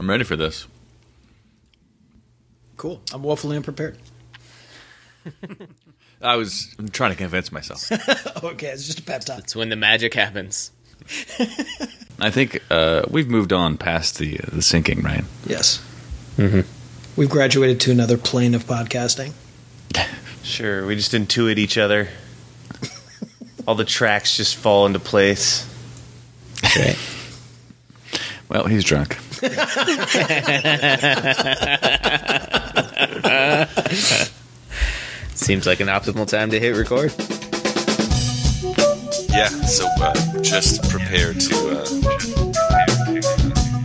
[0.00, 0.66] I'm ready for this.
[2.78, 3.02] Cool.
[3.12, 3.98] I'm woefully unprepared.
[6.22, 7.92] I was I'm trying to convince myself.
[8.42, 9.40] okay, it's just a pep talk.
[9.40, 10.72] It's when the magic happens.
[12.18, 15.24] I think uh, we've moved on past the uh, the sinking, right?
[15.46, 15.84] Yes.
[17.16, 19.34] We've graduated to another plane of podcasting.
[20.42, 22.08] Sure, we just intuit each other.
[23.66, 25.68] All the tracks just fall into place.
[26.74, 26.98] Right.
[28.48, 29.18] Well, he's drunk.
[35.34, 37.12] Seems like an optimal time to hit record.
[39.30, 40.12] Yeah, so uh,
[40.42, 41.54] just prepare to.
[41.70, 41.86] Uh,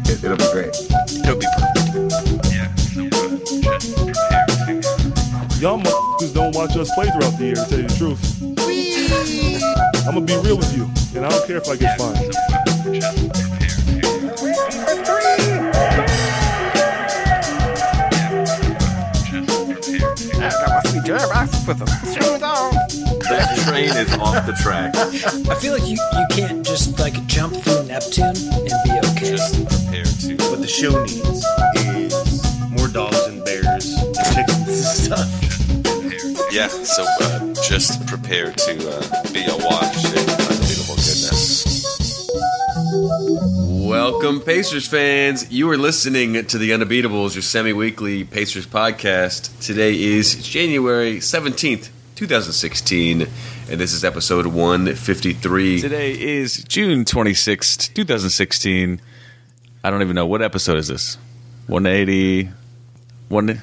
[0.07, 0.75] It, it'll be great.
[1.23, 2.53] it'll be perfect.
[2.53, 4.45] Yeah, so uh, just prepare
[4.81, 4.85] to.
[5.61, 8.21] Y'all motherfuckers don't watch us play throughout the year, to tell you the truth.
[10.07, 10.83] I'm gonna be real with you,
[11.15, 12.33] and I don't care if I get fined.
[23.29, 24.95] That train is off the track.
[24.95, 29.37] I feel like you, you can't just like jump through Neptune and be okay.
[29.37, 30.35] Just prepare to.
[30.49, 31.45] What the show needs
[31.77, 34.77] is more dogs and bears and chickens and
[35.29, 35.29] stuff.
[36.51, 40.44] Yeah, so uh, just prepare to uh, be awash in
[43.95, 45.49] Welcome, Pacers fans.
[45.49, 49.57] You are listening to the Undebeatables, your semi weekly Pacers podcast.
[49.65, 53.29] Today is January 17th, 2016, and
[53.79, 55.79] this is episode 153.
[55.79, 58.99] Today is June 26th, 2016.
[59.81, 61.17] I don't even know what episode is this.
[61.67, 62.49] 180.
[63.29, 63.61] One.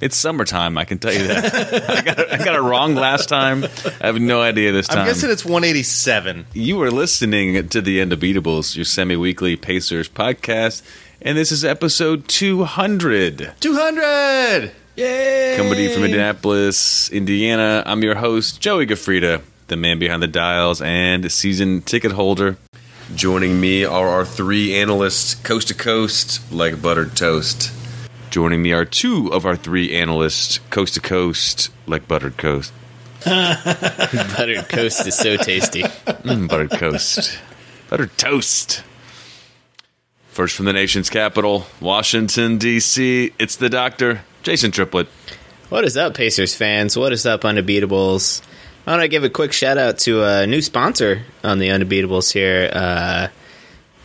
[0.00, 0.78] It's summertime.
[0.78, 1.54] I can tell you that.
[1.90, 3.64] I, got it, I got it wrong last time.
[4.00, 5.00] I have no idea this time.
[5.00, 6.46] I'm guessing it's 187.
[6.54, 10.82] You are listening to the Undebeatables, your semi-weekly Pacers podcast,
[11.20, 13.54] and this is episode 200.
[13.58, 14.72] 200!
[14.94, 15.54] Yay!
[15.56, 17.82] Coming to you from Indianapolis, Indiana.
[17.84, 22.56] I'm your host, Joey Gafrida, the man behind the dials and a season ticket holder.
[23.14, 27.72] Joining me are our three analysts, coast to coast, like buttered toast.
[28.30, 32.72] Joining me are two of our three analysts, coast to coast, like buttered coast.
[33.24, 35.82] Buttered toast is so tasty.
[35.82, 37.38] Mm, buttered coast.
[37.90, 38.84] buttered toast.
[40.28, 45.08] First from the nation's capital, Washington, D.C., it's the doctor, Jason Triplett.
[45.68, 46.96] What is up, Pacers fans?
[46.96, 48.40] What is up, Undebeatables?
[48.86, 52.32] I want to give a quick shout out to a new sponsor on the Undebeatables
[52.32, 53.28] here, uh,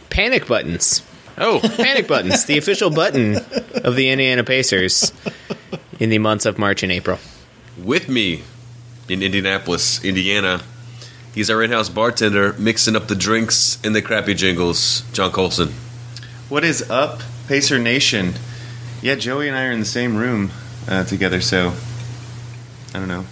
[0.09, 1.03] Panic Buttons.
[1.37, 3.37] Oh, Panic Buttons, the official button
[3.83, 5.11] of the Indiana Pacers
[5.99, 7.17] in the months of March and April.
[7.81, 8.43] With me
[9.09, 10.61] in Indianapolis, Indiana,
[11.33, 15.69] he's our in house bartender, mixing up the drinks and the crappy jingles, John Colson.
[16.49, 18.33] What is up, Pacer Nation?
[19.01, 20.51] Yeah, Joey and I are in the same room
[20.87, 21.73] uh, together, so
[22.93, 23.25] I don't know.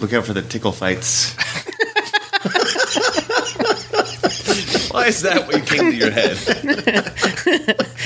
[0.00, 1.36] Look out for the tickle fights.
[4.92, 6.36] Why is that what came to your head?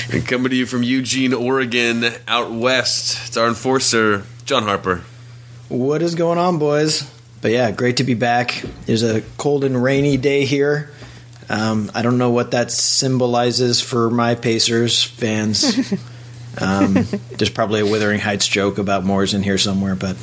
[0.13, 5.03] and coming to you from Eugene, Oregon, out west, it's our enforcer, John Harper.
[5.69, 7.11] What is going on, boys?
[7.41, 8.63] But yeah, great to be back.
[8.87, 10.93] There's a cold and rainy day here.
[11.49, 15.93] Um, I don't know what that symbolizes for my Pacers fans.
[16.61, 16.95] um,
[17.33, 20.17] there's probably a Wuthering Heights joke about Moors in here somewhere, but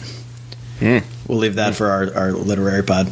[0.79, 3.11] we'll leave that for our, our literary pod.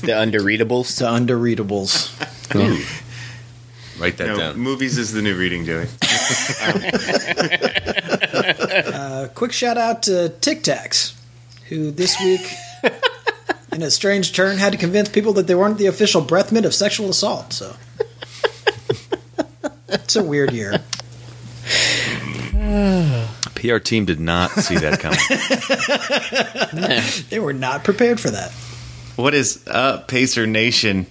[0.00, 0.98] The Underreadables.
[0.98, 2.10] The underreadables.
[2.52, 2.80] Hmm.
[4.00, 4.58] Write that No, down.
[4.58, 5.86] movies is the new reading, Joey.
[6.02, 6.06] A
[8.94, 11.14] uh, quick shout out to Tic Tacs,
[11.68, 12.42] who this week,
[13.72, 16.66] in a strange turn, had to convince people that they weren't the official breath mint
[16.66, 17.52] of sexual assault.
[17.54, 17.74] So
[19.88, 20.82] it's a weird year.
[23.54, 25.18] PR team did not see that coming.
[27.30, 28.52] They were not prepared for that.
[29.16, 31.06] What is up, Pacer Nation?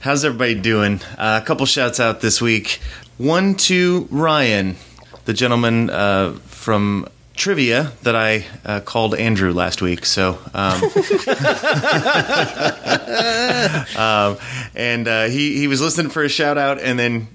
[0.00, 1.00] How's everybody doing?
[1.16, 2.78] Uh, a couple shouts out this week.
[3.16, 4.76] One to Ryan,
[5.24, 10.04] the gentleman uh, from trivia that I uh, called Andrew last week.
[10.04, 10.82] So, um,
[13.96, 14.36] um,
[14.74, 17.28] and uh, he he was listening for a shout out and then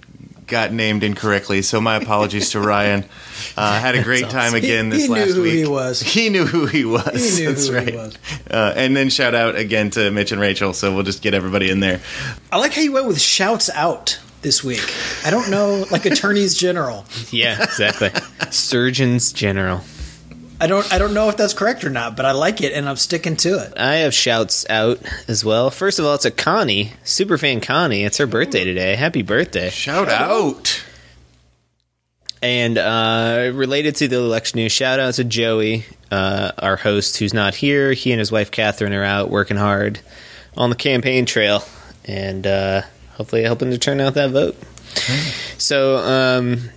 [0.47, 1.61] got named incorrectly.
[1.61, 3.05] So my apologies to Ryan.
[3.55, 5.53] Uh, had a great time again He- this he knew last who week.
[5.53, 6.01] he was.
[6.01, 7.37] He knew who he was.
[7.37, 7.89] He knew That's who right.
[7.89, 8.17] he was.
[8.49, 10.73] Uh, and then shout out again to Mitch and Rachel.
[10.73, 12.01] So we'll just get everybody in there.
[12.51, 14.83] I like how you went with shouts out this week.
[15.25, 17.05] I don't know, like attorneys general.
[17.31, 18.11] Yeah, exactly.
[18.51, 19.81] Surgeons General.
[20.59, 20.91] I don't.
[20.91, 23.35] I don't know if that's correct or not, but I like it, and I'm sticking
[23.37, 23.77] to it.
[23.77, 25.69] I have shouts out as well.
[25.69, 28.03] First of all, it's a Connie, superfan Connie.
[28.03, 28.95] It's her birthday today.
[28.95, 29.69] Happy birthday.
[29.69, 30.83] Shout out.
[32.41, 37.33] And uh, related to the election news, shout out to Joey, uh, our host, who's
[37.33, 37.93] not here.
[37.93, 39.99] He and his wife Catherine are out working hard
[40.55, 41.63] on the campaign trail,
[42.05, 42.81] and uh,
[43.13, 44.55] hopefully helping to turn out that vote.
[45.59, 46.69] So um,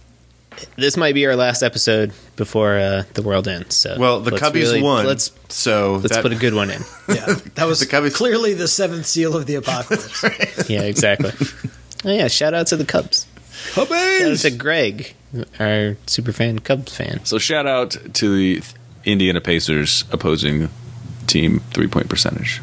[0.76, 3.76] this might be our last episode before uh, the world ends.
[3.76, 5.06] So Well, the let's Cubbies really- won.
[5.06, 6.82] Let's so let's that- put a good one in.
[7.08, 10.68] Yeah, that was The Cubbies- clearly the seventh seal of the apocalypse.
[10.70, 11.32] Yeah, exactly.
[12.04, 13.26] oh yeah, shout out to the Cubs.
[13.72, 15.14] Shout out to Greg,
[15.58, 17.24] our super fan Cubs fan.
[17.24, 18.62] So shout out to the
[19.04, 20.68] Indiana Pacers opposing
[21.26, 22.60] team three point percentage.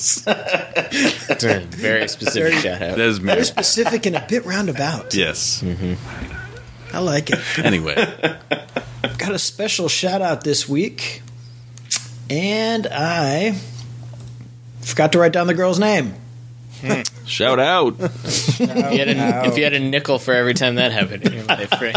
[1.70, 2.96] Very specific shout out.
[2.96, 5.14] That is Very specific and a bit roundabout.
[5.14, 5.62] Yes.
[6.92, 7.38] I like it.
[7.58, 11.22] Anyway, I've Got a special shout out this week,
[12.28, 13.54] and I
[14.80, 16.14] forgot to write down the girl's name.
[17.26, 17.96] shout out.
[18.00, 21.32] If you, had a, if you had a nickel for every time that happened in
[21.34, 21.96] your life, right?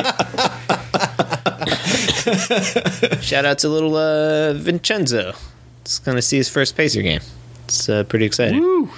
[3.23, 5.33] Shout out to little uh, Vincenzo.
[5.81, 7.21] It's going to see his first Pacer game.
[7.65, 8.89] It's uh, pretty exciting.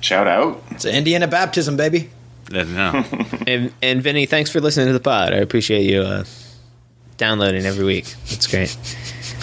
[0.00, 0.62] Shout out.
[0.70, 2.10] It's Indiana baptism, baby.
[2.50, 3.04] No.
[3.46, 5.32] And, and Vinny, thanks for listening to the pod.
[5.34, 6.24] I appreciate you uh,
[7.18, 8.06] downloading every week.
[8.30, 8.76] That's great.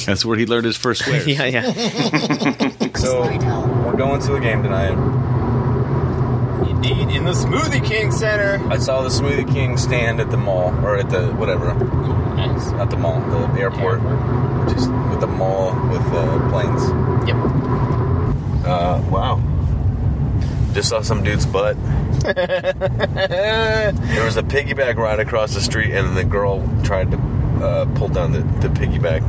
[0.07, 1.27] That's where he learned his first swears.
[1.27, 1.71] yeah, yeah.
[2.97, 4.91] So we're going to a game tonight.
[6.69, 8.59] Indeed, in the Smoothie King Center.
[8.71, 12.71] I saw the Smoothie King stand at the mall or at the whatever, Nice.
[12.71, 14.01] not the mall, the airport,
[14.73, 16.81] just with the mall with uh, planes.
[17.27, 18.00] Yep.
[18.65, 19.41] Uh, wow.
[20.73, 21.75] Just saw some dude's butt.
[22.23, 22.73] there
[24.23, 27.17] was a piggyback ride across the street, and the girl tried to
[27.61, 29.21] uh, pull down the, the piggyback.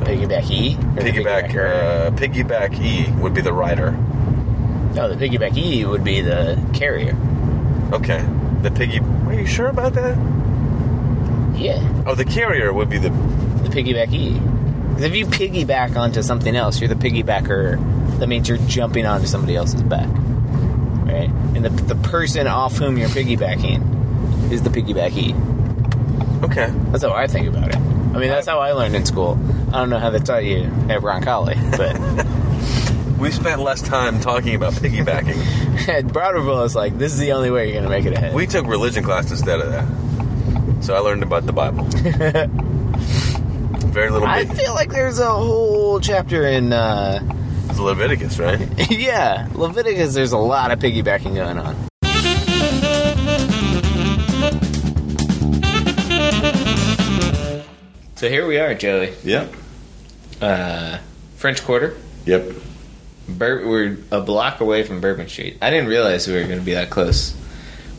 [0.00, 0.74] Piggyback E?
[0.74, 3.92] The Piggyback, uh, piggyback E would be the rider.
[4.94, 7.16] No, the piggyback E would be the carrier.
[7.92, 8.24] Okay,
[8.62, 9.00] the piggy.
[9.00, 10.16] Are you sure about that?
[11.56, 12.02] Yeah.
[12.06, 13.10] Oh, the carrier would be the.
[13.10, 14.40] the piggyback E.
[15.00, 18.18] 'Cause if you piggyback onto something else, you're the piggybacker.
[18.18, 20.06] That means you're jumping onto somebody else's back,
[21.06, 21.30] right?
[21.54, 25.34] And the the person off whom you're piggybacking is the piggyback E.
[26.44, 26.70] Okay.
[26.90, 27.76] That's how I think about it.
[27.76, 29.38] I mean, that's how I learned in school.
[29.72, 34.54] I don't know how they taught you at Roncalli, but We spent less time talking
[34.54, 35.88] about piggybacking.
[35.88, 38.34] at Browderville, it's like this is the only way you're gonna make it ahead.
[38.34, 41.88] we took religion class instead of that, so I learned about the Bible.
[43.90, 44.56] Very little I bit.
[44.56, 47.18] feel like there's a whole chapter in, uh,
[47.68, 48.60] It's Leviticus, right?
[48.90, 50.14] yeah, Leviticus.
[50.14, 51.76] There's a lot of piggybacking going on.
[58.16, 59.14] So here we are, Joey.
[59.24, 59.54] Yep.
[60.42, 60.98] Uh,
[61.36, 61.96] French Quarter.
[62.26, 62.52] Yep.
[63.30, 65.56] Bur- we're a block away from Bourbon Street.
[65.62, 67.32] I didn't realize we were going to be that close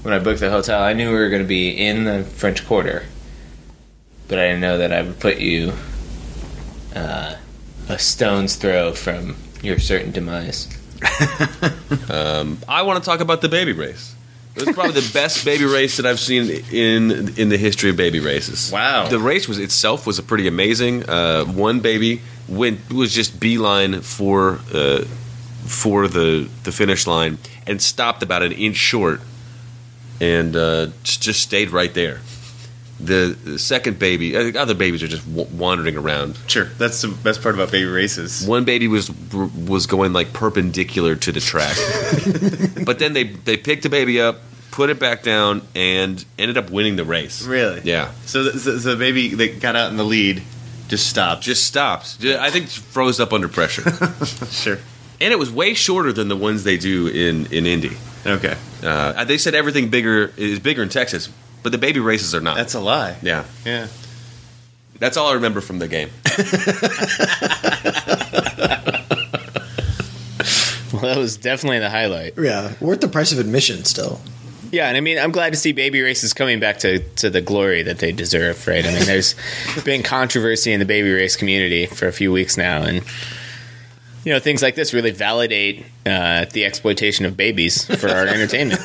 [0.03, 0.83] when I booked the hotel.
[0.83, 3.03] I knew we were going to be in the French Quarter,
[4.31, 5.73] but I didn't know that I would put you
[6.95, 7.35] uh,
[7.89, 10.69] a stone's throw from your certain demise.
[11.03, 14.15] I want to talk about the baby race.
[14.55, 17.97] It was probably the best baby race that I've seen in in the history of
[17.97, 18.71] baby races.
[18.71, 19.09] Wow.
[19.09, 21.09] The race was itself was a pretty amazing.
[21.09, 25.03] Uh, one baby went was just beeline for uh,
[25.65, 27.37] for the the finish line
[27.67, 29.19] and stopped about an inch short,
[30.21, 32.21] and uh, just stayed right there.
[33.03, 36.37] The, the second baby, uh, other babies are just w- wandering around.
[36.47, 38.45] Sure, that's the best part about baby races.
[38.45, 41.75] One baby was was going like perpendicular to the track,
[42.85, 44.39] but then they they picked the baby up,
[44.71, 47.41] put it back down, and ended up winning the race.
[47.43, 47.81] Really?
[47.83, 50.43] Yeah, So the, so the baby that got out in the lead
[50.87, 51.41] just stopped.
[51.43, 52.17] just stopped.
[52.23, 53.83] I think froze up under pressure,
[54.51, 54.77] sure.
[55.19, 57.97] and it was way shorter than the ones they do in in Indy.
[58.27, 61.29] Okay, Uh, they said everything bigger is bigger in Texas,
[61.63, 62.57] but the baby races are not.
[62.57, 63.15] that's a lie.
[63.21, 63.87] yeah, Yeah.
[64.99, 66.09] that's all I remember from the game.
[70.93, 72.33] Well, that was definitely the highlight.
[72.37, 74.19] Yeah, worth the price of admission still.
[74.71, 77.41] Yeah, and I mean, I'm glad to see baby races coming back to, to the
[77.41, 78.85] glory that they deserve, right?
[78.85, 79.35] I mean, there's
[79.85, 83.01] been controversy in the baby race community for a few weeks now, and
[84.25, 88.81] you know, things like this really validate uh, the exploitation of babies for our entertainment.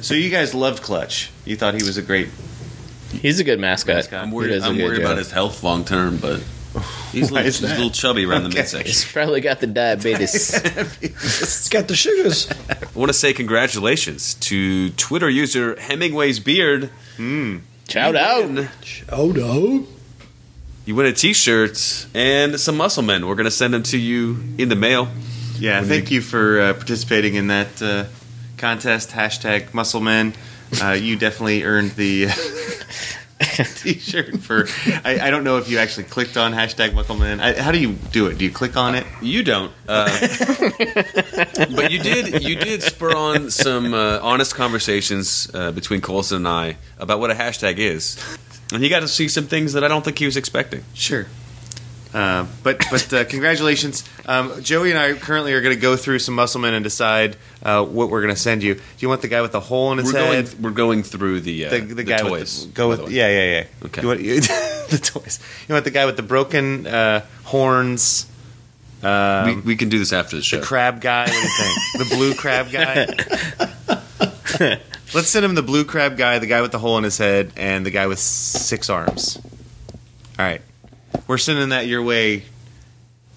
[0.00, 1.30] So you guys loved Clutch.
[1.44, 2.28] You thought he was a great.
[3.12, 3.96] He's a good mascot.
[3.96, 4.22] Mascot.
[4.22, 4.48] I'm worried.
[4.48, 5.04] does a I'm worried job.
[5.06, 6.42] about his health long term, but
[7.12, 8.84] he's, a little, he's a little chubby around the midsection.
[8.86, 10.54] He's probably got the diabetes.
[11.00, 12.48] He's got the sugars.
[12.68, 16.90] I want to say congratulations to Twitter user Hemingway's Beard.
[17.88, 18.68] Shout out.
[19.10, 19.86] Oh no!
[20.84, 23.26] You win a T-shirt and some muscle men.
[23.26, 25.08] We're going to send them to you in the mail.
[25.58, 28.04] Yeah, thank you for uh, participating in that uh,
[28.56, 29.10] contest.
[29.10, 30.34] Hashtag Musclemen.
[30.82, 32.26] Uh, you definitely earned the
[33.76, 34.66] t-shirt for.
[35.04, 37.40] I, I don't know if you actually clicked on hashtag Musclemen.
[37.40, 38.38] I, how do you do it?
[38.38, 39.06] Do you click on it?
[39.22, 40.06] You don't, uh,
[41.74, 42.42] but you did.
[42.42, 47.30] You did spur on some uh, honest conversations uh, between Colson and I about what
[47.30, 48.16] a hashtag is,
[48.72, 50.82] and he got to see some things that I don't think he was expecting.
[50.94, 51.26] Sure.
[52.14, 56.20] Uh, but but uh, congratulations, um, Joey and I currently are going to go through
[56.20, 58.74] some Musclemen and decide uh, what we're going to send you.
[58.74, 60.46] Do you want the guy with the hole in his We're going.
[60.46, 60.54] head?
[60.60, 62.30] We're going through the uh, the, the, guy toys.
[62.30, 63.86] with the, go with the yeah yeah yeah.
[63.86, 64.02] Okay.
[64.02, 65.40] You want, you, the toys.
[65.68, 68.26] You want the guy with the broken uh, horns.
[69.02, 70.60] Um, we, we can do this after the show.
[70.60, 71.24] the crab guy.
[71.24, 71.76] What do you think?
[72.08, 73.06] the blue crab guy.
[75.14, 77.52] Let's send him the blue crab guy, the guy with the hole in his head,
[77.56, 79.38] and the guy with six arms.
[80.38, 80.60] All right,
[81.26, 82.44] we're sending that your way,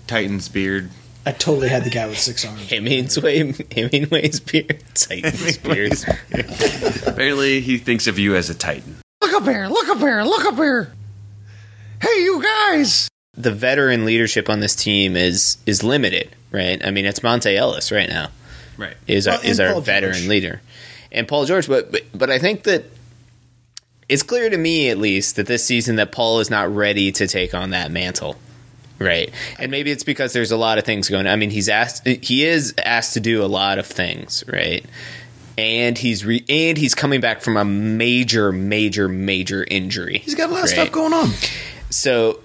[0.08, 0.90] Titan's beard.
[1.26, 2.62] I totally had the guy with six arms.
[2.70, 5.94] Hemingway, Hemingway's beard, Titan's beard.
[7.06, 8.98] Apparently, he thinks of you as a titan.
[9.22, 9.68] Look up here!
[9.68, 10.24] Look up here!
[10.24, 10.92] Look up here!
[12.02, 13.10] Hey, you guys!
[13.36, 16.84] The veteran leadership on this team is is limited, right?
[16.86, 18.30] I mean, it's Monta Ellis right now.
[18.78, 18.96] Right.
[19.08, 20.28] is Well, our, is our Paul veteran George.
[20.28, 20.62] leader,
[21.12, 21.68] and Paul George.
[21.68, 22.86] But, but but I think that
[24.10, 27.28] it's clear to me, at least, that this season that Paul is not ready to
[27.28, 28.36] take on that mantle,
[28.98, 29.32] right?
[29.60, 31.28] And maybe it's because there's a lot of things going.
[31.28, 31.32] on.
[31.34, 34.84] I mean, he's asked, he is asked to do a lot of things, right?
[35.58, 40.20] And he's re- and he's coming back from a major, major, major injury.
[40.20, 41.30] He's got a lot of stuff going on.
[41.90, 42.40] So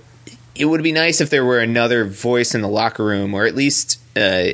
[0.57, 3.55] it would be nice if there were another voice in the locker room, or at
[3.55, 4.49] least, uh,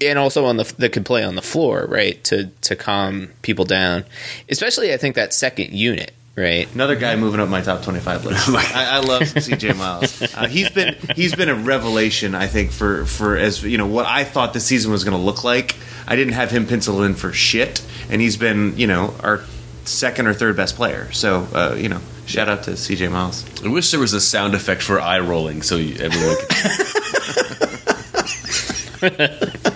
[0.00, 3.64] and also on the that could play on the floor, right, to to calm people
[3.64, 4.04] down.
[4.48, 6.72] Especially, I think that second unit, right.
[6.74, 8.48] Another guy moving up my top twenty-five list.
[8.74, 9.72] I, I love C.J.
[9.74, 10.22] Miles.
[10.34, 12.34] Uh, he's been he's been a revelation.
[12.34, 15.22] I think for for as you know what I thought the season was going to
[15.22, 15.76] look like.
[16.06, 19.44] I didn't have him penciled in for shit, and he's been you know our
[19.84, 21.12] second or third best player.
[21.12, 23.08] So uh, you know, shout out to C.J.
[23.08, 23.44] Miles.
[23.62, 27.62] I wish there was a sound effect for eye rolling so you, everyone could.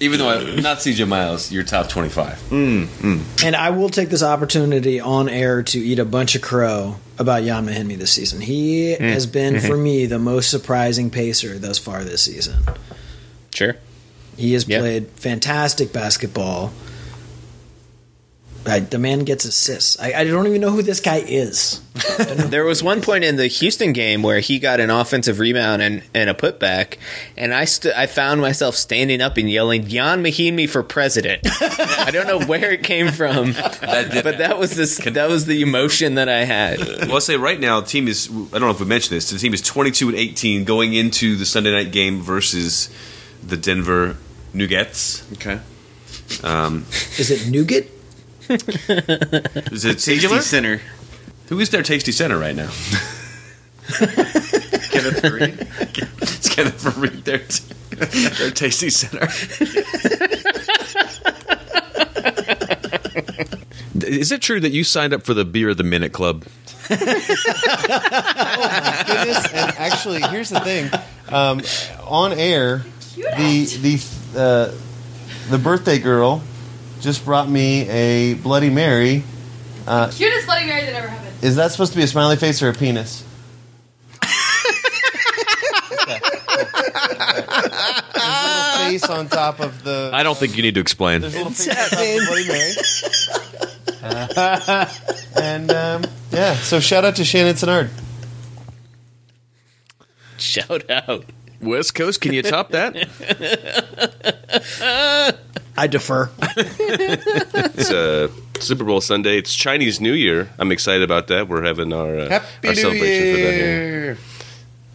[0.00, 2.36] Even though I, not CJ Miles, you're top 25.
[2.50, 3.44] Mm, mm.
[3.44, 7.44] And I will take this opportunity on air to eat a bunch of crow about
[7.44, 8.40] Jan Mahinmi this season.
[8.40, 9.00] He mm.
[9.00, 9.66] has been, mm-hmm.
[9.66, 12.62] for me, the most surprising pacer thus far this season.
[13.54, 13.76] Sure.
[14.36, 14.80] He has Yeah.
[14.80, 16.72] played fantastic basketball.
[18.66, 19.98] I, the man gets assists.
[20.00, 21.80] I, I don't even know who this guy is.
[22.54, 26.02] There was one point in the Houston game where he got an offensive rebound and,
[26.12, 26.98] and a putback,
[27.36, 32.10] and I st- I found myself standing up and yelling "Jan Mahinmi for president." I
[32.12, 35.62] don't know where it came from, That did but that was this that was the
[35.62, 36.78] emotion that I had.
[37.04, 38.28] Well, I'll say right now, the team is.
[38.28, 39.30] I don't know if we mentioned this.
[39.30, 42.88] The team is 22 and 18 going into the Sunday night game versus
[43.42, 44.16] the Denver
[44.52, 45.24] Nuggets.
[45.32, 45.60] Okay.
[46.42, 46.86] Um,
[47.18, 47.86] Is it Nougat?
[48.48, 50.40] Is it Tasty singular?
[50.40, 50.80] center.
[51.48, 52.68] Who is their tasty center right now?
[54.90, 55.58] Kenneth Green.
[56.22, 57.38] it's Kenneth Faried, their,
[58.30, 59.28] their tasty center.
[64.06, 66.44] Is it true that you signed up for the Beer of the Minute Club?
[66.88, 67.46] goodness.
[69.52, 70.90] And actually, here's the thing:
[71.28, 71.60] um,
[72.06, 72.82] on air,
[73.14, 74.72] the the uh,
[75.50, 76.42] the birthday girl
[77.04, 79.22] just brought me a Bloody Mary.
[79.84, 81.44] Cutest Bloody Mary that ever happened.
[81.44, 83.22] Is that supposed to be a smiley face or a penis?
[84.22, 84.30] There's
[88.16, 90.10] a little face on top of the.
[90.12, 91.20] I don't think you need to explain.
[91.20, 92.72] There's a little face on top of Bloody Mary.
[95.36, 97.90] and um, yeah, so shout out to Shannon Sinard.
[100.38, 101.26] Shout out.
[101.64, 102.94] West Coast, can you top that?
[105.76, 106.30] I defer.
[107.76, 108.28] It's uh,
[108.60, 109.36] Super Bowl Sunday.
[109.38, 110.50] It's Chinese New Year.
[110.58, 111.48] I'm excited about that.
[111.48, 114.18] We're having our, uh, Happy our New celebration for that here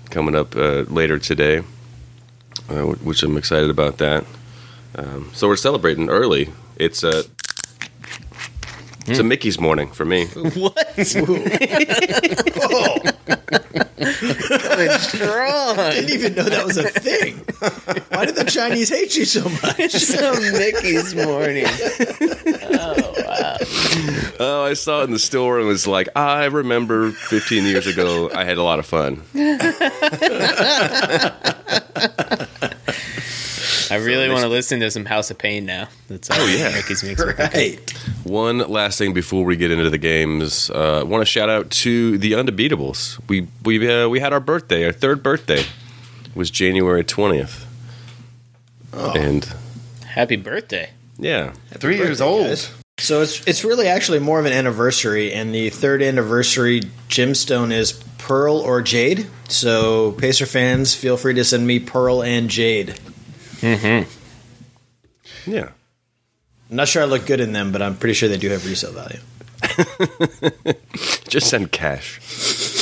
[0.10, 1.60] coming up uh, later today,
[2.70, 4.26] uh, which I'm excited about that.
[4.96, 6.50] Um, so we're celebrating early.
[6.76, 7.24] It's a
[9.10, 10.28] it's a Mickey's morning for me.
[10.56, 10.78] What?
[14.00, 15.76] Coming strong.
[15.76, 17.36] didn't even know that was a thing.
[18.10, 19.92] Why did the Chinese hate you so much?
[19.92, 21.66] Some Mickey's morning.
[21.68, 23.58] Oh wow.
[24.40, 28.32] Oh, I saw it in the store and was like, I remember 15 years ago,
[28.34, 29.24] I had a lot of fun.
[33.92, 35.88] I really want to listen to some House of Pain now.
[36.08, 36.72] That's oh yeah.
[36.72, 37.90] Mickey's makes Right.
[38.24, 41.70] One last thing before we get into the games, uh, I want to shout out
[41.72, 43.20] to the Undebeatables.
[43.28, 45.64] We we uh, we had our birthday, our third birthday.
[46.36, 47.66] was January 20th.
[48.94, 49.48] And
[50.06, 50.90] Happy birthday.
[51.18, 52.70] yeah, Three years old.
[52.98, 57.94] So it's it's really actually more of an anniversary, and the third anniversary gemstone is
[58.18, 59.28] pearl or jade.
[59.48, 63.00] So Pacer fans, feel free to send me pearl and jade.
[63.62, 64.06] Yeah.
[66.70, 68.66] I'm not sure I look good in them, but I'm pretty sure they do have
[68.66, 69.20] resale value.
[71.28, 72.20] Just send cash.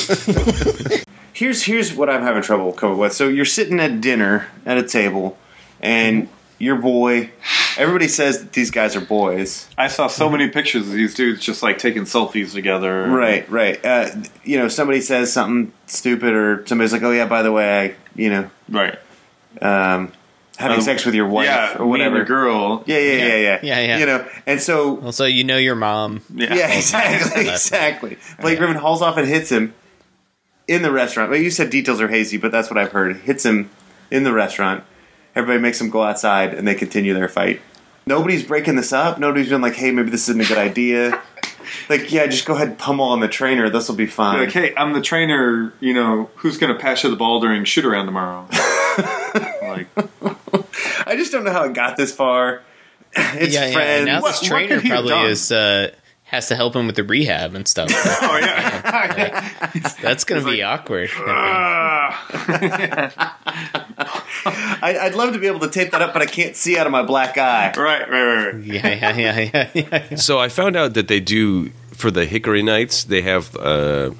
[1.33, 3.13] Here's here's what I'm having trouble coming with.
[3.13, 5.37] So you're sitting at dinner at a table,
[5.79, 7.29] and your boy.
[7.77, 9.67] Everybody says that these guys are boys.
[9.77, 13.03] I saw so many pictures of these dudes just like taking selfies together.
[13.07, 13.85] Right, right.
[13.85, 14.09] Uh,
[14.43, 17.95] you know, somebody says something stupid, or somebody's like, "Oh yeah, by the way, I,
[18.15, 18.97] you know, Right.
[19.61, 20.11] um,
[20.57, 22.83] having Uh, sex with your wife yeah, or whatever." Me and the girl.
[22.85, 23.97] Yeah, yeah, yeah, yeah, Yeah, yeah.
[23.97, 26.21] You know, and so Also, you know your mom.
[26.33, 26.53] Yeah.
[26.53, 28.17] yeah, exactly, exactly.
[28.41, 29.73] Blake Griffin hauls off and hits him
[30.67, 31.31] in the restaurant.
[31.31, 33.15] Well, you said details are hazy, but that's what I've heard.
[33.17, 33.69] Hits him
[34.11, 34.83] in the restaurant.
[35.35, 37.61] Everybody makes them go outside, and they continue their fight.
[38.05, 39.19] Nobody's breaking this up.
[39.19, 41.21] Nobody's been like, "Hey, maybe this isn't a good idea."
[41.89, 43.69] like, yeah, just go ahead and pummel on the trainer.
[43.69, 44.39] This will be fine.
[44.39, 45.73] Like, hey, I'm the trainer.
[45.79, 48.47] You know, who's going to pass you the ball during shoot around tomorrow?
[49.61, 49.87] like,
[51.07, 52.61] I just don't know how it got this far.
[53.15, 53.73] It's yeah, yeah.
[53.73, 54.05] friends.
[54.05, 55.91] Now What- this trainer could probably is uh,
[56.25, 57.89] has to help him with the rehab and stuff.
[57.95, 59.49] oh yeah.
[60.01, 61.09] That's going to be awkward.
[64.45, 66.85] I, I'd love to be able to tape that up, but I can't see out
[66.85, 67.73] of my black eye.
[67.77, 68.63] right, right, right, right.
[68.63, 70.15] yeah, yeah, yeah, yeah, yeah, yeah.
[70.17, 73.05] So I found out that they do for the Hickory Nights.
[73.05, 74.11] They have uh,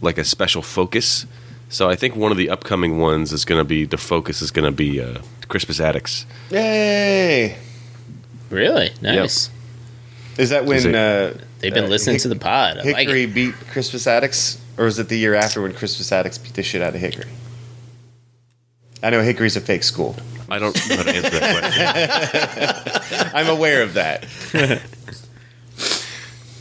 [0.00, 1.26] like a special focus.
[1.68, 4.50] So I think one of the upcoming ones is going to be the focus is
[4.50, 6.26] going to be uh, Crispus Attucks.
[6.50, 7.56] Yay!
[8.50, 9.50] Really nice.
[10.38, 12.78] Is that when it- uh, They've been uh, listening Hick- to the pod.
[12.78, 13.34] I like Hickory it.
[13.34, 16.82] beat Crispus Attucks, or was it the year after when Crispus Attucks beat the shit
[16.82, 17.30] out of Hickory?
[19.02, 20.16] I know Hickory's a fake school.
[20.50, 23.30] I don't know how to answer that question.
[23.34, 24.26] I'm aware of that.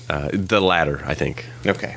[0.10, 1.46] Uh, the latter, I think.
[1.66, 1.96] Okay.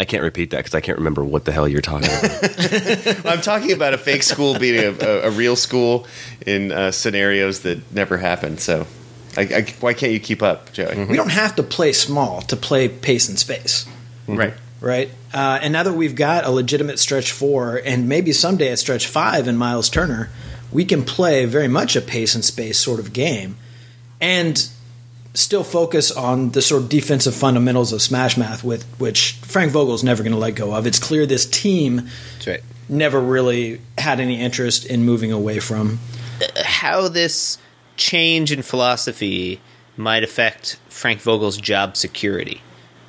[0.00, 3.26] I can't repeat that because I can't remember what the hell you're talking about.
[3.26, 6.06] I'm talking about a fake school beating a, a, a real school
[6.46, 8.60] in uh, scenarios that never happened.
[8.60, 8.86] So,
[9.36, 11.04] I, I, why can't you keep up, Joey?
[11.04, 13.86] We don't have to play small to play pace and space.
[14.26, 14.54] Right.
[14.80, 15.10] right?
[15.34, 19.06] Uh, and now that we've got a legitimate stretch four, and maybe someday a stretch
[19.06, 20.30] five in Miles Turner,
[20.72, 23.58] we can play very much a pace and space sort of game,
[24.18, 24.66] and
[25.40, 30.04] still focus on the sort of defensive fundamentals of Smash Mouth, with which Frank Vogel's
[30.04, 30.86] never going to let go of.
[30.86, 32.08] It's clear this team
[32.46, 32.60] right.
[32.88, 35.98] never really had any interest in moving away from.
[36.64, 37.58] How this
[37.96, 39.60] change in philosophy
[39.96, 42.62] might affect Frank Vogel's job security.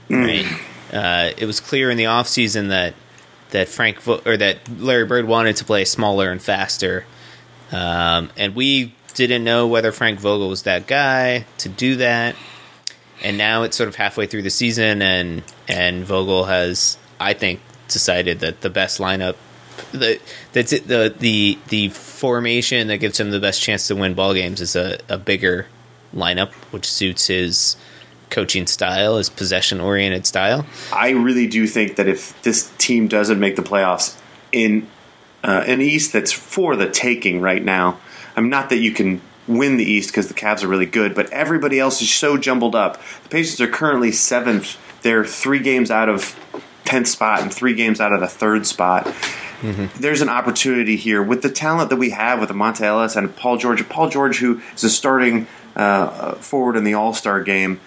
[0.09, 0.45] Right.
[0.91, 2.93] Uh, it was clear in the offseason that
[3.51, 7.05] that Frank Vo- or that Larry Bird wanted to play smaller and faster,
[7.71, 12.35] um, and we didn't know whether Frank Vogel was that guy to do that.
[13.23, 17.59] And now it's sort of halfway through the season, and and Vogel has, I think,
[17.87, 19.35] decided that the best lineup,
[19.91, 20.19] the
[20.53, 24.33] that's it, the the the formation that gives him the best chance to win ball
[24.33, 25.67] games is a, a bigger
[26.15, 27.77] lineup, which suits his
[28.31, 30.65] coaching style, his possession oriented style.
[30.91, 34.19] I really do think that if this team doesn't make the playoffs
[34.51, 34.87] in
[35.43, 37.99] uh, an East that's for the taking right now,
[38.35, 41.29] I'm not that you can win the East because the Cavs are really good, but
[41.31, 43.01] everybody else is so jumbled up.
[43.23, 44.77] The Pacers are currently seventh.
[45.01, 46.37] They're three games out of
[46.85, 49.13] tenth spot and three games out of the third spot.
[49.99, 53.57] There's an opportunity here with the talent that we have with Monta Ellis and Paul
[53.57, 53.87] George.
[53.89, 57.79] Paul George, who is a starting uh, forward in the All Star game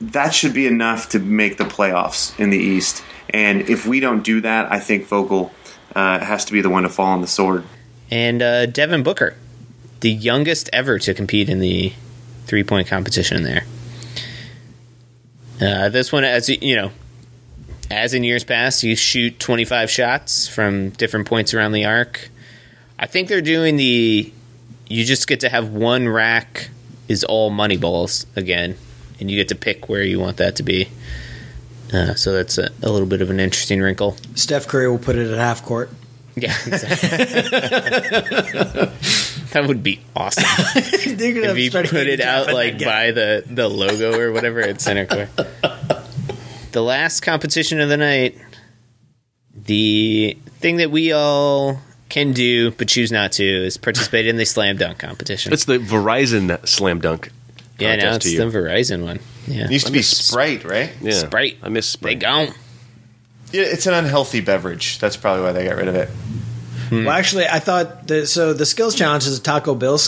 [0.00, 3.02] that should be enough to make the playoffs in the East.
[3.30, 5.52] And if we don't do that, I think Vogel
[5.94, 7.64] uh, has to be the one to fall on the sword.
[8.10, 9.36] And uh, Devin Booker,
[10.00, 11.92] the youngest ever to compete in the
[12.46, 13.64] three point competition there.
[15.60, 16.90] Uh, this one, as you- know,
[17.90, 22.28] as in years past, you shoot 25 shots from different points around the arc.
[22.98, 24.32] I think they're doing the.
[24.88, 26.68] You just get to have one rack
[27.08, 28.76] is all money balls again,
[29.20, 30.88] and you get to pick where you want that to be.
[31.92, 34.16] Uh, so that's a, a little bit of an interesting wrinkle.
[34.34, 35.88] Steph Curry will put it at half court.
[36.34, 36.52] Yeah,
[39.56, 40.44] that would be awesome.
[41.16, 44.60] They're gonna if he start put it out like by the the logo or whatever
[44.60, 45.28] at center court.
[46.72, 48.36] The last competition of the night,
[49.54, 54.44] the thing that we all can do but choose not to is participate in the
[54.44, 55.54] slam dunk competition.
[55.54, 57.30] It's the Verizon slam dunk.
[57.78, 58.58] yeah, now it's to the.
[58.58, 59.20] Verizon one.
[59.46, 60.92] Yeah, It used to be Sprite, right?
[61.00, 61.56] Yeah, Sprite.
[61.62, 62.20] I miss Sprite.
[62.20, 62.48] They Sprite.
[62.48, 62.54] gone.
[63.52, 64.98] Yeah, it's an unhealthy beverage.
[64.98, 66.10] That's probably why they got rid of it.
[66.88, 67.04] Hmm.
[67.04, 68.52] Well, actually, I thought the, so.
[68.52, 69.98] The skills challenge is a Taco Bell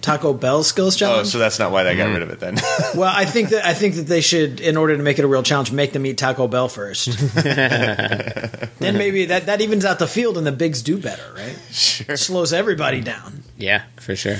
[0.00, 1.28] Taco Bell skills oh, challenge.
[1.28, 2.14] Oh, so that's not why they got hmm.
[2.14, 2.56] rid of it then.
[2.94, 5.28] well, I think that I think that they should, in order to make it a
[5.28, 7.06] real challenge, make them eat Taco Bell first.
[7.34, 11.58] then maybe that that evens out the field, and the bigs do better, right?
[11.70, 12.16] Sure.
[12.16, 13.42] Slows everybody down.
[13.56, 14.36] Yeah, for sure.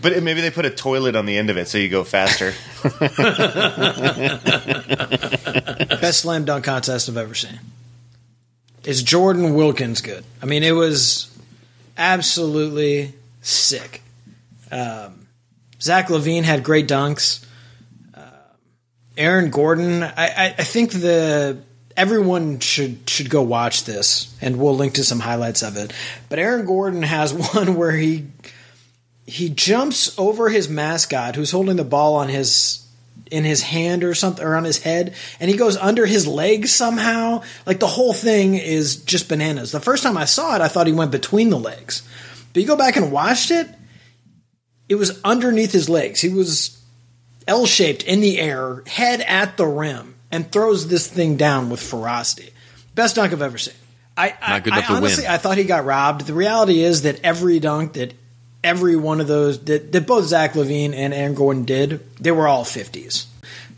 [0.00, 2.54] but maybe they put a toilet on the end of it so you go faster.
[6.00, 7.58] Best slam dunk contest I've ever seen.
[8.84, 10.24] Is Jordan Wilkins good?
[10.42, 11.29] I mean, it was
[12.00, 14.02] absolutely sick.
[14.72, 15.28] Um,
[15.80, 17.44] Zach LaVine had great dunks.
[18.12, 18.22] Uh,
[19.16, 21.62] Aaron Gordon, I, I, I think the
[21.96, 25.92] everyone should should go watch this, and we'll link to some highlights of it.
[26.28, 28.26] But Aaron Gordon has one where he
[29.26, 32.79] he jumps over his mascot who's holding the ball on his
[33.30, 36.66] in his hand or something or on his head and he goes under his leg
[36.66, 37.42] somehow.
[37.66, 39.72] Like the whole thing is just bananas.
[39.72, 42.02] The first time i saw it i thought he went between the legs.
[42.52, 43.68] But you go back and watched it
[44.88, 46.20] it was underneath his legs.
[46.20, 46.76] He was
[47.46, 52.50] l-shaped in the air head at the rim and throws this thing down with ferocity.
[52.94, 53.74] Best dunk i've ever seen.
[54.16, 55.02] I, I, Not good I enough to win.
[55.04, 56.26] honestly, I thought he got robbed.
[56.26, 58.12] The reality is that every dunk that
[58.62, 62.46] every one of those that, that both Zach LaVine and Aaron Gordon did, they were
[62.48, 63.26] all 50s.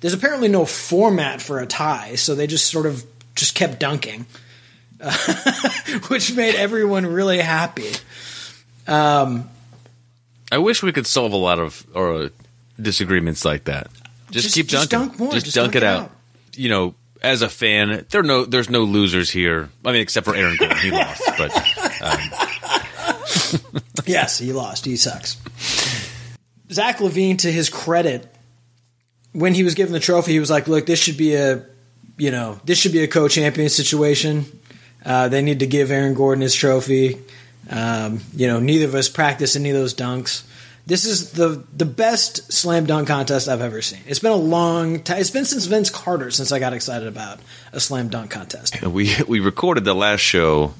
[0.01, 3.05] There's apparently no format for a tie, so they just sort of
[3.37, 4.27] just kept dunking,
[6.09, 7.91] which made everyone really happy.
[8.87, 9.49] Um,
[10.51, 12.31] I wish we could solve a lot of or
[12.81, 13.89] disagreements like that.
[14.31, 15.09] Just, Just- keep just dunking.
[15.11, 15.33] dunk more.
[15.33, 16.03] Just, Just dunk, dunk it it out.
[16.05, 16.11] out.
[16.55, 19.71] You know, as a fan, there no there's no losers here.
[19.85, 21.23] I mean, except for Aaron Gordon, he lost.
[21.39, 21.57] But
[22.03, 22.19] um,
[24.07, 24.85] yes, he lost.
[24.85, 25.37] He sucks.
[26.71, 28.33] Zach LaVine, to his credit,
[29.33, 31.65] when he was given the trophy, he was like, "Look, this should be a,
[32.17, 34.45] you know, this should be a co-champion situation.
[35.05, 37.19] Uh, they need to give Aaron Gordon his trophy.
[37.69, 40.43] Um, you know, neither of us practiced any of those dunks.
[40.85, 44.01] This is the the best slam dunk contest I've ever seen.
[44.07, 45.19] It's been a long time.
[45.19, 47.39] It's been since Vince Carter since I got excited about
[47.73, 48.83] a slam dunk contest.
[48.87, 50.75] we we recorded the last show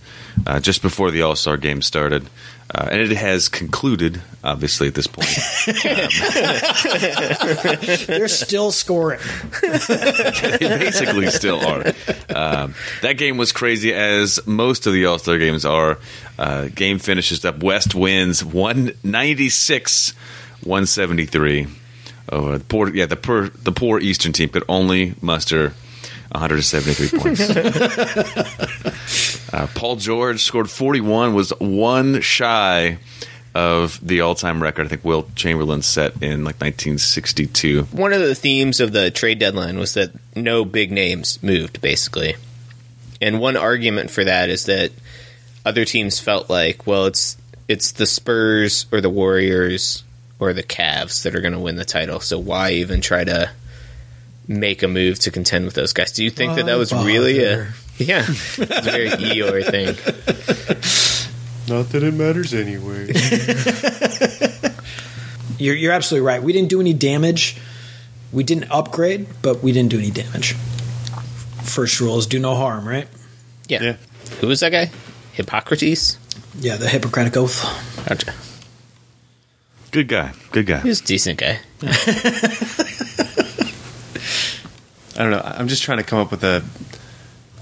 [0.47, 2.29] uh, just before the All Star game started,
[2.75, 4.21] uh, and it has concluded.
[4.45, 5.29] Obviously, at this point,
[8.07, 9.21] They're still scoring.
[9.63, 11.93] they basically still are.
[12.35, 15.99] Um, that game was crazy, as most of the All Star games are.
[16.39, 17.63] Uh, game finishes up.
[17.63, 20.15] West wins one ninety six,
[20.65, 21.69] one seventy three.
[22.29, 25.75] Oh, the poor, yeah, the poor, the poor Eastern team could only muster
[26.33, 27.51] 173 points.
[29.53, 32.99] uh, Paul George scored 41, was one shy
[33.55, 34.87] of the all-time record.
[34.87, 37.85] I think Wilt Chamberlain set in like 1962.
[37.93, 42.37] One of the themes of the trade deadline was that no big names moved, basically.
[43.21, 44.93] And one argument for that is that
[45.65, 47.37] other teams felt like, well, it's
[47.69, 50.03] it's the Spurs or the Warriors
[50.41, 52.21] or the Cavs that are going to win the title.
[52.21, 53.51] So why even try to
[54.49, 56.13] make a move to contend with those guys?
[56.13, 59.87] Do you think that that was really a yeah, it's a very Eeyore thing?
[61.69, 63.13] Not that it matters anyway.
[65.59, 66.43] You're, you're absolutely right.
[66.43, 67.57] We didn't do any damage.
[68.33, 70.55] We didn't upgrade, but we didn't do any damage.
[71.63, 73.07] First rule is do no harm, right?
[73.69, 73.97] Yeah.
[74.41, 74.91] Who was that guy?
[75.35, 76.19] Hippocrates.
[76.59, 77.63] Yeah, the Hippocratic Oath.
[78.09, 78.35] Gotcha.
[79.93, 80.33] Good guy.
[80.51, 80.81] Good guy.
[80.81, 81.61] He was a decent guy.
[85.23, 85.43] I don't know.
[85.45, 86.65] I'm just trying to come up with a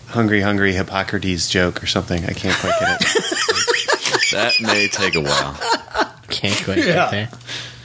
[0.08, 2.24] hungry, hungry Hippocrates joke or something.
[2.24, 3.06] I can't quite get it.
[4.32, 5.58] That may take a while.
[6.28, 6.84] Can't quite Yeah.
[6.94, 7.28] get there.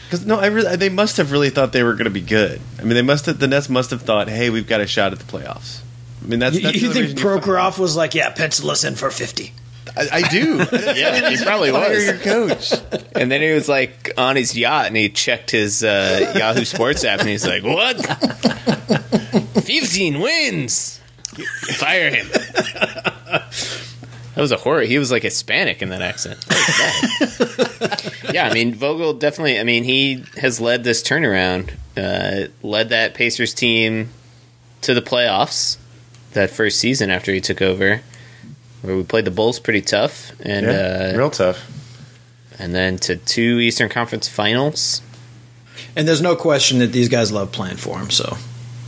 [0.06, 2.62] Because no, I really, they must have really thought they were going to be good.
[2.80, 3.40] I mean, they must have.
[3.40, 5.82] The Nets must have thought, "Hey, we've got a shot at the playoffs."
[6.24, 6.56] I mean, that's.
[6.56, 9.52] You, that's you think reason Prokhorov was like, yeah, pencil us in for 50?
[9.98, 10.58] I, I do.
[10.72, 12.06] Yeah, he probably Fire was.
[12.06, 12.74] your coach.
[13.16, 17.04] And then he was like on his yacht and he checked his uh, Yahoo Sports
[17.06, 17.96] app and he's like, "What?
[19.64, 21.00] Fifteen wins?
[21.78, 22.28] Fire him."
[24.36, 24.82] That was a horror.
[24.82, 26.40] He was like Hispanic in that accent.
[26.48, 29.60] That yeah, I mean Vogel definitely.
[29.60, 31.74] I mean he has led this turnaround.
[31.96, 34.10] Uh, led that Pacers team
[34.82, 35.78] to the playoffs
[36.34, 38.02] that first season after he took over,
[38.82, 41.66] where we played the Bulls pretty tough and Yeah, uh, real tough.
[42.60, 45.02] and then to two Eastern Conference Finals.
[45.96, 48.36] And there's no question that these guys love playing for him, so.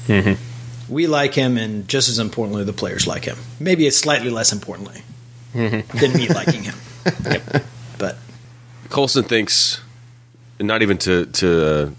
[0.08, 0.94] Mm-hmm.
[0.94, 3.38] We like him, and just as importantly, the players like him.
[3.60, 5.02] Maybe it's slightly less importantly
[5.54, 5.98] Mm-hmm.
[5.98, 6.76] than me liking him.
[7.98, 8.16] But
[8.90, 9.82] Colson thinks,
[10.60, 11.90] not even to to uh,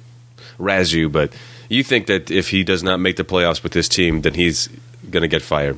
[0.59, 1.33] razz you, but
[1.69, 4.69] you think that if he does not make the playoffs with this team, then he's
[5.11, 5.77] going to get fired.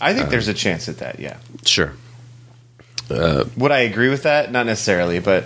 [0.00, 1.20] I think there's a chance at that.
[1.20, 1.38] Yeah.
[1.64, 1.94] Sure.
[3.08, 4.52] Would I agree with that?
[4.52, 5.44] Not necessarily, but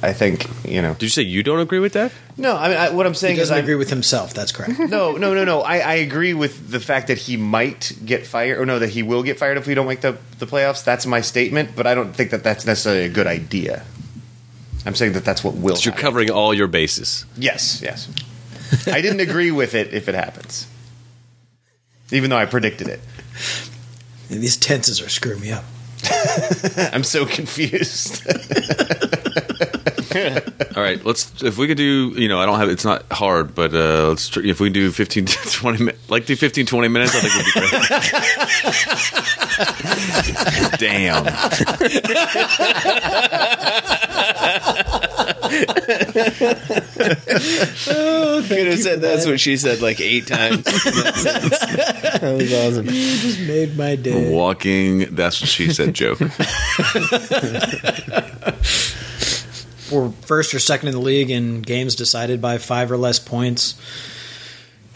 [0.00, 0.94] I think you know.
[0.94, 2.12] Did you say you don't agree with that?
[2.36, 4.32] No, I mean I, what I'm saying is doesn't I agree with himself.
[4.32, 4.78] That's correct.
[4.88, 5.60] No, no, no, no.
[5.62, 9.02] I, I agree with the fact that he might get fired, or no, that he
[9.02, 10.84] will get fired if we don't make the the playoffs.
[10.84, 13.84] That's my statement, but I don't think that that's necessarily a good idea.
[14.86, 15.76] I'm saying that that's what will.
[15.76, 16.00] You're happen.
[16.00, 17.26] covering all your bases.
[17.36, 18.08] Yes, yes.
[18.86, 20.68] I didn't agree with it if it happens,
[22.12, 23.00] even though I predicted it.
[24.30, 25.64] And these tenses are screwing me up.
[26.92, 28.22] I'm so confused.
[30.76, 31.42] All right, let's.
[31.42, 32.68] If we could do, you know, I don't have.
[32.68, 34.28] It's not hard, but uh, let's.
[34.28, 37.34] tr- If we do 15 to 20 minutes, like do 15, 20 minutes, I think
[37.34, 37.52] would be
[40.68, 40.78] great.
[40.78, 41.24] Damn.
[47.38, 50.62] Could have said that's what she said like eight times.
[50.64, 52.86] that was awesome.
[52.86, 54.30] You just made my day.
[54.30, 55.14] Walking.
[55.14, 55.94] That's what she said.
[55.94, 56.18] Joke.
[59.90, 63.74] We're first or second in the league in games decided by five or less points.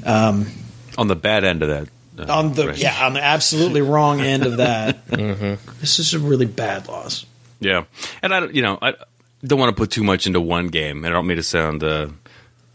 [0.04, 0.46] Um,
[0.98, 1.88] On the bad end of that.
[2.28, 2.76] uh, on the right.
[2.76, 5.06] yeah, on the absolutely wrong end of that.
[5.80, 7.24] This is a really bad loss.
[7.60, 7.84] Yeah,
[8.22, 8.94] and I, don't- you know, I
[9.44, 10.98] don't want to put too much into one game.
[11.04, 12.08] and I don't mean to sound uh,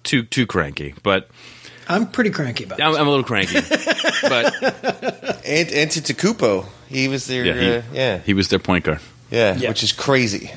[0.04, 1.30] too too cranky, but
[1.90, 3.00] I'm pretty cranky about I'm, it.
[3.00, 3.56] I'm a little cranky.
[4.22, 4.54] but
[5.46, 7.46] Ant- Antetokounmpo, he was there.
[7.46, 9.00] yeah, he, uh, yeah, he was their point guard.
[9.32, 9.70] yeah, Yeah.
[9.70, 10.52] which is crazy.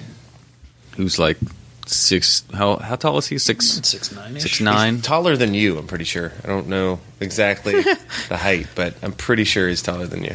[0.96, 1.38] Who's like
[1.86, 2.44] six?
[2.52, 3.38] How how tall is he?
[3.38, 3.82] Six hmm.
[3.82, 4.38] Six nine.
[4.40, 4.94] six nine.
[4.96, 5.78] He's taller than you.
[5.78, 6.32] I'm pretty sure.
[6.44, 7.82] I don't know exactly
[8.28, 10.34] the height, but I'm pretty sure he's taller than you.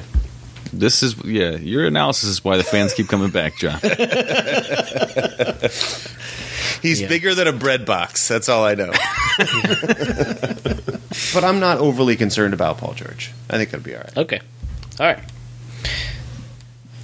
[0.74, 1.52] This is yeah.
[1.52, 3.80] Your analysis is why the fans keep coming back, John.
[6.82, 7.08] He's Yeah.
[7.08, 8.28] bigger than a bread box.
[8.28, 8.92] That's all I know.
[11.34, 13.32] but I'm not overly concerned about Paul George.
[13.50, 14.18] I think it'll be all right.
[14.18, 14.40] Okay.
[15.00, 15.20] All right.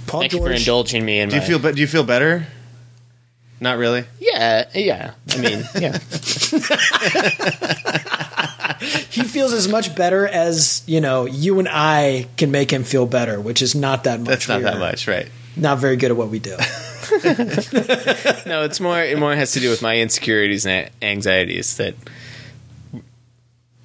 [0.06, 1.58] Paul Thank you for indulging me in Do you my- feel?
[1.58, 2.46] be- Do you feel better?
[3.62, 4.04] Not really.
[4.18, 5.12] Yeah, yeah.
[5.30, 5.98] I mean, yeah.
[9.08, 11.26] he feels as much better as you know.
[11.26, 14.28] You and I can make him feel better, which is not that much.
[14.28, 15.28] That's not We that much, right?
[15.54, 16.56] Not very good at what we do.
[18.46, 19.00] No, it's more.
[19.00, 21.94] It more has to do with my insecurities and anxieties that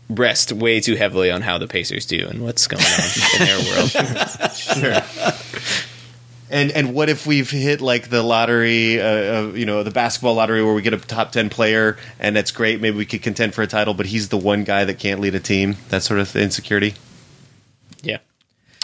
[0.10, 3.60] rest way too heavily on how the Pacers do and what's going on in their
[3.76, 3.92] world.
[4.58, 5.02] Sure.
[6.50, 10.36] And and what if we've hit like the lottery, uh, uh, you know, the basketball
[10.36, 12.80] lottery where we get a top ten player and that's great.
[12.80, 15.36] Maybe we could contend for a title, but he's the one guy that can't lead
[15.36, 15.76] a team.
[15.90, 16.94] That sort of insecurity.
[18.02, 18.20] Yeah.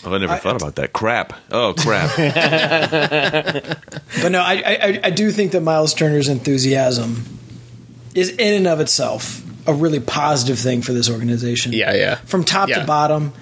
[0.05, 0.91] Oh, I never thought about that.
[0.91, 1.33] Crap.
[1.51, 2.09] Oh crap.
[4.21, 7.39] But no, I, I I do think that Miles Turner's enthusiasm
[8.15, 11.71] is in and of itself a really positive thing for this organization.
[11.73, 12.15] Yeah, yeah.
[12.25, 12.79] From top Yeah.
[12.81, 13.33] to bottom.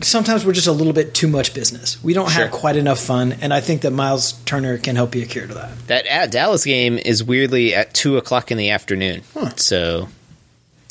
[0.00, 2.02] Sometimes we're just a little bit too much business.
[2.02, 2.42] We don't Sure.
[2.44, 5.46] have quite enough fun, and I think that Miles Turner can help be a cure
[5.46, 5.70] to that.
[5.88, 9.22] That at Dallas game is weirdly at two o'clock in the afternoon.
[9.56, 10.08] So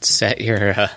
[0.01, 0.87] set your uh,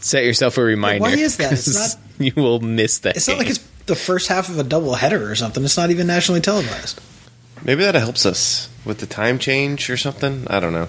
[0.00, 1.02] set yourself a reminder.
[1.02, 1.52] why is that?
[1.52, 3.16] It's 'cause you will miss that.
[3.16, 5.64] It's not like it's the first half of a double header or something.
[5.64, 7.00] It's not even nationally televised.
[7.64, 10.46] Maybe that helps us with the time change or something.
[10.48, 10.88] I don't know.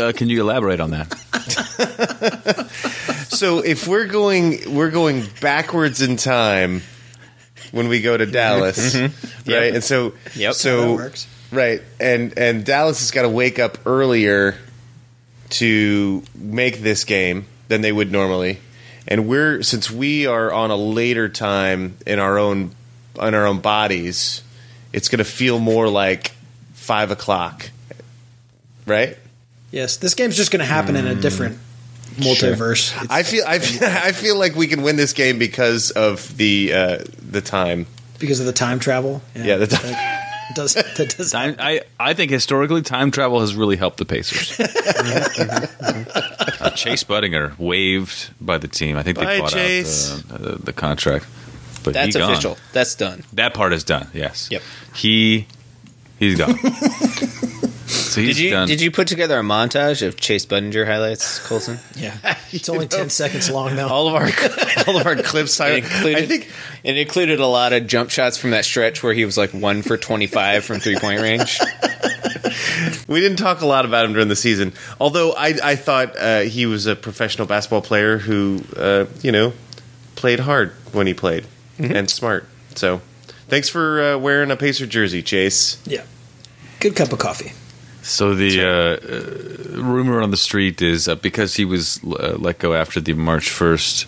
[0.00, 1.10] Uh, can you elaborate on that?
[3.44, 6.80] So if we're going, we're going backwards in time
[7.72, 9.02] when we go to Dallas, mm-hmm.
[9.02, 9.12] right?
[9.12, 9.50] Mm-hmm.
[9.50, 9.74] Yep.
[9.74, 10.54] And so, Yep.
[10.54, 11.26] so works.
[11.52, 14.56] right, and and Dallas has got to wake up earlier
[15.50, 18.60] to make this game than they would normally,
[19.06, 22.74] and we're since we are on a later time in our own
[23.18, 24.40] on our own bodies,
[24.94, 26.32] it's going to feel more like
[26.72, 27.68] five o'clock,
[28.86, 29.18] right?
[29.70, 31.58] Yes, this game's just going to happen in a different
[32.16, 32.92] multiverse.
[33.02, 36.36] It's- I feel I feel, I feel like we can win this game because of
[36.36, 36.98] the uh,
[37.30, 37.86] the time.
[38.18, 39.22] because of the time travel.
[39.34, 39.92] Yeah, the time.
[39.92, 41.34] that does that does.
[41.34, 44.58] I, I I think historically time travel has really helped the Pacers.
[46.60, 48.96] uh, Chase Budinger waived by the team.
[48.96, 50.12] I think they Bye, bought Chase.
[50.12, 51.26] out the, the, the contract.
[51.82, 52.56] But That's official.
[52.72, 53.24] That's done.
[53.34, 54.08] That part is done.
[54.14, 54.48] Yes.
[54.50, 54.62] Yep.
[54.94, 55.46] He
[56.18, 56.54] he's gone.
[58.14, 58.68] so he's Did you done.
[58.68, 61.80] did you put together a montage of Chase Budinger highlights, Colson?
[61.96, 62.16] Yeah,
[62.52, 63.88] it's only ten seconds long now.
[63.88, 64.22] All of our
[64.86, 65.60] All of our clips.
[65.60, 66.48] I, included, I think
[66.84, 69.82] it included a lot of jump shots from that stretch where he was like one
[69.82, 71.58] for twenty five from three point range.
[73.08, 74.72] we didn't talk a lot about him during the season.
[75.00, 79.52] Although I I thought uh, he was a professional basketball player who uh, you know
[80.14, 81.46] played hard when he played
[81.78, 82.46] and smart.
[82.76, 83.00] So
[83.48, 85.82] thanks for uh, wearing a Pacer jersey, Chase.
[85.84, 86.04] Yeah,
[86.78, 87.52] good cup of coffee.
[88.04, 92.58] So the uh, uh, rumor on the street is uh, because he was uh, let
[92.58, 94.06] go after the March first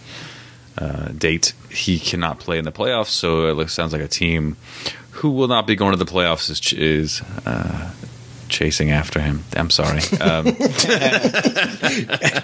[0.77, 3.09] uh, date, he cannot play in the playoffs.
[3.09, 4.59] So it looks, sounds like a team
[5.13, 7.91] who will not be going to the playoffs is, is uh,
[8.51, 9.45] chasing after him.
[9.57, 10.03] I'm sorry.
[10.21, 10.45] Um,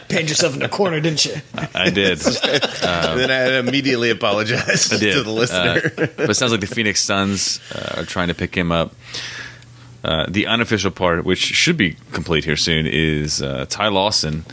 [0.08, 1.34] Painted yourself in a corner, didn't you?
[1.74, 2.24] I did.
[2.24, 2.32] And
[3.20, 5.16] then I immediately apologized I did.
[5.16, 5.82] to the listener.
[5.84, 8.94] Uh, but it sounds like the Phoenix Suns uh, are trying to pick him up.
[10.04, 14.44] Uh, the unofficial part, which should be complete here soon, is uh, Ty Lawson.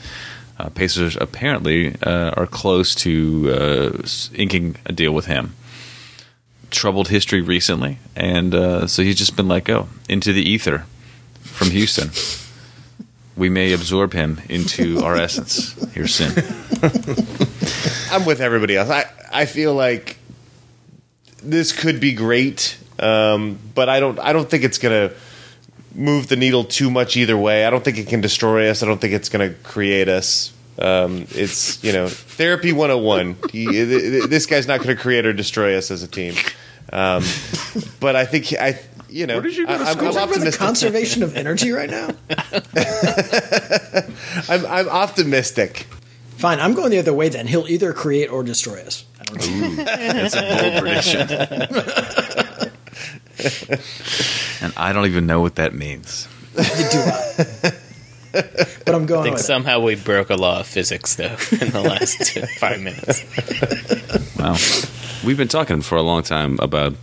[0.60, 5.56] Uh, Pacers apparently uh, are close to uh, inking a deal with him.
[6.70, 8.54] Troubled history recently, and
[8.88, 10.86] so he's just been let go into the ether
[11.42, 12.12] from Houston.
[13.36, 16.30] We may absorb him into our essence here soon.
[18.12, 18.92] I'm with everybody else.
[18.92, 20.18] I I feel like
[21.42, 25.12] this could be great, um, but I don't I don't think it's gonna
[26.00, 27.66] move the needle too much either way.
[27.66, 28.82] I don't think it can destroy us.
[28.82, 30.54] I don't think it's gonna create us.
[30.80, 33.36] Um, it's you know therapy 101.
[33.52, 36.36] He, th- th- this guy's not going to create or destroy us as a team.
[36.94, 37.22] Um,
[38.00, 40.00] but I think I you know Where did you go to I, I'm.
[40.00, 40.60] I'm Talk the optimistic.
[40.60, 42.12] conservation of energy right now.
[44.50, 45.86] I'm, I'm optimistic.
[46.38, 47.28] Fine, I'm going the other way.
[47.28, 49.04] Then he'll either create or destroy us.
[49.20, 49.84] I don't know.
[49.84, 52.46] That's a bold prediction.
[54.62, 56.28] and I don't even know what that means.
[56.56, 57.72] Do I?
[58.32, 59.22] But I'm going.
[59.22, 59.46] I think with it.
[59.46, 63.24] somehow we broke a law of physics though in the last two, five minutes.
[64.38, 64.56] Wow.
[65.26, 66.96] We've been talking for a long time about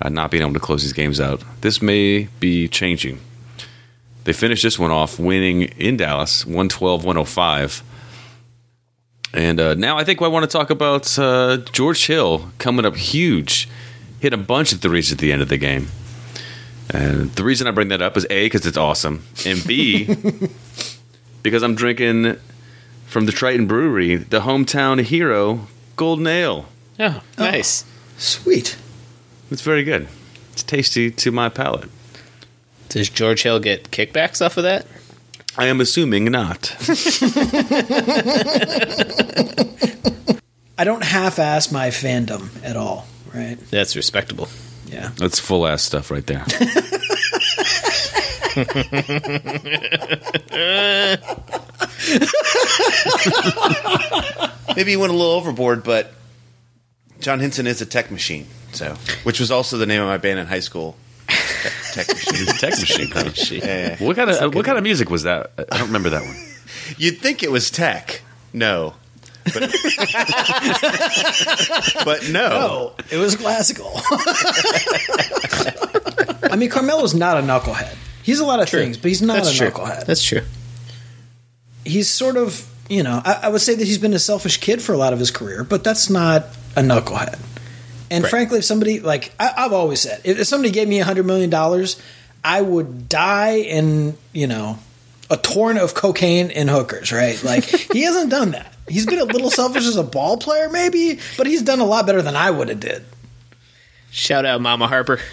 [0.00, 1.42] uh, not being able to close these games out.
[1.60, 3.20] This may be changing.
[4.24, 7.82] They finished this one off winning in Dallas, 112 105.
[9.34, 12.96] And uh, now I think I want to talk about uh, George Hill coming up
[12.96, 13.68] huge.
[14.24, 15.88] Hit a bunch of threes at the end of the game.
[16.88, 20.16] And the reason I bring that up is A, because it's awesome, and B,
[21.42, 22.38] because I'm drinking
[23.04, 26.64] from the Triton Brewery, the hometown hero, Golden Ale.
[26.98, 27.84] Oh, nice.
[28.16, 28.78] Sweet.
[29.50, 30.08] It's very good.
[30.54, 31.90] It's tasty to my palate.
[32.88, 34.86] Does George Hill get kickbacks off of that?
[35.58, 36.74] I am assuming not.
[40.78, 43.06] I don't half-ass my fandom at all.
[43.34, 43.58] Right?
[43.70, 44.48] That's respectable.
[44.86, 45.10] Yeah.
[45.16, 46.44] That's full ass stuff right there.
[54.76, 56.12] Maybe he went a little overboard, but
[57.20, 58.46] John Henson is a tech machine.
[58.72, 60.96] So, which was also the name of my band in high school.
[61.92, 62.46] Tech machine.
[62.58, 63.10] Tech machine.
[63.12, 63.30] huh?
[63.50, 64.06] Yeah, yeah.
[64.06, 65.52] What kind of what kind of music was that?
[65.58, 66.36] I don't remember that one.
[66.98, 68.20] You'd think it was tech.
[68.52, 68.94] No.
[69.52, 69.54] But,
[72.04, 72.48] but no.
[72.48, 73.90] No, it was classical.
[76.50, 77.96] I mean, Carmelo's not a knucklehead.
[78.22, 79.70] He's a lot of things, but he's not That's a true.
[79.70, 80.06] knucklehead.
[80.06, 80.42] That's true.
[81.84, 84.80] He's sort of, you know, I, I would say that he's been a selfish kid
[84.80, 86.44] for a lot of his career, but that's not
[86.76, 87.38] a knucklehead.
[88.10, 88.30] And Right.
[88.30, 91.26] frankly, if somebody like I, I've always said, if, if somebody gave me a hundred
[91.26, 92.00] million dollars,
[92.44, 94.78] I would die in you know
[95.30, 97.12] a torrent of cocaine and hookers.
[97.12, 97.42] Right?
[97.42, 98.72] Like he hasn't done that.
[98.88, 102.06] He's been a little selfish as a ball player, maybe, but he's done a lot
[102.06, 103.04] better than I would have did.
[104.10, 105.18] Shout out Mama Harper.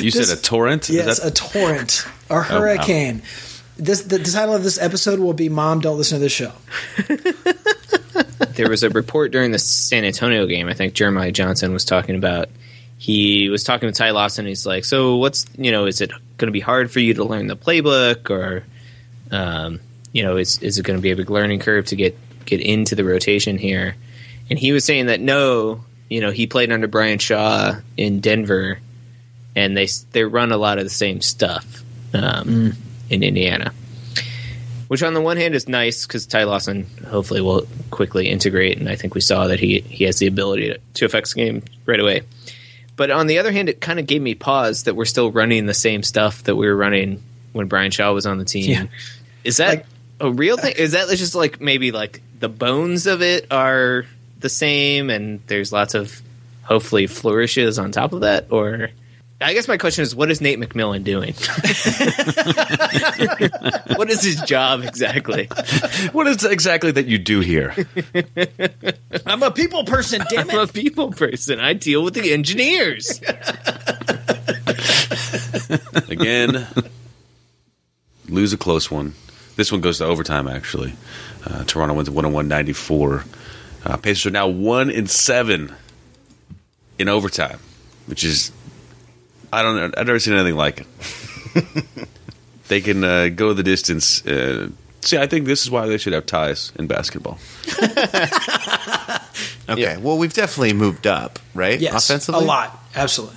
[0.00, 0.88] You This- said a torrent?
[0.88, 2.42] Yes, that- a torrent or wow.
[2.42, 3.22] hurricane.
[3.76, 6.52] This the, the title of this episode will be "Mom, Don't Listen to This Show."
[8.54, 10.68] there was a report during the San Antonio game.
[10.68, 12.48] I think Jeremiah Johnson was talking about.
[12.98, 14.46] He was talking to Ty Lawson.
[14.46, 15.86] He's like, "So what's you know?
[15.86, 18.64] Is it going to be hard for you to learn the playbook, or
[19.30, 19.78] um,
[20.12, 22.60] you know, is is it going to be a big learning curve to get get
[22.60, 23.96] into the rotation here?"
[24.50, 28.80] And he was saying that no, you know, he played under Brian Shaw in Denver,
[29.54, 31.82] and they they run a lot of the same stuff
[32.14, 32.72] um,
[33.10, 33.72] in Indiana
[34.88, 38.88] which on the one hand is nice because Ty Lawson hopefully will quickly integrate, and
[38.88, 41.62] I think we saw that he he has the ability to, to affect the game
[41.86, 42.22] right away.
[42.96, 45.66] But on the other hand, it kind of gave me pause that we're still running
[45.66, 48.70] the same stuff that we were running when Brian Shaw was on the team.
[48.70, 48.86] Yeah.
[49.44, 49.86] Is that
[50.20, 50.74] a real thing?
[50.76, 54.04] Is that just like maybe like the bones of it are
[54.38, 56.20] the same, and there's lots of
[56.62, 58.90] hopefully flourishes on top of that, or?
[59.40, 61.32] I guess my question is, what is Nate McMillan doing?
[63.96, 65.48] what is his job exactly?
[66.10, 67.72] what is exactly that you do here?
[69.26, 70.22] I'm a people person.
[70.28, 70.54] Damn it.
[70.54, 71.60] I'm a people person.
[71.60, 73.20] I deal with the engineers.
[76.10, 76.66] Again,
[78.28, 79.14] lose a close one.
[79.58, 80.94] This one goes to overtime, actually.
[81.44, 83.24] Uh, Toronto wins 101 94.
[83.84, 85.74] Uh, Pacers are now 1 in 7
[86.96, 87.58] in overtime,
[88.06, 88.52] which is,
[89.52, 90.86] I don't know, I've never seen anything like
[91.54, 92.08] it.
[92.68, 94.68] they can uh, go the distance uh,
[95.00, 97.38] See, I think this is why they should have ties in basketball.
[99.70, 99.98] Okay.
[99.98, 101.78] Well, we've definitely moved up, right?
[101.78, 103.36] Yes, Offensively, a lot, absolutely.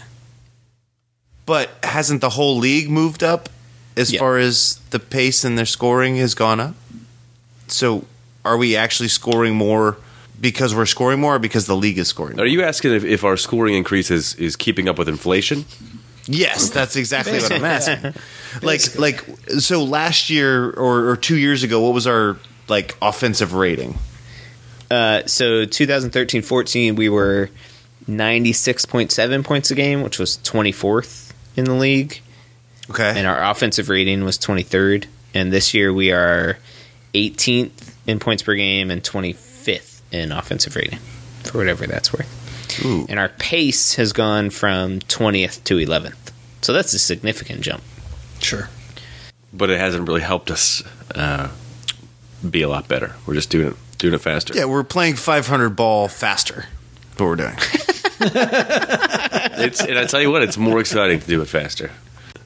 [1.45, 3.49] But hasn't the whole league moved up
[3.97, 4.19] as Yeah.
[4.19, 6.75] far as the pace and their scoring has gone up?
[7.67, 8.05] So,
[8.43, 9.97] are we actually scoring more
[10.39, 12.39] because we're scoring more, or because the league is scoring?
[12.39, 15.65] Are you asking if, if our scoring increase is, is keeping up with inflation?
[16.27, 18.13] Yes, that's exactly what I'm asking.
[18.61, 19.23] Like, like,
[19.59, 22.35] so last year or, or two years ago, what was our
[22.67, 23.97] like offensive rating?
[24.89, 27.49] Uh, so 2013-14, we were
[28.09, 32.21] 96.7 points a game, which was 24th in the league.
[32.91, 33.13] Okay.
[33.15, 35.05] And our offensive rating was 23rd.
[35.33, 36.57] And this year we are
[37.13, 40.99] 18th in points per game and 25th in offensive rating,
[41.43, 42.85] for whatever that's worth.
[42.85, 43.05] Ooh.
[43.07, 46.33] And our pace has gone from 20th to 11th.
[46.61, 47.81] So that's a significant jump.
[48.39, 48.69] Sure.
[49.53, 50.83] But it hasn't really helped us
[51.15, 51.49] uh,
[52.47, 53.15] be a lot better.
[53.25, 54.53] We're just doing it doing it faster.
[54.53, 56.65] Yeah, we're playing 500 ball faster.
[57.17, 57.55] What we're doing.
[59.63, 61.91] It's, and I tell you what, it's more exciting to do it faster.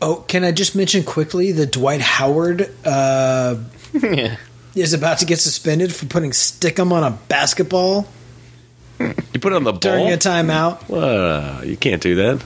[0.01, 3.55] Oh, can I just mention quickly that Dwight Howard uh,
[3.93, 4.37] yeah.
[4.75, 8.07] is about to get suspended for putting stickum on a basketball
[8.99, 10.13] You put it on the during ball.
[10.13, 10.89] a timeout?
[10.91, 12.41] Uh, you can't do that.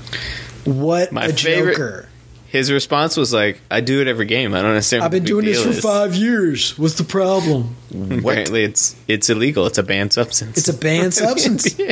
[0.65, 2.05] What My a favorite- joker!
[2.47, 4.55] His response was like, I do it every game.
[4.55, 5.03] I don't understand.
[5.03, 6.75] I've been doing this for is." five years.
[6.79, 7.75] What's the problem?
[7.91, 9.67] Apparently, it's it's illegal.
[9.67, 10.57] It's a banned substance.
[10.57, 11.75] It's a banned substance.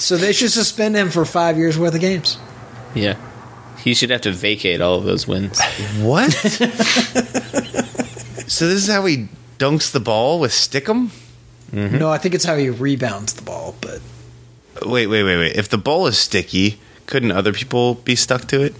[0.00, 2.38] So they should suspend him for five years worth of games.
[2.94, 3.16] yeah.
[3.82, 5.60] He should have to vacate all of those wins.
[6.00, 6.32] What?
[6.32, 6.66] so
[8.66, 11.10] this is how he dunks the ball with stickum?
[11.70, 11.98] Mm-hmm.
[11.98, 13.74] No, I think it's how he rebounds the ball.
[13.80, 14.00] But
[14.84, 15.56] Wait, wait, wait, wait.
[15.56, 18.74] If the ball is sticky, couldn't other people be stuck to it?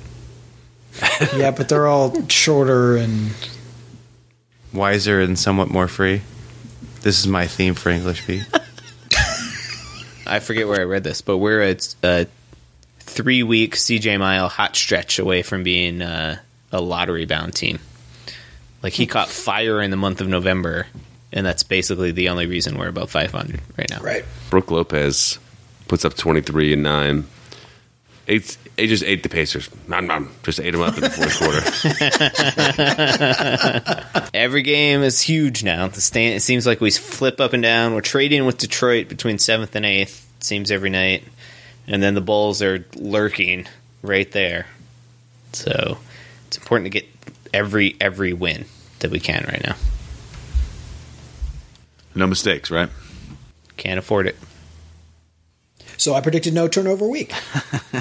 [1.37, 3.33] yeah, but they're all shorter and
[4.73, 6.23] Wiser and somewhat more free.
[7.03, 8.47] This is my theme for English Beat.
[10.27, 12.25] I forget where I read this, but we're a, a uh,
[13.09, 16.39] three week CJ Miles hot stretch away from being uh,
[16.73, 17.79] a lottery bound team.
[18.83, 20.87] Like he caught fire in the month of November,
[21.33, 24.01] and that's basically the only reason we're above 500 right now.
[24.01, 24.25] right.
[24.51, 25.39] Brook Lopez
[25.89, 27.27] puts up 23 and 9.
[28.31, 29.71] Eight, he just ate the Pacers.
[29.89, 30.31] Nom, nom.
[30.43, 31.63] Just ate them up in the fourth quarter.
[34.35, 35.89] Every game is huge now.
[35.89, 37.95] The stand, it seems like we flip up and down.
[37.95, 40.31] We're trading with Detroit between seventh and eighth.
[40.37, 41.25] It seems every night,
[41.89, 43.66] and then the Bulls are lurking
[44.03, 44.66] right there.
[45.53, 45.99] So
[46.47, 47.09] it's important to get
[47.53, 48.66] every every win
[49.01, 49.74] that we can right now.
[52.14, 52.91] No mistakes, right?
[53.76, 54.36] Can't afford it.
[55.97, 57.32] So I predicted no turnover week.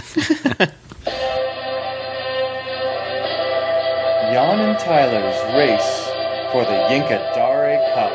[4.37, 6.05] Jan and Tyler's race
[6.51, 8.11] for the Yinka Dare Cup.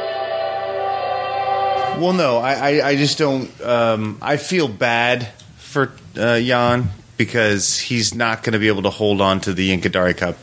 [2.01, 3.61] Well, no, I, I, I just don't.
[3.61, 5.29] Um, I feel bad
[5.73, 9.71] for uh, Jan because he's not going to be able to hold on to the
[9.71, 10.37] Yinka Dare Cup.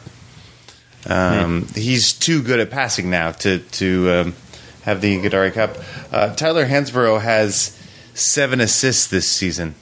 [1.07, 4.35] Um, He's too good at passing now to to um,
[4.81, 5.77] have the Yinka Dare Cup.
[6.11, 7.77] Uh, Tyler Hansbrough has
[8.13, 9.75] seven assists this season.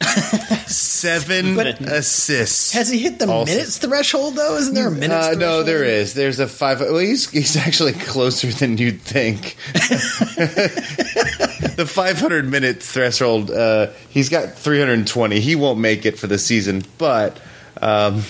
[0.66, 2.72] seven But- assists.
[2.72, 4.56] Has he hit the All minutes threshold though?
[4.56, 5.26] Isn't there a minutes?
[5.28, 6.14] Uh, no, there is.
[6.14, 6.80] There's a five.
[6.80, 9.56] Well, he's he's actually closer than you'd think.
[11.76, 13.50] the 500 minute threshold.
[13.50, 15.40] Uh, he's got 320.
[15.40, 16.84] He won't make it for the season.
[16.98, 17.40] But
[17.80, 18.22] um,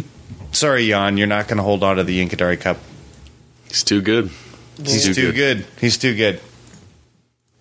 [0.52, 2.78] sorry, Jan, you're not going to hold on to the Yinka Dare Cup.
[3.68, 4.30] He's too good.
[4.78, 5.66] He's too, good.
[5.80, 6.40] He's too good.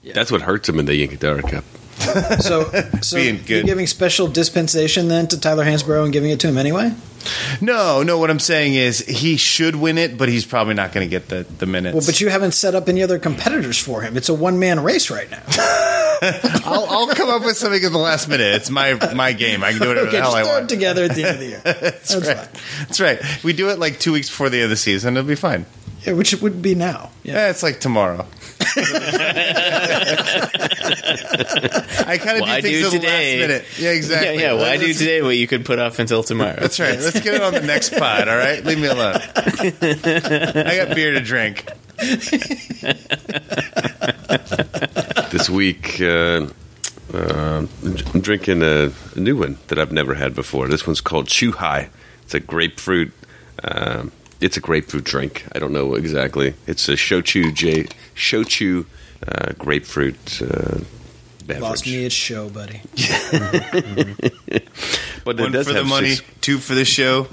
[0.03, 1.63] That's what hurts him in the Yankee Cup.
[2.43, 2.69] So,
[3.01, 3.65] so Being you're good.
[3.65, 6.93] giving special dispensation then to Tyler Hansbrough and giving it to him anyway?
[7.61, 8.17] No, no.
[8.17, 11.29] What I'm saying is he should win it, but he's probably not going to get
[11.29, 11.95] the the minutes.
[11.95, 14.17] Well, but you haven't set up any other competitors for him.
[14.17, 15.41] It's a one man race right now.
[16.65, 18.55] I'll, I'll come up with something at the last minute.
[18.55, 19.63] It's my my game.
[19.63, 20.65] I can do whatever the hell just I throw want.
[20.65, 21.61] it together at the end of the year.
[21.63, 22.37] That's, right.
[22.37, 22.47] fine.
[22.87, 23.43] That's right.
[23.43, 25.15] We do it like two weeks before the end of the season.
[25.15, 25.65] It'll be fine.
[26.05, 27.11] Yeah, which it would be now.
[27.23, 28.25] Yeah, eh, it's like tomorrow.
[32.05, 33.39] I kind of do things do to the today?
[33.39, 33.65] last minute.
[33.77, 34.35] Yeah, exactly.
[34.35, 34.59] Yeah, yeah.
[34.59, 36.55] Why do today what you could put off until tomorrow?
[36.59, 36.99] That's right.
[36.99, 38.27] Let's get it on the next pod.
[38.27, 39.15] All right, leave me alone.
[39.35, 41.65] I got beer to drink.
[45.31, 46.47] This week, uh,
[47.13, 50.67] uh, I'm drinking a, a new one that I've never had before.
[50.67, 51.89] This one's called Chew High.
[52.23, 53.11] It's a grapefruit.
[53.63, 54.11] Um,
[54.43, 55.45] it's a grapefruit drink.
[55.53, 56.53] I don't know exactly.
[56.67, 57.85] It's a shochu J
[58.15, 58.85] shochu
[59.27, 60.79] uh, grapefruit uh,
[61.45, 61.61] beverage.
[61.61, 62.81] Lost me at show, buddy.
[65.25, 67.27] But it One does for the money, six- two for the show,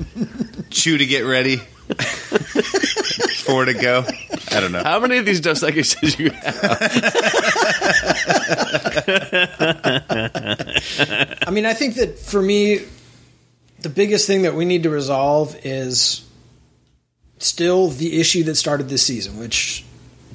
[0.70, 1.56] chew to get ready,
[3.44, 4.04] four to go.
[4.52, 4.84] I don't know.
[4.84, 6.54] How many of these Dos Equis did you have?
[11.46, 12.82] I mean, I think that for me,
[13.80, 16.24] the biggest thing that we need to resolve is
[17.41, 19.84] still the issue that started this season, which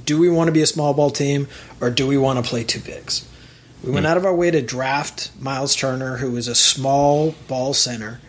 [0.06, 1.48] do we want to be a small ball team
[1.82, 3.26] or do we want to play two bigs?
[3.84, 7.74] We went out of our way to draft Miles Turner, who is a small ball
[7.74, 8.20] center.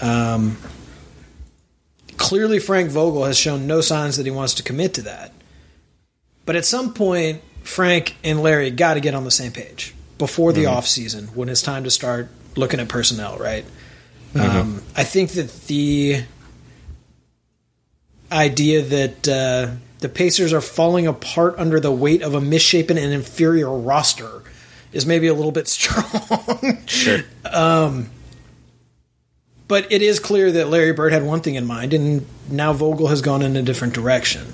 [0.00, 0.56] Um,
[2.16, 5.32] clearly, Frank Vogel has shown no signs that he wants to commit to that.
[6.46, 10.52] But at some point, Frank and Larry got to get on the same page before
[10.52, 10.70] the Mhm.
[10.72, 13.64] off season when it's time to start looking at personnel, right?
[14.34, 14.40] Mhm.
[14.40, 16.22] Um, I think that the
[18.32, 23.12] idea that uh, the Pacers are falling apart under the weight of a misshapen and
[23.12, 24.42] inferior roster
[24.92, 26.78] is maybe a little bit strong.
[26.86, 27.20] Sure.
[27.44, 28.10] Um,
[29.68, 33.06] but it is clear that Larry Bird had one thing in mind, and now Vogel
[33.08, 34.46] has gone in a different direction.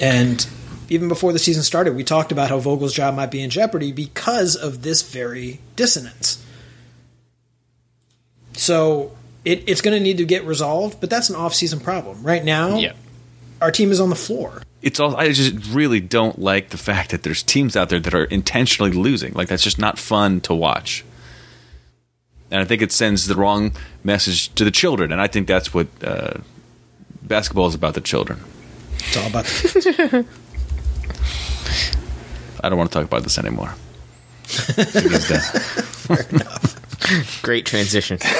[0.00, 0.46] And
[0.88, 3.92] even before the season started, we talked about how Vogel's job might be in jeopardy
[3.92, 6.42] because of this very dissonance.
[8.54, 9.12] So
[9.44, 12.22] it, it's going to need to get resolved, but that's an off-season problem.
[12.22, 12.92] Right now, Yeah.
[13.60, 14.62] Our team is on the floor.
[14.82, 15.16] It's all.
[15.16, 18.92] I just really don't like the fact that there's teams out there that are intentionally
[18.92, 19.32] losing.
[19.32, 21.04] Like that's just not fun to watch.
[22.50, 23.72] And I think it sends the wrong
[24.04, 25.10] message to the children.
[25.10, 26.34] And I think that's what uh,
[27.22, 27.94] basketball is about.
[27.94, 28.40] The children.
[28.94, 29.46] It's all about.
[29.46, 30.26] The
[32.62, 33.74] I don't want to talk about this anymore.
[37.42, 38.18] Great transition.
[38.18, 38.32] talk,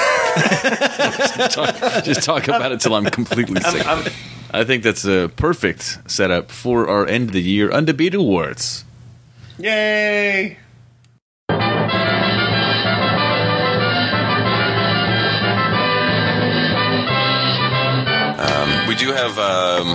[2.03, 3.87] just talk about it till I'm completely sick.
[3.87, 4.13] of it.
[4.51, 8.85] I think that's a perfect setup for our end of the year undefeated awards.
[9.59, 10.57] Yay!
[18.39, 19.87] Um, we do have um,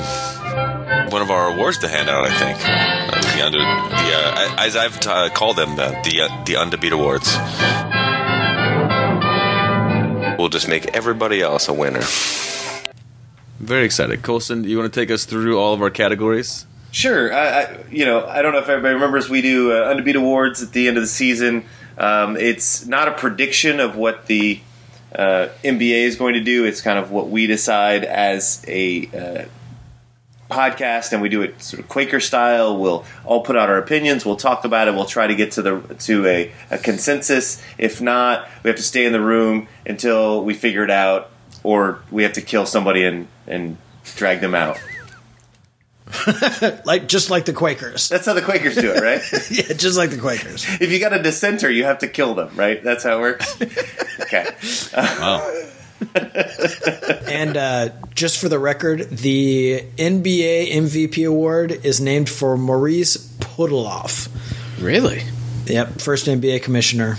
[1.11, 2.25] one of our awards to hand out.
[2.25, 6.45] I think uh, the under the uh, as I've uh, called them the the, uh,
[6.45, 7.35] the undefeated awards.
[10.39, 12.03] We'll just make everybody else a winner.
[13.63, 14.23] Very excited.
[14.23, 16.67] Colson, do you want to take us through all of our categories?
[16.91, 17.33] Sure.
[17.33, 20.73] I, I, you know, I don't know if everybody remembers we do uh, awards at
[20.73, 21.65] the end of the season.
[21.97, 24.61] Um, it's not a prediction of what the
[25.15, 26.65] uh, NBA is going to do.
[26.65, 29.45] It's kind of what we decide as a uh,
[30.51, 32.77] podcast, and we do it sort of Quaker style.
[32.77, 34.27] We'll all put out our opinions.
[34.27, 34.95] We'll talk about it.
[34.95, 37.63] We'll try to get to the to a, a consensus.
[37.79, 41.31] If not, we have to stay in the room until we figure it out,
[41.63, 43.77] or we have to kill somebody and and
[44.17, 44.79] drag them out.
[46.85, 48.09] like just like the Quakers.
[48.09, 49.23] That's how the Quakers do it, right?
[49.51, 50.67] yeah, just like the Quakers.
[50.81, 52.83] If you got a dissenter, you have to kill them, right?
[52.83, 53.61] That's how it works.
[54.21, 54.47] okay.
[54.95, 55.65] Wow.
[57.27, 64.29] and uh, just for the record, the NBA MVP award is named for Maurice Podoloff.
[64.81, 65.23] Really?
[65.67, 67.17] Yep, first NBA commissioner.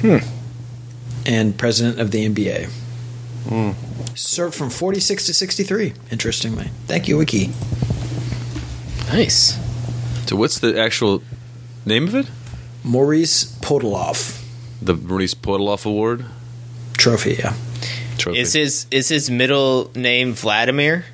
[0.00, 0.18] Hmm.
[1.26, 2.70] And president of the NBA.
[4.14, 6.70] Served from 46 to 63, interestingly.
[6.86, 7.50] Thank you, Wiki.
[9.08, 9.58] Nice.
[10.26, 11.22] So, what's the actual
[11.84, 12.26] name of it?
[12.82, 14.42] Maurice Podoloff.
[14.82, 16.24] The Maurice Podoloff Award
[16.96, 17.34] trophy.
[17.34, 17.54] Yeah.
[18.18, 18.40] Trophy.
[18.40, 21.04] Is his is his middle name Vladimir?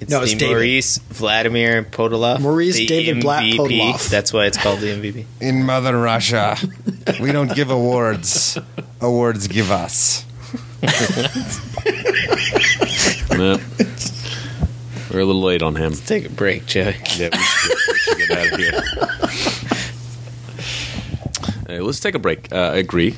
[0.00, 0.54] It's No, it's the David.
[0.54, 2.40] Maurice Vladimir Podoloff.
[2.40, 3.56] Maurice the David Blatt MVP.
[3.56, 4.08] Podoloff.
[4.08, 5.24] That's why it's called the MVP.
[5.40, 6.56] In Mother Russia,
[7.20, 8.58] we don't give awards.
[9.00, 10.24] Awards give us.
[13.34, 13.60] Yep.
[15.12, 15.92] We're a little late on him.
[15.92, 16.96] Take a break, Joey.
[17.16, 18.82] Yeah, we should, we should get out of here.
[21.68, 22.52] Hey, let's take a break.
[22.52, 23.16] Uh, I agree.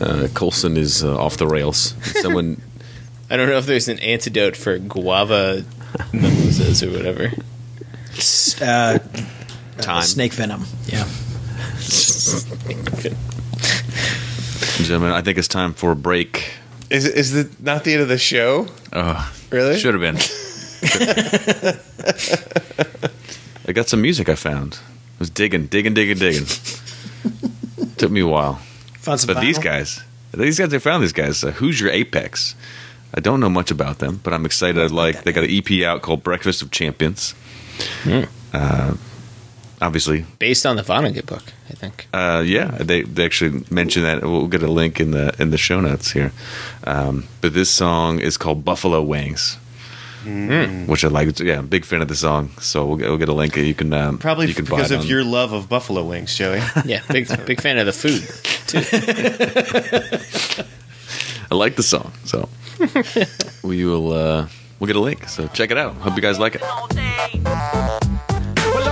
[0.00, 1.94] Uh, Colson is uh, off the rails.
[2.20, 2.60] Someone.
[3.30, 5.64] I don't know if there's an antidote for guava
[6.12, 7.30] mimosas or whatever.
[8.60, 8.98] Uh,
[9.80, 10.02] Time.
[10.02, 10.64] snake venom.
[10.86, 11.06] Yeah.
[14.84, 16.52] Gentlemen, I think it's time for a break.
[16.90, 18.66] Is it, is it not the end of the show?
[18.92, 19.78] Oh, Really?
[19.78, 20.16] Should have been.
[23.66, 24.78] I got some music I found.
[24.82, 26.46] I was digging, digging, digging, digging.
[27.96, 28.56] Took me a while.
[29.00, 30.00] Found some but these guys,
[30.32, 31.42] these guys, I found these guys.
[31.42, 32.54] Uh, Hoosier Apex?
[33.14, 34.78] I don't know much about them, but I'm excited.
[34.82, 37.34] I like they got an EP out called Breakfast of Champions.
[38.52, 38.94] Uh,
[39.80, 42.06] obviously, Based on the Vonnegut book, I think.
[42.12, 44.22] uh, yeah, they they actually mentioned that.
[44.22, 46.32] We'll get a link in the in the show notes here.
[46.84, 49.56] Um, but this song is called Buffalo Wings,
[50.86, 51.38] which I like.
[51.40, 52.50] Yeah, I'm big fan of the song.
[52.60, 53.56] So we'll get, we'll get a link.
[53.56, 56.04] You can um, Probably you can buy because it of on- your love of buffalo
[56.04, 56.60] wings, Joey.
[56.84, 58.22] Yeah, big big fan of the food
[58.66, 58.80] too.
[61.50, 62.12] I like the song.
[62.24, 62.48] So
[63.66, 64.48] we will uh,
[64.78, 65.28] we'll get a link.
[65.28, 65.94] So check it out.
[65.94, 67.87] Hope you guys like it.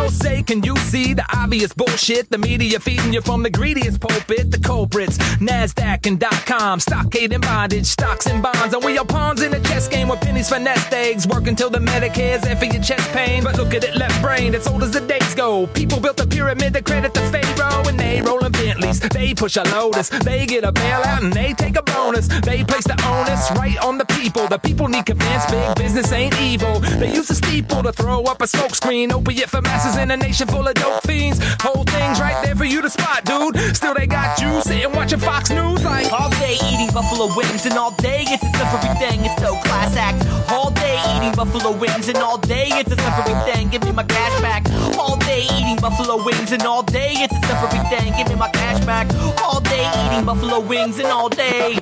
[0.06, 2.30] Well, oh, say, can you see the obvious bullshit?
[2.30, 5.18] The media feeding you from the greediest pulpit, the culprits.
[5.18, 8.72] NASDAQ and dot com, stockade and bondage, stocks and bonds.
[8.72, 11.26] And we are pawns in a chess game with pennies for nest eggs.
[11.26, 13.42] Work until the Medicare's there for your chest pain.
[13.42, 15.66] But look at it left brain, it's old as the days go.
[15.66, 19.00] People built a pyramid to credit the Pharaoh, and they rolling Bentleys.
[19.00, 22.28] They push a Lotus, they get a bailout, and they take a bonus.
[22.28, 24.46] They place the onus right on the people.
[24.46, 26.78] The people need convinced big business ain't evil.
[26.78, 30.46] They use a steeple to throw up a smokescreen, opiate for masses in a nation
[30.46, 31.38] full of dope fiends.
[31.60, 33.56] Whole thing's right there for you to spot, dude.
[33.74, 37.74] Still, they got you sitting watching Fox News like all day eating buffalo wings, and
[37.74, 39.24] all day it's a slippery thing.
[39.24, 40.26] It's so class act.
[40.50, 43.68] All day eating buffalo wings, and all day it's a slippery thing.
[43.68, 44.64] Give me my cash back.
[44.98, 48.12] All day eating buffalo wings, and all day it's a slippery thing.
[48.16, 49.06] Give me my cash back.
[49.42, 51.78] All day eating buffalo wings, and all day.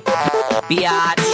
[0.69, 1.25] Biatch.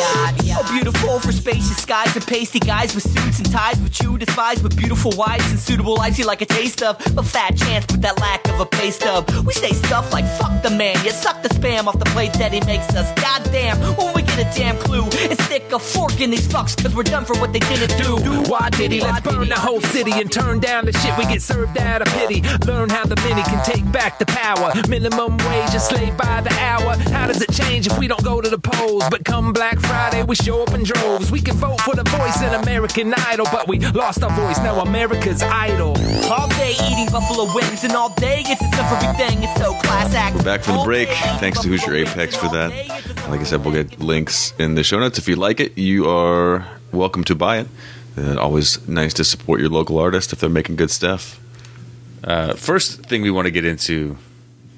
[0.53, 4.61] Oh, beautiful for spacious skies and pasty guys with suits and ties, but you despise
[4.61, 6.97] with beautiful wives and suitable lives you like a taste of.
[7.15, 9.29] But fat chance with that lack of a pay stub.
[9.45, 12.51] We say stuff like fuck the man, you suck the spam off the plate that
[12.51, 13.09] he makes us.
[13.19, 16.93] Goddamn, when we get a damn clue, and stick a fork in these fucks, cause
[16.93, 18.49] we're done for what they didn't do.
[18.49, 19.01] Why did he?
[19.01, 22.07] Let's burn the whole city and turn down the shit we get served out of
[22.13, 22.41] pity.
[22.65, 24.73] Learn how the many can take back the power.
[24.89, 26.97] Minimum wage, a slave by the hour.
[27.11, 29.03] How does it change if we don't go to the polls?
[29.09, 31.31] But come Black Friday, we show up in droves.
[31.31, 34.57] We can vote for the voice in American Idol, but we lost our voice.
[34.59, 35.97] Now America's idol.
[36.31, 39.43] All day eating buffalo wings, and all day it's a slippery thing.
[39.43, 40.35] It's so class act.
[40.35, 41.09] We're back from the break.
[41.39, 42.71] Thanks to Hoosier Apex for that.
[43.29, 45.17] Like I said, we'll get links in the show notes.
[45.17, 47.67] If you like it, you are welcome to buy it.
[48.17, 51.39] Uh, always nice to support your local artist if they're making good stuff.
[52.23, 54.17] Uh, first thing we want to get into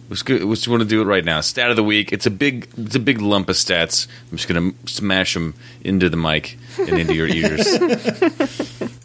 [0.09, 0.43] was good.
[0.43, 1.41] We just want to do it right now.
[1.41, 2.13] Stat of the week.
[2.13, 4.07] It's a big, it's a big lump of stats.
[4.31, 7.65] I'm just gonna smash them into the mic and into your ears.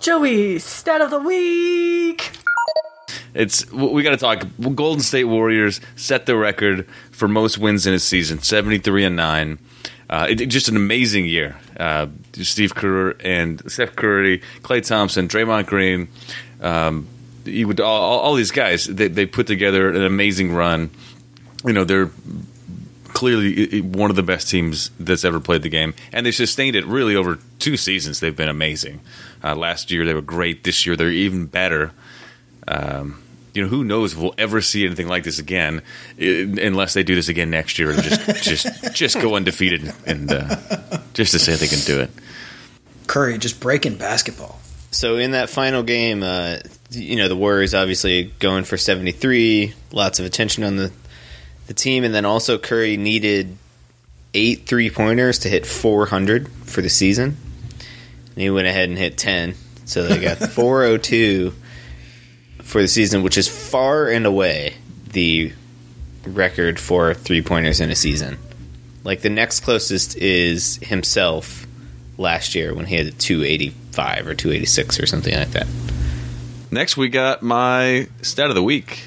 [0.00, 2.32] Joey, stat of the week.
[3.36, 4.46] It's we got to talk.
[4.74, 9.14] Golden State Warriors set the record for most wins in a season, seventy three and
[9.14, 9.58] nine.
[10.08, 11.56] Uh, it, just an amazing year.
[11.78, 16.08] Uh, Steve Kerr and Steph Curry, Klay Thompson, Draymond Green,
[16.60, 17.08] um,
[17.44, 18.86] you would all, all these guys.
[18.86, 20.90] They, they put together an amazing run.
[21.64, 22.10] You know they're
[23.08, 26.86] clearly one of the best teams that's ever played the game, and they sustained it
[26.86, 28.20] really over two seasons.
[28.20, 29.00] They've been amazing.
[29.42, 30.64] Uh, last year they were great.
[30.64, 31.92] This year they're even better.
[32.68, 33.22] Um,
[33.56, 35.82] you know, who knows if we'll ever see anything like this again,
[36.20, 40.30] i- unless they do this again next year and just just just go undefeated and
[40.30, 40.56] uh,
[41.14, 42.10] just to say they can do it.
[43.06, 44.60] Curry just breaking basketball.
[44.90, 46.58] So in that final game, uh,
[46.90, 50.92] you know the Warriors obviously going for seventy three, lots of attention on the
[51.66, 53.56] the team, and then also Curry needed
[54.34, 57.36] eight three pointers to hit four hundred for the season,
[57.70, 59.54] and he went ahead and hit ten,
[59.84, 61.52] so they got four oh two
[62.66, 64.74] for the season, which is far and away
[65.12, 65.52] the
[66.26, 68.36] record for three pointers in a season.
[69.04, 71.64] Like the next closest is himself
[72.18, 75.68] last year when he had 285 or 286 or something like that.
[76.72, 79.04] Next, we got my stat of the week.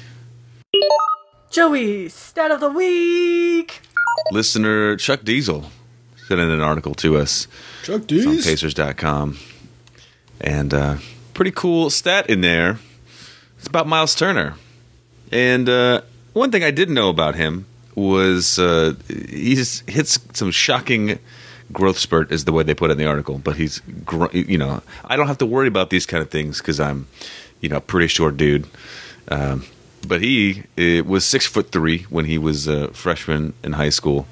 [1.50, 3.82] Joey, stat of the week.
[4.32, 5.70] Listener Chuck Diesel
[6.28, 7.46] sent in an article to us.
[7.82, 9.36] Chuck It's on Pacers.com.
[10.40, 10.96] And uh,
[11.34, 12.78] pretty cool stat in there.
[13.60, 14.54] It's about Miles Turner.
[15.30, 16.00] And uh,
[16.32, 21.18] one thing I didn't know about him was uh, he's hits some shocking
[21.70, 23.36] growth spurt, is the way they put it in the article.
[23.36, 26.58] But he's, gr- you know, I don't have to worry about these kind of things
[26.58, 27.06] because I'm,
[27.60, 28.66] you know, a pretty short dude.
[29.28, 29.66] Um,
[30.08, 30.64] but he
[31.04, 34.26] was six foot three when he was a freshman in high school.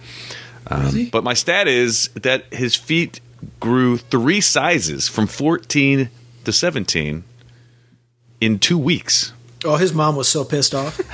[0.69, 3.21] Um, but my stat is that his feet
[3.61, 6.09] grew three sizes from 14
[6.45, 7.25] to 17
[8.41, 9.33] in two weeks.
[9.65, 10.99] Oh, his mom was so pissed off.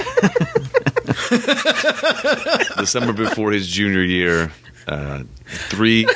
[2.76, 4.52] The summer before his junior year,
[4.86, 6.06] uh, three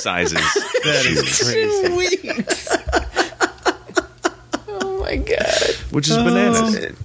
[0.00, 0.34] sizes.
[0.84, 2.44] That is shoes, crazy.
[4.68, 5.74] oh my god.
[5.90, 6.96] Which is bananas.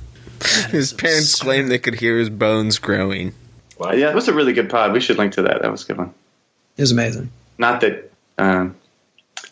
[0.70, 3.34] His parents claimed they could hear his bones growing.
[3.78, 4.92] Wow, yeah, that was a really good pod.
[4.92, 5.62] We should link to that.
[5.62, 6.14] That was a good one.
[6.78, 7.32] It was amazing.
[7.58, 8.76] Not that um,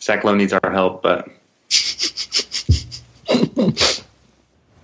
[0.00, 1.28] Zach Lowe needs our help, but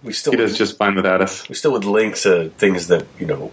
[0.03, 1.49] We still he does just fine without us.
[1.49, 3.53] we still would link to things that you know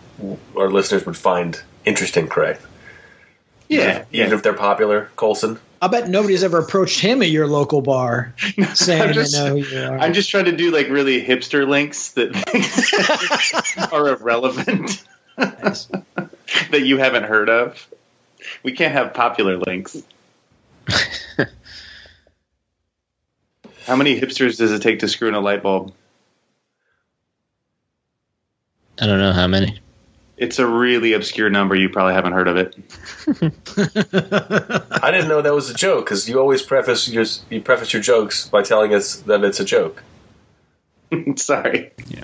[0.58, 2.28] our listeners would find interesting.
[2.28, 2.62] Correct?
[3.70, 5.60] Yeah, even if they're popular, Colson.
[5.82, 8.36] I bet nobody's ever approached him at your local bar
[8.76, 9.98] saying I'm just, they know you are.
[9.98, 15.04] I'm just trying to do like really hipster links that are irrelevant
[15.38, 17.88] that you haven't heard of.
[18.62, 20.04] We can't have popular links.
[23.92, 25.94] How many hipsters does it take to screw in a light bulb?
[28.98, 29.80] I don't know how many.
[30.38, 31.76] It's a really obscure number.
[31.76, 32.74] You probably haven't heard of it.
[35.04, 38.02] I didn't know that was a joke because you always preface your you preface your
[38.02, 40.02] jokes by telling us that it's a joke.
[41.36, 41.92] Sorry.
[42.08, 42.24] Yeah.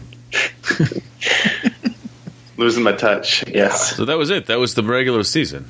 [2.55, 3.45] Losing my touch.
[3.45, 3.93] Yes.
[3.97, 4.45] So that was it.
[4.45, 5.67] That was the regular season.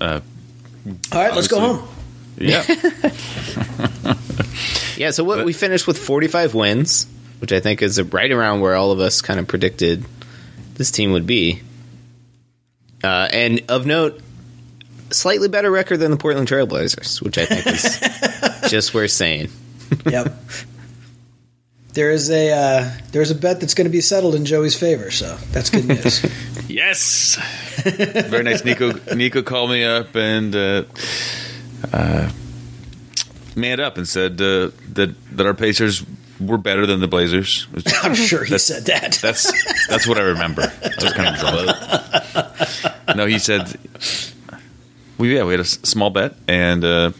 [0.00, 0.20] Uh,
[1.10, 1.88] All right, let's go home.
[2.38, 2.62] Yeah.
[5.04, 7.06] Yeah, so what we finished with 45 wins,
[7.38, 10.02] which I think is right around where all of us kind of predicted
[10.76, 11.60] this team would be.
[13.02, 14.22] Uh, and of note,
[15.10, 19.50] slightly better record than the Portland Trailblazers, which I think is just worth saying.
[20.06, 20.34] Yep.
[21.92, 25.10] There is a uh, there's a bet that's going to be settled in Joey's favor,
[25.10, 26.24] so that's good news.
[26.66, 27.36] Yes.
[27.84, 28.64] Very nice.
[28.64, 30.84] Nico Nico called me up and uh,
[31.92, 32.30] uh,
[33.56, 36.04] manned up and said uh, that that our Pacers
[36.40, 37.66] were better than the Blazers.
[38.02, 39.18] I'm sure he said that.
[39.22, 39.52] That's
[39.88, 40.62] that's what I remember.
[40.62, 42.50] I was kind of drunk.
[43.16, 43.78] No, he said
[45.18, 47.12] we yeah we had a small bet and uh,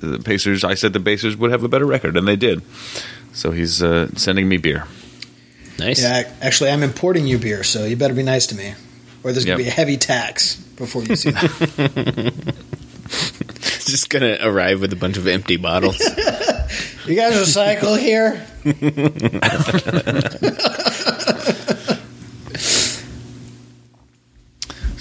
[0.00, 0.64] the Pacers.
[0.64, 2.62] I said the Pacers would have a better record, and they did.
[3.32, 4.86] So he's uh, sending me beer.
[5.78, 6.02] Nice.
[6.02, 8.74] Yeah, actually, I'm importing you beer, so you better be nice to me,
[9.22, 9.66] or there's going to Yep.
[9.66, 12.54] be a heavy tax before you see that.
[13.86, 15.98] just going to arrive with a bunch of empty bottles.
[17.06, 18.46] you guys recycle here?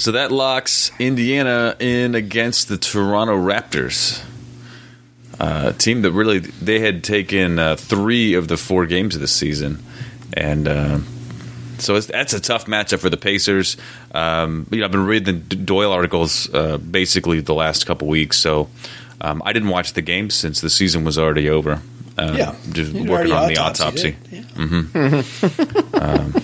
[0.03, 4.21] So that locks Indiana in against the Toronto Raptors.
[5.39, 9.21] Uh, a team that really they had taken uh, three of the four games of
[9.21, 9.81] the season,
[10.33, 10.99] and uh,
[11.83, 13.77] so it's, that's a tough matchup for the Pacers.
[14.13, 18.37] Um, you know, I've been reading the Doyle articles uh, basically the last couple weeks,
[18.39, 18.69] so
[19.21, 21.81] um, I didn't watch the game since the season was already over.
[22.17, 22.55] Um, Yeah.
[22.71, 24.15] just You'd working on the autopsy.
[24.31, 26.33] it, hmm um,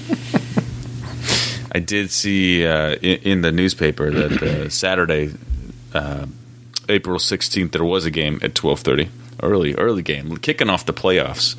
[1.72, 5.32] I did see uh, in, in the newspaper that uh, Saturday,
[5.94, 6.26] uh,
[6.88, 9.10] April sixteenth, there was a game at twelve thirty.
[9.42, 11.56] Early, early game, kicking off the playoffs.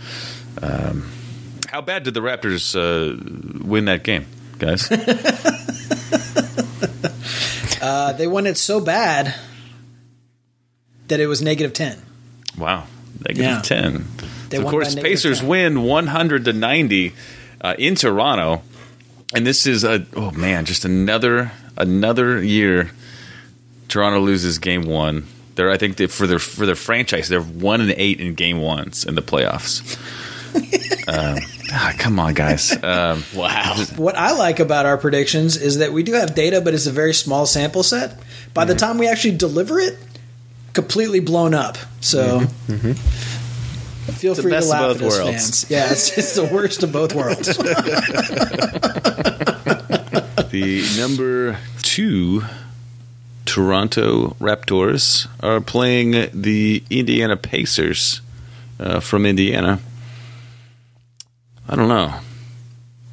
[0.63, 1.09] Um,
[1.71, 4.27] how bad did the Raptors uh, win that game,
[4.59, 4.89] guys?
[7.83, 9.35] Uh, they won it so bad
[11.09, 11.97] that it was negative ten.
[12.59, 12.87] Wow,
[13.27, 13.61] negative Yeah.
[13.63, 14.05] ten.
[14.51, 15.49] So of course, Pacers 10.
[15.49, 17.15] win one hundred to ninety
[17.63, 18.61] uh, in Toronto,
[19.35, 22.91] and this is a oh man, just another another year.
[23.89, 25.27] Toronto loses game one.
[25.55, 28.61] They're I think they, for their for their franchise, they're one and eight in game
[28.61, 29.99] ones in the playoffs.
[31.09, 31.39] Um,
[31.73, 32.73] ah, come on, guys!
[32.83, 33.77] Um, wow.
[33.97, 36.93] What I like about our predictions is that we do have data, but it's a
[36.93, 38.19] very small sample set.
[38.55, 39.99] By the time we actually deliver it,
[40.73, 41.79] completely blown up.
[42.01, 42.41] So
[44.21, 45.65] feel The free to best of laugh both at us, worlds.
[45.65, 45.71] fans.
[45.71, 47.57] Yeah, it's, it's the worst of both worlds.
[50.51, 52.43] the number two
[53.47, 58.21] Toronto Raptors are playing the Indiana Pacers
[58.79, 59.81] uh, from Indiana.
[61.71, 62.13] I don't know.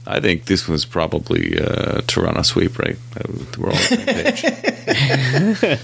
[0.07, 2.97] I think this was probably uh, Toronto sweep, right?
[3.15, 5.79] Uh, We're all on the page.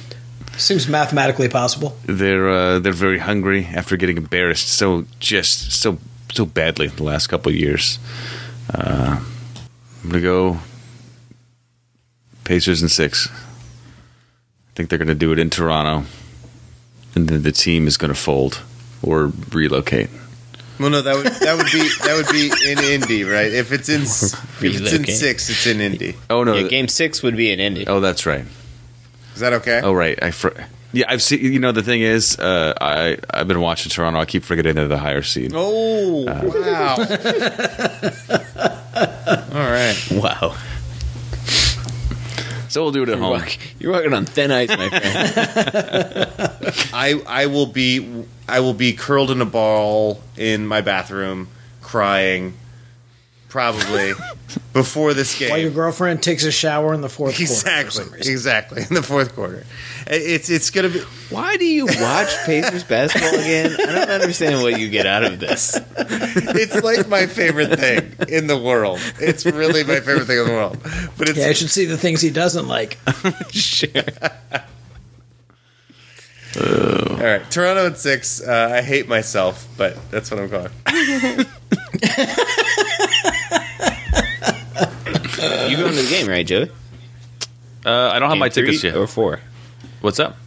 [0.59, 1.95] Seems mathematically possible.
[2.05, 5.99] They're uh, they're very hungry after getting embarrassed so just so
[6.31, 7.99] so badly the last couple of years.
[8.73, 9.19] Uh,
[10.03, 10.59] I'm gonna go
[12.43, 13.27] Pacers in six.
[13.29, 16.05] I think they're gonna do it in Toronto,
[17.13, 18.61] and then the team is gonna fold
[19.03, 20.09] or relocate.
[20.79, 23.51] Well, no, that would that would be that would be in Indy, right?
[23.53, 26.15] If it's in if it's in six, it's in Indy.
[26.29, 27.85] Oh no, Yeah, game six would be in Indy.
[27.87, 28.45] Oh, that's right.
[29.35, 29.81] Is that okay?
[29.83, 30.49] Oh right, I fr-
[30.91, 31.39] yeah, I've seen.
[31.41, 34.19] You know, the thing is, uh, I I've been watching Toronto.
[34.19, 35.51] I keep forgetting they're the higher seed.
[35.55, 36.95] Oh wow!
[39.53, 39.95] All right.
[40.11, 40.55] Wow.
[42.69, 43.31] So we'll do it at You're, home.
[43.33, 46.31] walk- you're walking on thin ice, my friend.
[46.93, 51.47] I I will be I will be curled in a ball in my bathroom,
[51.81, 52.53] crying,
[53.47, 54.13] probably
[54.73, 55.51] before this game.
[55.51, 59.63] While your girlfriend takes a shower in the fourth exactly, exactly in the fourth quarter.
[60.07, 60.99] It's it's gonna be.
[61.29, 63.71] Why do you watch Pacers basketball again?
[63.79, 65.79] I don't understand what you get out of this.
[65.97, 68.99] It's like my favorite thing in the world.
[69.19, 70.77] It's really my favorite thing in the world.
[71.17, 72.97] But it's Yeah, I should see the things he doesn't like.
[73.51, 73.89] sure.
[76.59, 77.41] All right.
[77.51, 78.41] Toronto at six.
[78.41, 80.69] Uh, I hate myself, but that's what I'm going.
[85.67, 86.69] You going to the game, right, Joey?
[87.85, 88.95] Uh, I don't have Game my three tickets yet.
[88.95, 89.39] Or four?
[90.01, 90.37] What's up?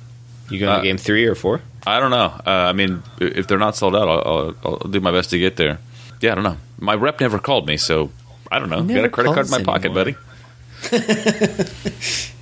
[0.51, 1.61] You going Uh, to game three or four?
[1.87, 2.33] I don't know.
[2.47, 5.31] Uh, I mean, i- if they're not sold out, I'll, I'll, I'll do my best
[5.31, 5.79] to get there.
[6.21, 6.57] Yeah, I don't know.
[6.79, 8.11] My rep never called me, so
[8.51, 8.79] I don't know.
[8.79, 10.17] Got Never a credit card in my calls pocket, buddy.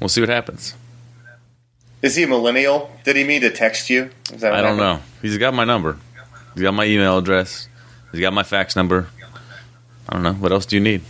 [0.00, 0.74] we'll see what happens.
[2.04, 2.90] Is he a millennial?
[3.04, 4.10] Did he mean to text you?
[4.30, 5.00] Is that I don't happened?
[5.00, 5.00] know.
[5.22, 5.96] He's got my number.
[6.52, 7.66] He's got my email address.
[8.12, 9.08] He's got my fax number.
[10.06, 10.34] I don't know.
[10.34, 11.00] What else do you need?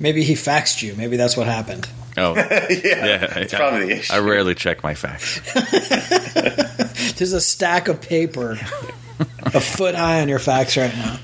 [0.00, 0.94] Maybe he faxed you.
[0.96, 1.88] Maybe that's what happened.
[2.16, 3.38] Oh, yeah, yeah.
[3.38, 4.12] it's I, probably the issue.
[4.12, 5.40] I rarely check my fax.
[7.14, 8.58] There's a stack of paper
[9.46, 11.18] a foot high on your fax right now.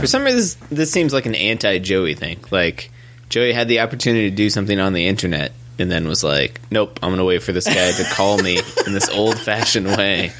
[0.00, 2.44] For some reason, this, this seems like an anti-Joey thing.
[2.50, 2.90] Like
[3.30, 5.52] Joey had the opportunity to do something on the internet,
[5.82, 8.92] and then was like, "Nope, I'm gonna wait for this guy to call me in
[8.94, 10.32] this old-fashioned way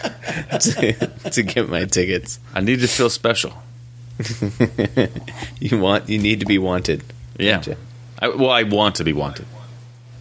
[0.61, 3.53] to, to get my tickets." I need to feel special.
[5.61, 7.03] you want, you need to be wanted.
[7.39, 7.63] Yeah.
[8.19, 9.47] I, well, I want to be wanted,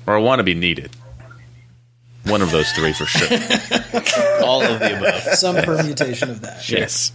[0.08, 0.92] or I want to be needed.
[2.26, 3.28] One of those three for sure.
[4.44, 5.22] All of the above.
[5.36, 6.68] Some permutation of that.
[6.70, 7.12] Yes.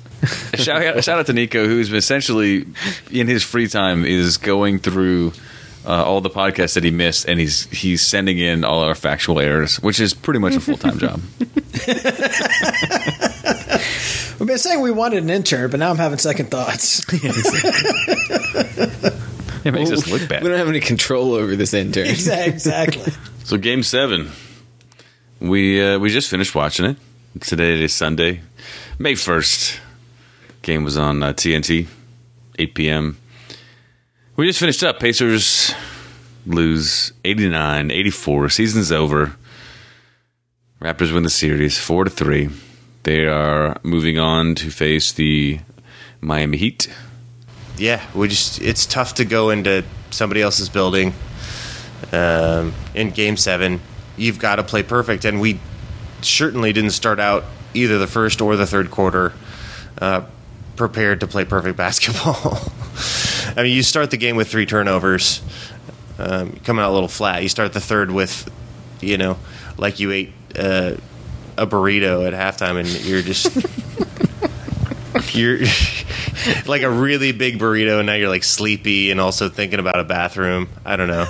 [0.55, 2.67] shout, out, shout out to Nico, who's essentially
[3.11, 5.33] in his free time is going through
[5.87, 9.39] uh, all the podcasts that he missed, and he's he's sending in all our factual
[9.41, 11.21] errors, which is pretty much a full time job.
[14.39, 17.03] We've been saying we wanted an intern, but now I'm having second thoughts.
[19.67, 20.43] It makes us look bad.
[20.43, 22.07] We don't have any control over this intern.
[22.11, 22.53] Exactly.
[22.53, 23.13] exactly.
[23.45, 24.31] So game seven,
[25.41, 26.97] we uh, we just finished watching it.
[27.41, 28.43] Today is Sunday,
[28.99, 29.81] May first.
[30.63, 31.87] Game was on uh, TNT,
[32.59, 33.19] eight p.m.
[34.37, 35.01] We just finished up.
[35.01, 35.75] Pacers
[36.47, 38.53] lose 89-84.
[38.53, 39.35] Season's over.
[40.79, 42.51] Raptors win the series four to three.
[43.05, 45.61] They are moving on to face the
[46.21, 46.95] Miami Heat.
[47.79, 51.15] Yeah, we just it's tough to go into somebody else's building
[52.13, 53.81] um, in game seven.
[54.19, 55.61] You've got to play perfect, and we
[56.21, 59.33] certainly didn't start out either the first or the third quarter
[59.99, 60.23] uh,
[60.77, 62.59] prepared to play perfect basketball.
[63.57, 65.43] I mean, you start the game with three turnovers,
[66.19, 67.43] um, coming out a little flat.
[67.43, 68.51] You start the third with,
[69.01, 69.39] you know,
[69.79, 70.97] like you ate uh,
[71.57, 73.55] a burrito at halftime, and you're just
[75.35, 75.59] you're
[76.67, 80.05] like a really big burrito, and now you're like sleepy and also thinking about a
[80.05, 80.69] bathroom.
[80.85, 81.27] I don't know.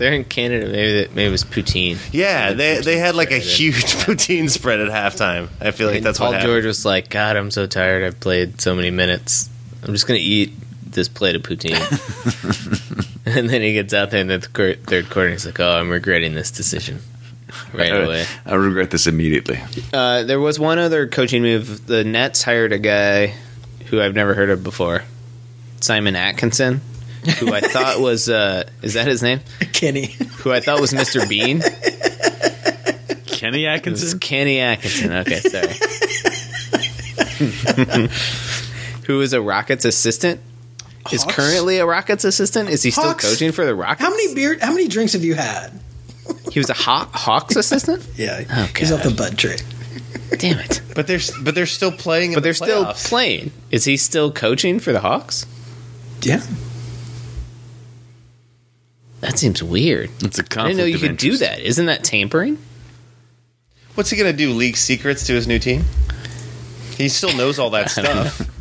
[0.00, 0.66] They're in Canada.
[0.66, 1.98] Maybe that, maybe it was poutine.
[2.10, 5.50] Yeah, they they had like a huge poutine spread at halftime.
[5.60, 6.50] I feel like And that's Paul what happened.
[6.52, 8.02] George was like, "God, I'm so tired.
[8.02, 9.50] I've played so many minutes.
[9.82, 10.54] I'm just gonna eat
[10.90, 11.76] this plate of poutine."
[13.26, 15.26] and then he gets out there in the thir- third quarter.
[15.28, 17.00] and He's like, "Oh, I'm regretting this decision."
[17.74, 18.24] Right away.
[18.46, 19.60] I regret this immediately.
[19.92, 21.86] Uh, there was one other coaching move.
[21.86, 23.34] The Nets hired a guy
[23.88, 25.02] who I've never heard of before,
[25.82, 26.80] Simon Atkinson,
[27.38, 29.40] who I thought was uh, is that his name?
[29.72, 30.16] Kenny.
[30.38, 31.28] Who I thought was Mr.
[31.28, 31.60] Bean.
[33.26, 34.18] Kenny Atkinson.
[34.18, 35.12] Kenny Atkinson.
[35.12, 35.68] Okay, sorry.
[39.06, 40.40] who is a Rockets assistant?
[41.12, 42.68] Is currently a Rockets assistant?
[42.68, 43.28] Is he still Hawks?
[43.28, 44.02] coaching for the Rockets?
[44.02, 44.58] How many beer?
[44.60, 45.70] How many drinks have you had?
[46.52, 48.06] He was a Haw- Hawks assistant.
[48.16, 49.18] Yeah, Oh, he's off the God.
[49.18, 49.56] bud tree.
[50.38, 50.80] Damn it!
[50.94, 52.32] But they're but they're still playing.
[52.32, 53.50] In But the they're still playing.
[53.70, 55.44] Is he still coaching for the Hawks?
[56.22, 56.42] Yeah.
[59.20, 60.10] That seems weird.
[60.22, 61.60] It's a I conflict I didn't know you of could do that.
[61.60, 62.58] Isn't that tampering?
[63.94, 64.52] What's he gonna do?
[64.52, 65.84] Leak secrets to his new team?
[66.96, 68.56] He still knows all that I don't stuff.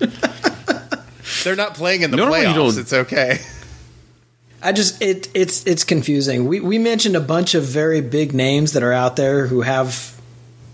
[1.44, 2.78] They're not playing in the Normally playoffs.
[2.78, 3.38] It's okay.
[4.62, 6.46] I just it it's it's confusing.
[6.46, 10.20] We we mentioned a bunch of very big names that are out there who have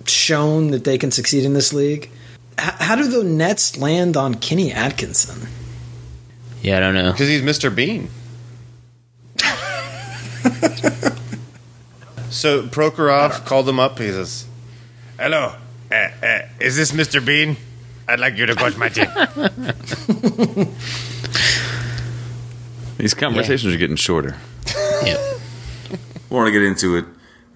[0.07, 2.11] shown that they can succeed in this league.
[2.59, 5.49] H- how do the Nets land on Kenny Atkinson?
[6.63, 7.13] Yeah, I don't know.
[7.13, 7.75] Because he's Mr.
[7.75, 8.09] Bean.
[12.31, 13.99] so Prokhorov called him up.
[13.99, 14.47] He says,
[15.19, 15.55] "Hello,
[15.91, 17.25] uh, uh, is this Mr.
[17.25, 17.57] Bean?
[18.09, 19.09] I'd like you to coach my team."
[22.99, 24.37] These conversations are getting shorter.
[25.05, 25.21] Yep.
[26.31, 27.05] We want to get into it.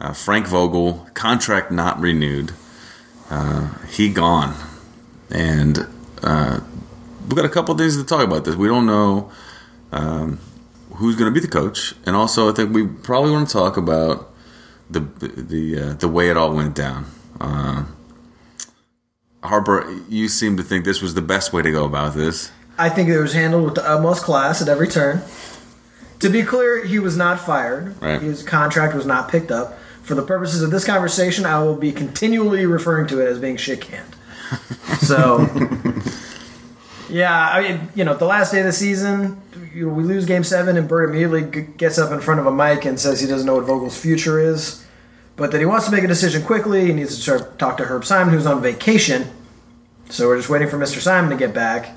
[0.00, 2.52] Uh, Frank Vogel contract not renewed.
[3.30, 4.54] Uh, he gone,
[5.30, 5.88] and
[6.22, 6.60] uh,
[7.28, 8.44] we got a couple things to talk about.
[8.44, 9.32] This we don't know
[9.92, 10.38] um,
[11.00, 13.76] who's going to be the coach, and also I think we probably want to talk
[13.76, 14.32] about
[14.88, 17.06] the the uh, the way it all went down.
[17.40, 17.84] Uh,
[19.42, 22.52] Harper, you seem to think this was the best way to go about this.
[22.78, 25.22] I think it was handled with the utmost class at every turn.
[26.20, 28.00] To be clear, he was not fired.
[28.02, 28.20] Right.
[28.20, 29.78] His contract was not picked up.
[30.02, 33.56] For the purposes of this conversation, I will be continually referring to it as being
[33.56, 34.16] shit canned.
[35.00, 35.46] So,
[37.10, 39.40] yeah, I mean, you know, the last day of the season,
[39.74, 41.42] you know, we lose Game Seven, and Bird immediately
[41.76, 44.38] gets up in front of a mic and says he doesn't know what Vogel's future
[44.40, 44.84] is.
[45.36, 46.86] but that he wants to make a decision quickly.
[46.86, 49.26] He needs to start talk to Herb Simon, who's on vacation.
[50.10, 50.98] So we're just waiting for Mr.
[51.00, 51.96] Simon to get back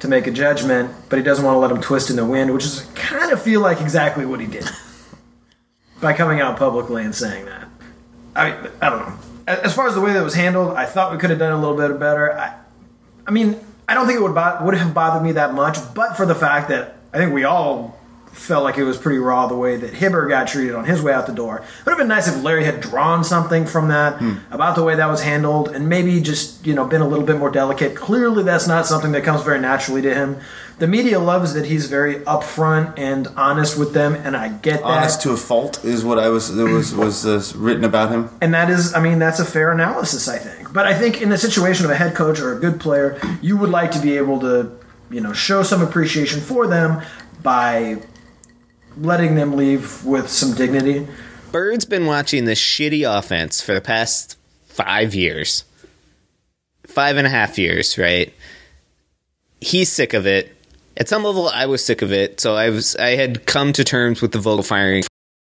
[0.00, 2.52] to make a judgment, but he doesn't want to let him twist in the wind,
[2.52, 4.68] which is kind of feel like exactly what he did
[6.02, 7.68] by coming out publicly and saying that.
[8.36, 8.52] I
[8.82, 9.18] I don't know.
[9.46, 11.60] As far as the way that was handled, I thought we could have done a
[11.60, 12.32] little bit better.
[12.36, 12.54] I,
[13.26, 13.56] I mean,
[13.88, 16.34] I don't think it would bo- would have bothered me that much, but for the
[16.34, 17.98] fact that I think we all
[18.34, 21.12] felt like it was pretty raw the way that Hibbert got treated on his way
[21.12, 21.58] out the door.
[21.58, 24.20] It would have been nice if Larry had drawn something from that
[24.50, 27.38] about the way that was handled, and maybe just you know been a little bit
[27.38, 27.94] more delicate.
[27.96, 30.40] Clearly, that's not something that comes very naturally to him.
[30.78, 34.84] The media loves that he's very upfront and honest with them, and I get that.
[34.84, 38.28] Honest to a fault is what I was was was uh, written about him.
[38.40, 40.72] And that is, I mean, that's a fair analysis, I think.
[40.72, 43.56] But I think in the situation of a head coach or a good player, you
[43.56, 44.72] would like to be able to,
[45.10, 47.02] you know, show some appreciation for them
[47.42, 48.02] by
[48.98, 51.06] letting them leave with some dignity.
[51.52, 54.36] Bird's been watching this shitty offense for the past
[54.66, 55.64] five years.
[56.86, 58.32] Five and a half years, right?
[59.60, 60.56] He's sick of it.
[60.96, 63.84] At some level, I was sick of it, so I was I had come to
[63.84, 65.02] terms with the Vogel firing.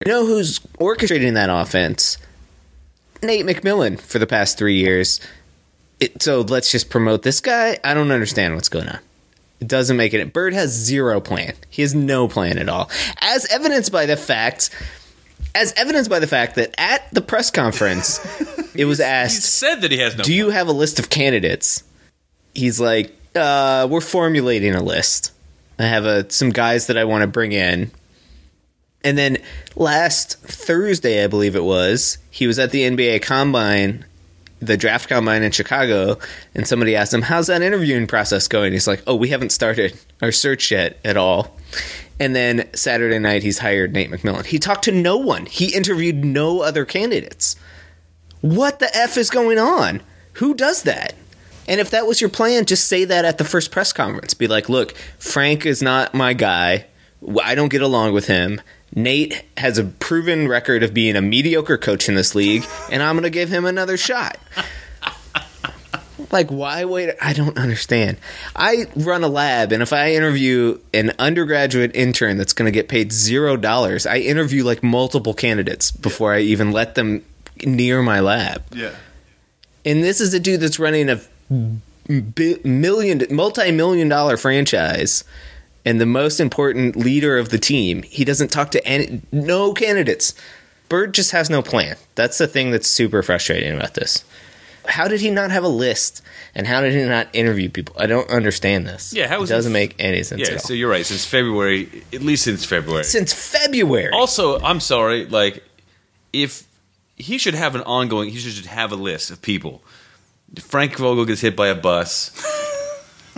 [0.05, 2.19] You know who's orchestrating that offense?
[3.23, 5.21] Nate McMillan for the past three years.
[6.01, 7.79] It, so let's just promote this guy.
[7.83, 8.99] I don't understand what's going on.
[9.67, 10.33] Doesn't make it.
[10.33, 11.55] Bird has zero plan.
[11.69, 12.91] He has no plan at all,
[13.21, 14.71] as evidenced by the fact,
[15.55, 18.21] as evidenced by the fact that at the press conference,
[18.75, 20.25] it was asked, He said that he has no.
[20.25, 21.83] "Do you have a list of candidates?"
[22.55, 25.33] He's like, uh, "We're formulating a list.
[25.79, 27.91] I have a, some guys that I want to bring in."
[29.05, 29.39] And then
[29.77, 34.05] last Thursday, I believe it was, he was at the NBA Combine,
[34.61, 36.19] the draft combine in Chicago,
[36.55, 38.73] and somebody asked him, How's that interviewing process going?
[38.73, 41.57] He's like, Oh, we haven't started our search yet at all.
[42.19, 44.47] And then Saturday night, he's hired Nate McMillan.
[44.47, 47.57] He talked to no one, he interviewed no other candidates.
[48.41, 50.03] What the F is going on?
[50.35, 51.15] Who does that?
[51.69, 54.35] And if that was your plan, just say that at the first press conference.
[54.35, 56.87] Be like, look, Frank is not my guy.
[57.43, 58.61] I don't get along with him.
[58.97, 63.15] Nate has a proven record of being a mediocre coach in this league, and I'm
[63.15, 64.39] going to give him another shot.
[66.33, 67.15] Like, why wait?
[67.21, 68.17] I don't understand.
[68.57, 72.89] I run a lab, and if I interview an undergraduate intern that's going to get
[72.89, 77.23] paid zero dollars, I interview like multiple candidates before I even let them
[77.65, 78.65] near my lab.
[78.75, 78.95] Yeah.
[79.85, 81.21] And this is a dude that's running a
[82.65, 85.23] million, multi-million dollar franchise,
[85.87, 88.03] and the most important leader of the team.
[88.03, 90.35] He doesn't talk to any, no candidates.
[90.89, 91.97] Bird just has no plan.
[92.17, 94.25] That's the thing that's super frustrating about this.
[94.87, 96.23] How did he not have a list?
[96.55, 97.95] And how did he not interview people?
[97.99, 99.13] I don't understand this.
[99.13, 101.07] Yeah, how it doesn't make any sense Yeah, so you're right.
[101.07, 103.05] Since February, at least since February.
[103.05, 104.11] Since February.
[104.13, 105.27] Also, I'm sorry.
[105.27, 105.63] Like,
[106.33, 106.67] if
[107.17, 109.83] he should have an ongoing, he should have a list of people.
[110.61, 112.31] Frank Vogel gets hit by a bus.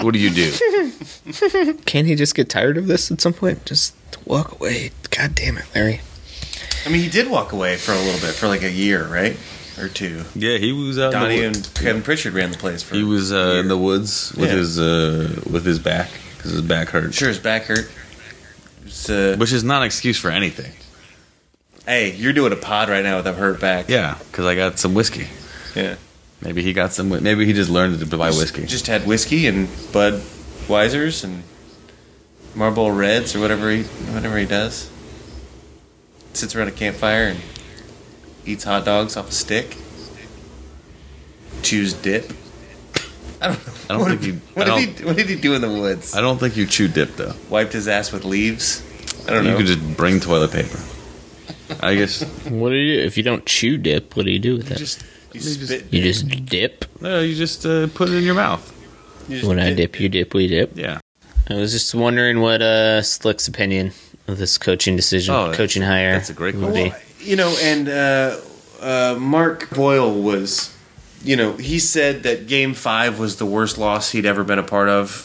[0.03, 1.73] What do you do?
[1.87, 3.65] Can't he just get tired of this at some point?
[3.67, 3.95] Just
[4.25, 4.91] walk away.
[5.11, 6.01] God damn it, Larry.
[6.87, 9.37] I mean, he did walk away for a little bit, for like a year, right?
[9.79, 10.25] Or two.
[10.35, 11.13] Yeah, he was out.
[11.15, 12.95] in the Donnie and Kevin Pritchard ran the place for.
[12.97, 14.57] He was uh, in the woods with Yeah.
[14.57, 17.15] his uh, with his back because his back hurt.
[17.15, 17.91] Sure, his back hurt.
[18.85, 20.73] It's, uh, Which is not an excuse for anything.
[21.87, 23.89] hey, you're doing a pod right now with a hurt back.
[23.89, 25.29] Yeah, because I got some whiskey.
[25.77, 25.97] Yeah.
[26.41, 27.09] Maybe he got some.
[27.23, 28.67] Maybe he just learned to buy whiskey.
[28.67, 30.15] Just had whiskey and Bud
[30.69, 31.43] Weisers and
[32.55, 34.91] Marlboro Reds or whatever he whatever he does.
[36.35, 37.41] Sits around a campfire and
[38.47, 39.77] eats hot dogs off a stick.
[41.63, 42.33] Chews dip.
[43.41, 43.73] I don't know.
[43.85, 45.05] I don't what think did, he- What did don't- he?
[45.05, 46.15] What did he do in the woods?
[46.15, 47.35] I don't think you chew dip though.
[47.51, 48.83] Wiped his ass with leaves.
[49.27, 49.59] I don't you know.
[49.59, 50.79] You could just bring toilet paper.
[51.81, 52.23] I guess.
[52.49, 54.17] What do you if you don't chew dip?
[54.17, 54.79] What do you do with that?
[54.79, 55.03] Just
[55.45, 55.85] you spit.
[55.93, 56.85] You just dip.
[57.01, 58.75] No, you just uh, put it in your mouth.
[59.29, 60.77] When I dip, you dip, we dip.
[60.77, 61.01] Yeah.
[61.51, 63.93] I was just wondering what uh, Slick's opinion
[64.27, 66.13] of this coaching decision, Oh, coaching hire.
[66.13, 66.93] that's a great would be.
[67.21, 68.39] you know, and uh,
[68.81, 70.75] uh, Mark Boyle was,
[71.25, 74.63] you know, he said that Game Five was the worst loss he'd ever been a
[74.63, 75.25] part of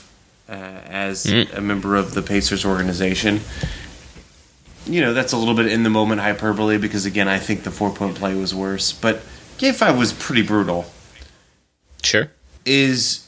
[0.50, 1.54] uh, as Mm.
[1.58, 3.42] a member of the Pacers organization.
[4.86, 7.72] You know, that's a little bit in the moment hyperbole because again, I think the
[7.72, 9.22] four point play was worse, but
[9.64, 10.92] Game Five was pretty brutal.
[12.02, 12.30] Sure.
[12.66, 13.26] Is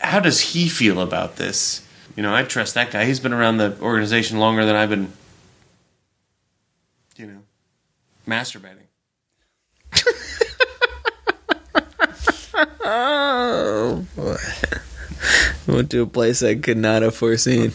[0.00, 1.84] how does he feel about this?
[2.14, 3.04] You know, I trust that guy.
[3.04, 5.12] He's been around the organization longer than I've been.
[7.16, 7.40] You know,
[8.28, 8.86] masturbating.
[12.84, 14.36] Oh boy!
[15.66, 17.72] Went to a place I could not have foreseen.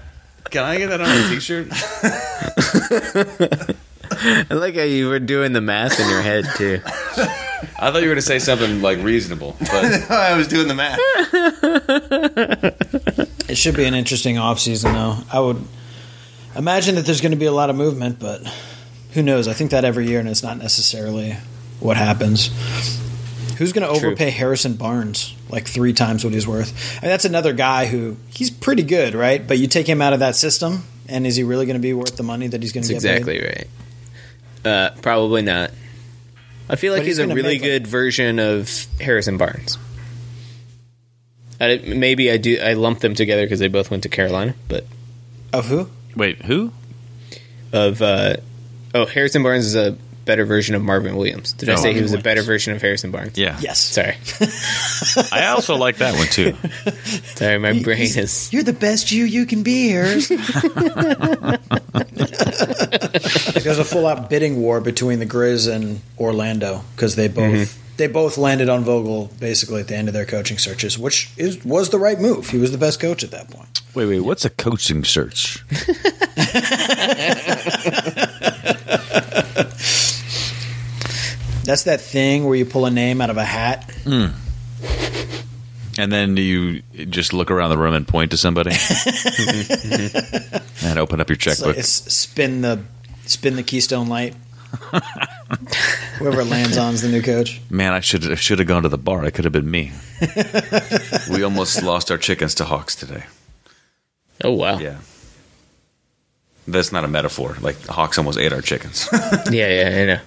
[0.50, 1.68] Can I get that on a T-shirt?
[4.50, 6.80] I like how you were doing the math in your head too.
[6.84, 10.74] I thought you were going to say something like reasonable, but I was doing the
[10.74, 10.98] math.
[13.48, 15.16] It should be an interesting offseason, though.
[15.32, 15.64] I would
[16.56, 18.42] imagine that there's going to be a lot of movement, but
[19.12, 19.48] who knows?
[19.48, 21.36] I think that every year, and it's not necessarily
[21.78, 22.48] what happens.
[23.58, 24.08] Who's going to True.
[24.10, 26.98] overpay Harrison Barnes like three times what he's worth?
[26.98, 29.46] I mean, that's another guy who he's pretty good, right?
[29.46, 31.92] But you take him out of that system, and is he really going to be
[31.92, 32.96] worth the money that he's going to get?
[32.96, 33.68] exactly paid?
[34.64, 34.72] right.
[34.72, 35.70] Uh, probably not.
[36.68, 38.70] I feel like he's, he's a really make, good version of
[39.00, 39.76] Harrison Barnes.
[41.60, 42.58] I, maybe I do.
[42.60, 44.86] I lump them together because they both went to Carolina, but
[45.52, 45.90] Of who?
[46.16, 46.72] wait, who?
[47.72, 48.36] of uh,
[48.94, 49.96] oh, Harrison Barnes is a
[50.30, 51.52] better version of Marvin Williams.
[51.54, 53.36] Did I say he Marvin was a better version of Harrison Barnes?
[53.36, 53.58] Yeah.
[53.60, 53.80] Yes.
[53.80, 54.14] Sorry,
[55.32, 56.54] I also like that one too.
[57.34, 58.48] sorry, my brain is.
[58.52, 60.28] You're the best you you can be, Harris.
[63.64, 67.96] There's a full out bidding war between the Grizz and Orlando because they both Mm-hmm.
[67.96, 71.64] they both landed on Vogel basically at the end of their coaching searches, which is
[71.64, 72.50] was the right move.
[72.50, 73.80] He was the best coach at that point.
[73.94, 75.64] Wait, wait, what's a coaching search?
[81.70, 83.88] That's that thing where you pull a name out of a hat.
[84.02, 84.26] Hmm.
[86.00, 88.70] And then you just look around the room and point to somebody
[90.82, 91.66] and open up your It's checkbook.
[91.68, 92.80] like- it's spin the
[93.26, 94.34] spin the Keystone Light.
[96.18, 97.60] Whoever lands on is the new coach.
[97.70, 99.24] Man, I should should have gone to the bar.
[99.24, 99.92] It could have been me.
[101.30, 103.24] We almost lost our chickens to hawks today.
[104.42, 104.78] Oh wow!
[104.78, 104.98] Yeah.
[106.66, 107.56] That's not a metaphor.
[107.60, 109.08] Like hawks almost ate our chickens.
[109.50, 110.20] Yeah, yeah, I know.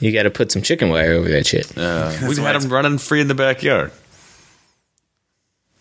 [0.00, 1.76] You got to put some chicken wire over that shit.
[1.76, 3.92] Uh, we had them running free in the backyard.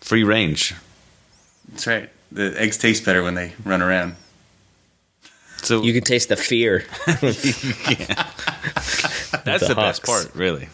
[0.01, 0.75] Free range.
[1.69, 2.09] That's right.
[2.31, 4.15] The eggs taste better when they run around.
[5.57, 6.83] So you can taste the fear.
[7.05, 7.41] That's
[9.61, 10.67] the the, best part, really.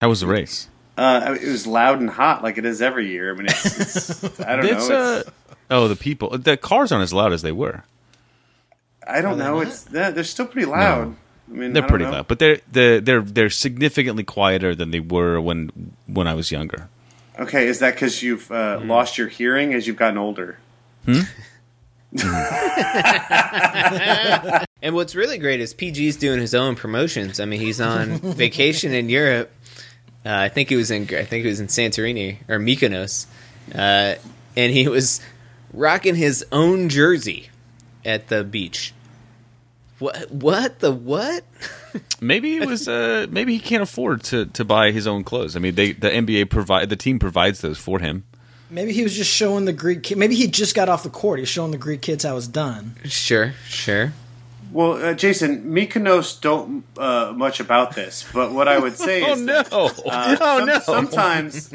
[0.00, 0.68] How was the race?
[0.96, 3.32] Uh, it was loud and hot like it is every year.
[3.32, 5.18] I mean, it's, it's I don't It's, know.
[5.18, 5.30] It's, uh,
[5.70, 6.38] oh, the people.
[6.38, 7.84] The cars aren't as loud as they were.
[9.06, 9.60] I don't know.
[9.60, 11.14] It's they're, they're still pretty loud.
[11.48, 12.10] I mean, They're I pretty know.
[12.12, 16.50] loud, but they're they're they're they're significantly quieter than they were when when I was
[16.50, 16.88] younger.
[17.38, 18.88] Okay, is that because you've uh, Hmm.
[18.90, 20.58] lost your hearing as you've gotten older?
[24.82, 27.40] And what's really great is PG's doing his own promotions.
[27.40, 29.50] I mean, he's on vacation in Europe.
[30.24, 33.26] Uh, I think he was in I think he was in Santorini or Mykonos,
[33.74, 34.14] uh,
[34.56, 35.20] and he was
[35.72, 37.48] rocking his own jersey
[38.04, 38.92] at the beach.
[39.98, 40.30] What?
[40.30, 41.44] What the what?
[42.20, 42.86] Maybe it was.
[42.86, 45.56] Uh, maybe he can't afford to, to buy his own clothes.
[45.56, 48.24] I mean, they the NBA provide the team provides those for him.
[48.68, 50.02] Maybe he was just showing the Greek.
[50.02, 51.38] Kid, maybe he just got off the court.
[51.38, 52.96] He's showing the Greek kids how it's done.
[53.04, 54.12] Sure, sure.
[54.72, 59.32] Well, uh, Jason, Mykonos don't uh, much about this, but what I would say Oh,
[59.32, 59.62] is, no.
[59.62, 60.78] that, uh, Oh, some- no.
[60.80, 61.70] sometimes,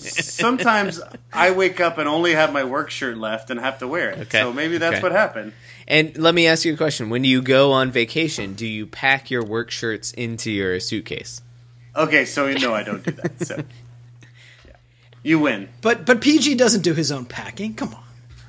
[0.00, 1.00] sometimes
[1.32, 4.18] I wake up and only have my work shirt left and have to wear it.
[4.22, 4.40] Okay.
[4.40, 5.02] So maybe that's Okay.
[5.02, 5.52] what happened.
[5.86, 9.30] And let me ask you a question: When you go on vacation, do you pack
[9.30, 11.42] your work shirts into your suitcase?
[11.96, 13.46] Okay, so no, I don't do that.
[13.46, 13.56] So
[14.66, 14.72] yeah.
[15.22, 15.68] you win.
[15.82, 17.74] But but PG doesn't do his own packing.
[17.74, 18.02] Come on.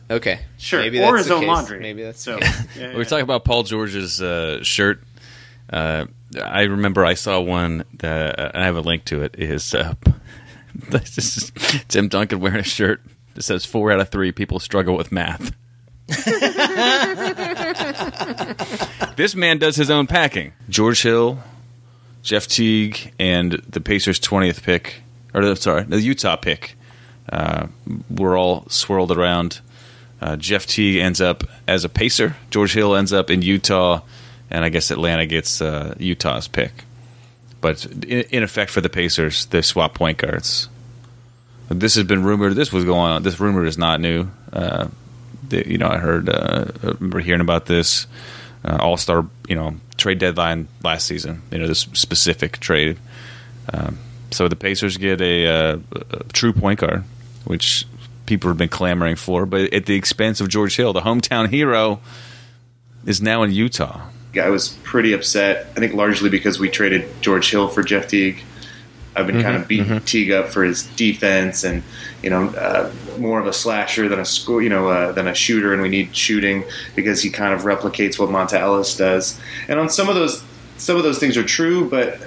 [0.09, 1.47] Okay, Sure, Maybe or that's his the own case.
[1.47, 1.79] laundry.
[1.79, 2.35] Maybe that's so.
[2.35, 2.67] the case.
[2.77, 5.01] yeah, We're talking about Paul George's uh, shirt.
[5.67, 6.05] Uh,
[6.43, 9.33] I remember I saw one that and I have a link to it.
[9.37, 9.95] Is uh,
[10.89, 11.51] this is
[11.87, 13.01] Tim Duncan wearing a shirt
[13.33, 15.51] that says four out of three people struggle with math.
[19.15, 20.53] this man does his own packing.
[20.69, 21.39] George Hill,
[22.21, 24.95] Jeff Teague, and the Pacers' twentieth pick,
[25.33, 26.75] or sorry, the Utah pick,
[27.31, 27.67] uh,
[28.09, 29.61] were all swirled around.
[30.21, 32.35] Uh, Jeff Teague ends up as a Pacer.
[32.49, 34.01] George Hill ends up in Utah,
[34.49, 36.71] and I guess Atlanta gets uh, Utah's pick.
[37.61, 40.69] But in, in effect, for the Pacers, they swap point guards.
[41.69, 42.55] This has been rumored.
[42.55, 43.23] This was going on.
[43.23, 44.29] This rumor is not new.
[44.53, 44.87] Uh,
[45.49, 48.07] the, you know, I heard, uh, I remember hearing about this
[48.63, 51.41] uh, All Star, you know, trade deadline last season.
[51.51, 52.97] You know, this specific trade.
[53.73, 53.99] Um,
[54.31, 55.77] so the Pacers get a, uh,
[56.11, 57.03] a true point guard,
[57.45, 57.85] which
[58.25, 61.99] people have been clamoring for, but at the expense of George Hill, the hometown hero,
[63.05, 64.01] is now in Utah.
[64.41, 65.67] I was pretty upset.
[65.77, 68.43] I think largely because we traded George Hill for Jeff Teague.
[69.15, 71.83] I've been kind of beating Teague up for his defense and
[72.21, 75.35] you know uh, more of a slasher than a score, you know uh, than a
[75.35, 76.65] shooter, and we need shooting
[76.95, 79.39] because he kind of replicates what Monta Ellis does.
[79.67, 80.43] And on some of those,
[80.77, 82.19] some of those things are true, but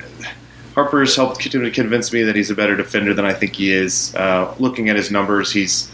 [0.74, 4.14] Harper's helped to convince me that he's a better defender than I think he is.
[4.14, 5.90] Uh, looking at his numbers, he's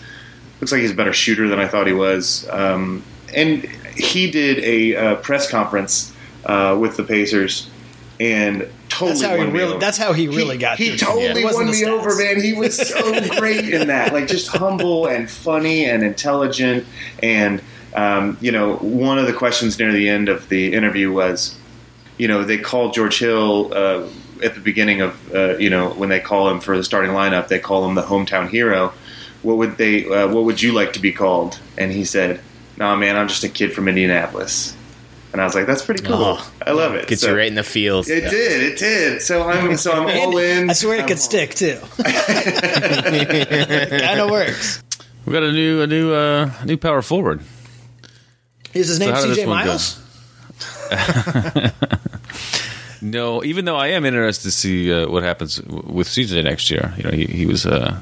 [0.61, 2.49] looks like he's a better shooter than I thought he was.
[2.51, 3.03] Um,
[3.35, 3.65] and
[3.97, 6.12] he did a uh, press conference
[6.45, 7.69] uh, with the Pacers,
[8.21, 9.71] and totally That's how he really.
[9.73, 9.79] over.
[9.79, 10.79] That's how he really got.
[10.79, 12.41] He totally wasn't won me over, man.
[12.41, 14.12] He was so great in that.
[14.12, 16.87] Like just humble and funny and intelligent.
[17.23, 17.62] And
[17.95, 21.57] um, you know, one of the questions near the end of the interview was,
[22.19, 24.09] you know, they called George Hill uh,
[24.43, 27.49] at the beginning of, uh, you know, when they call him for the starting lineup,
[27.49, 28.93] they call him the hometown hero.
[29.43, 30.07] What would they?
[30.07, 31.59] Uh, what would you like to be called?
[31.77, 32.41] And he said,
[32.79, 34.75] "Nah, man, I'm just a kid from Indianapolis."
[35.35, 36.15] And I was like, "That's pretty cool.
[36.15, 38.09] Oh, I love it." Gets So- you right in the feels.
[38.09, 38.62] It did.
[38.62, 39.20] It did.
[39.20, 39.77] So I'm.
[39.85, 40.70] So I'm all in.
[40.70, 41.77] I swear it could stick too.
[41.98, 42.06] kind
[44.20, 44.81] of works.
[45.27, 47.40] We got a new a new uh, new power forward.
[48.74, 49.66] Is his name how did this CJ one?
[49.66, 49.98] Miles?
[53.02, 56.70] No, even though I am interested to see uh, what happens w- with CJ next
[56.70, 56.94] year.
[56.97, 57.66] You know, he, he was.
[57.66, 57.98] Uh,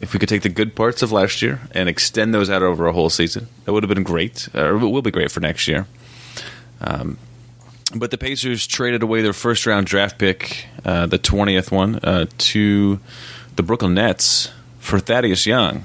[0.00, 2.86] if we could take the good parts of last year and extend those out over
[2.86, 4.48] a whole season, that would have been great.
[4.54, 5.86] Or it will be great for next year.
[6.80, 7.18] Um,
[7.94, 12.26] but the Pacers traded away their first round draft pick, uh, the twentieth one, uh,
[12.38, 13.00] to
[13.56, 15.84] the Brooklyn Nets for Thaddeus Young,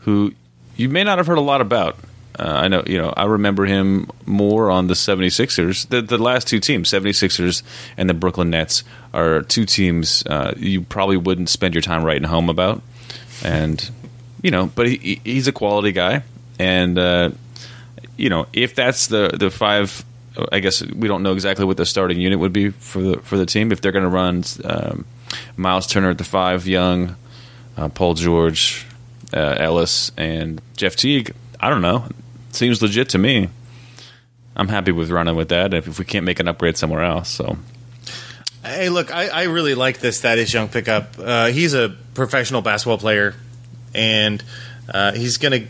[0.00, 0.34] who
[0.76, 1.96] you may not have heard a lot about.
[2.38, 5.88] Uh, I know, you know, I remember him more on the 76ers.
[5.88, 7.62] The, the last two teams, 76ers
[7.96, 12.24] and the Brooklyn Nets, are two teams uh, you probably wouldn't spend your time writing
[12.24, 12.82] home about.
[13.44, 13.90] And,
[14.42, 16.22] you know, but he, he's a quality guy.
[16.58, 17.30] And, uh,
[18.16, 20.04] you know, if that's the, the five,
[20.50, 23.36] I guess we don't know exactly what the starting unit would be for the, for
[23.36, 23.72] the team.
[23.72, 25.04] If they're going to run um,
[25.56, 27.16] Miles Turner at the five, Young,
[27.76, 28.86] uh, Paul George,
[29.34, 31.34] uh, Ellis, and Jeff Teague.
[31.60, 32.06] I don't know.
[32.52, 33.48] Seems legit to me.
[34.54, 35.74] I'm happy with running with that.
[35.74, 37.56] If, if we can't make an upgrade somewhere else, so
[38.64, 41.16] Hey, look, I, I really like this Thaddeus Young pickup.
[41.18, 43.34] Uh, he's a professional basketball player,
[43.92, 44.42] and
[44.88, 45.66] uh, he's gonna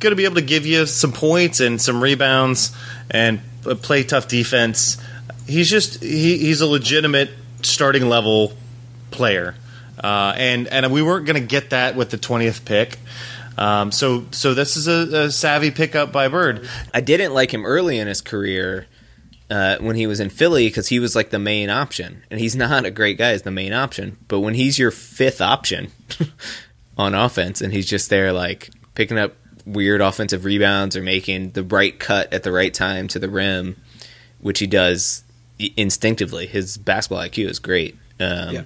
[0.00, 2.76] gonna be able to give you some points and some rebounds
[3.10, 4.96] and play tough defense.
[5.46, 7.30] He's just he, he's a legitimate
[7.62, 8.54] starting level
[9.12, 9.54] player,
[10.02, 12.98] uh, and and we weren't gonna get that with the twentieth pick.
[13.58, 16.68] Um, so so this is a, a savvy pickup by Bird.
[16.92, 18.86] I didn't like him early in his career
[19.50, 22.54] uh, when he was in Philly because he was like the main option, and he's
[22.56, 24.18] not a great guy as the main option.
[24.28, 25.90] But when he's your fifth option
[26.98, 29.34] on offense, and he's just there like picking up
[29.64, 33.76] weird offensive rebounds or making the right cut at the right time to the rim,
[34.40, 35.24] which he does
[35.76, 36.46] instinctively.
[36.46, 37.96] His basketball IQ is great.
[38.20, 38.62] Um, Yeah.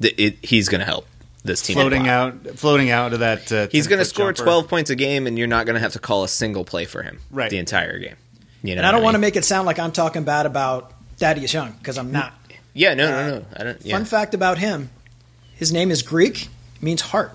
[0.00, 1.06] th- it, he's going to help
[1.44, 1.74] this team.
[1.74, 3.50] floating out, floating out to that.
[3.52, 4.44] Uh, He's going to score jumper.
[4.44, 6.84] 12 points a game, and you're not going to have to call a single play
[6.84, 7.50] for him Right.
[7.50, 8.16] the entire game.
[8.62, 10.46] You know and I don't what want to make it sound like I'm talking bad
[10.46, 12.32] about Thaddeus Young because I'm not.
[12.74, 13.44] Yeah, no, no, no.
[13.56, 13.84] I don't.
[13.84, 13.96] Yeah.
[13.96, 14.88] Fun fact about him:
[15.56, 16.48] his name is Greek,
[16.80, 17.32] means heart.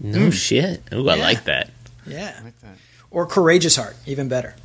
[0.00, 0.82] No shit.
[0.92, 1.70] Ooh, I like that.
[2.06, 2.34] Yeah.
[2.40, 2.76] I like that.
[3.12, 4.56] Or courageous heart, even better.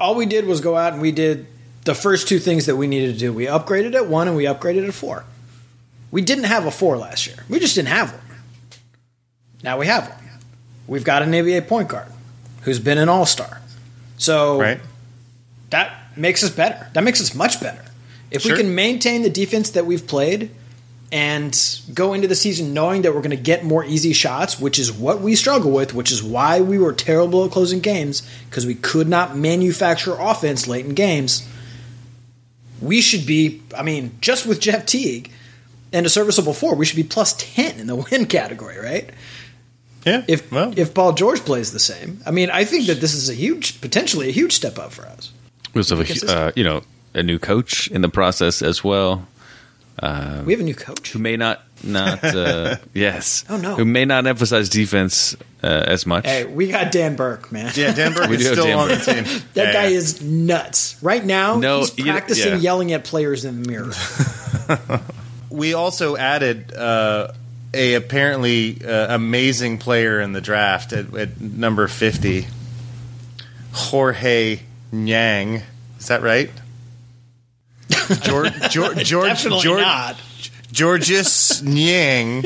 [0.00, 1.46] All we did was go out and we did
[1.84, 3.32] the first two things that we needed to do.
[3.32, 5.24] We upgraded at one and we upgraded at four.
[6.10, 7.36] We didn't have a four last year.
[7.48, 8.20] We just didn't have one.
[9.62, 10.18] Now we have one.
[10.86, 12.08] We've got an NBA point guard
[12.62, 13.60] who's been an all star.
[14.18, 14.58] So
[15.70, 16.88] that makes us better.
[16.94, 17.84] That makes us much better.
[18.30, 18.52] If Sure.
[18.56, 20.50] we can maintain the defense that we've played
[21.12, 24.78] and go into the season knowing that we're going to get more easy shots, which
[24.78, 28.64] is what we struggle with, which is why we were terrible at closing games because
[28.66, 31.48] we could not manufacture offense late in games.
[32.80, 35.30] We should be, I mean, just with Jeff Teague
[35.92, 39.10] and a serviceable four, we should be plus 10 in the win category, right?
[40.06, 40.24] Yeah.
[40.28, 43.34] If if Paul George plays the same, I mean, I think that this is a
[43.34, 45.30] huge, potentially a huge step up for us.
[45.74, 46.82] we also have a, uh, you know
[47.14, 49.26] a new coach in the process as well.
[50.02, 53.74] Uh, We have a new coach who may not not uh, yes Oh, no.
[53.74, 56.24] who may not emphasize defense uh, as much.
[56.24, 57.70] Hey, we got Dan Burke, man.
[57.74, 59.24] Yeah, Dan Burke We is still Dan on the team.
[59.52, 59.98] That Yeah, guy yeah.
[59.98, 60.96] is nuts.
[61.02, 62.58] Right now, No, he's you know- practicing yeah.
[62.58, 63.92] yelling at players in the mirror.
[65.50, 67.32] We also added uh,
[67.74, 72.46] a apparently uh, amazing player in the draft at, at number fifty,
[73.72, 74.60] Jorge
[74.92, 75.62] Niang.
[75.98, 76.50] Is that right?
[78.22, 80.20] George, George, George, Definitely George, not.
[80.72, 82.44] Georges Niang.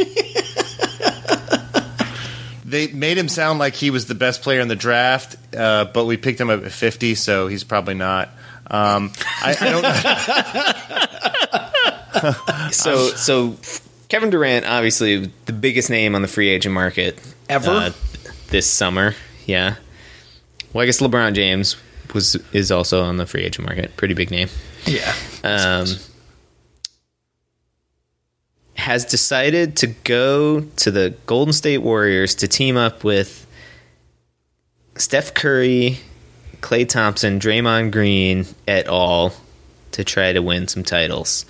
[2.74, 6.06] They made him sound like he was the best player in the draft, uh, but
[6.06, 8.30] we picked him up at 50, so he's probably not.
[8.66, 9.12] Um,
[9.42, 9.70] I, I
[11.52, 11.70] don't.
[12.72, 13.56] So, so
[14.08, 17.18] Kevin Durant, obviously the biggest name on the free agent market
[17.48, 17.70] Ever?
[17.70, 17.90] uh,
[18.48, 19.14] this summer.
[19.46, 19.76] Yeah.
[20.72, 21.76] Well, I guess LeBron James
[22.14, 23.96] was is also on the free agent market.
[23.96, 24.48] Pretty big name.
[24.86, 25.14] Yeah.
[25.42, 25.86] Um,
[28.76, 33.46] has decided to go to the Golden State Warriors to team up with
[34.96, 35.98] Steph Curry,
[36.60, 39.32] Klay Thompson, Draymond Green et al.
[39.92, 41.46] to try to win some titles.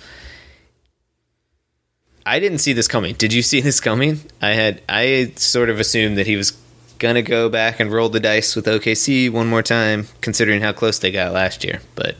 [2.25, 3.15] I didn't see this coming.
[3.15, 4.21] Did you see this coming?
[4.41, 6.57] I had I sort of assumed that he was
[6.97, 10.97] gonna go back and roll the dice with OKC one more time, considering how close
[10.97, 11.81] they got last year.
[11.93, 12.15] But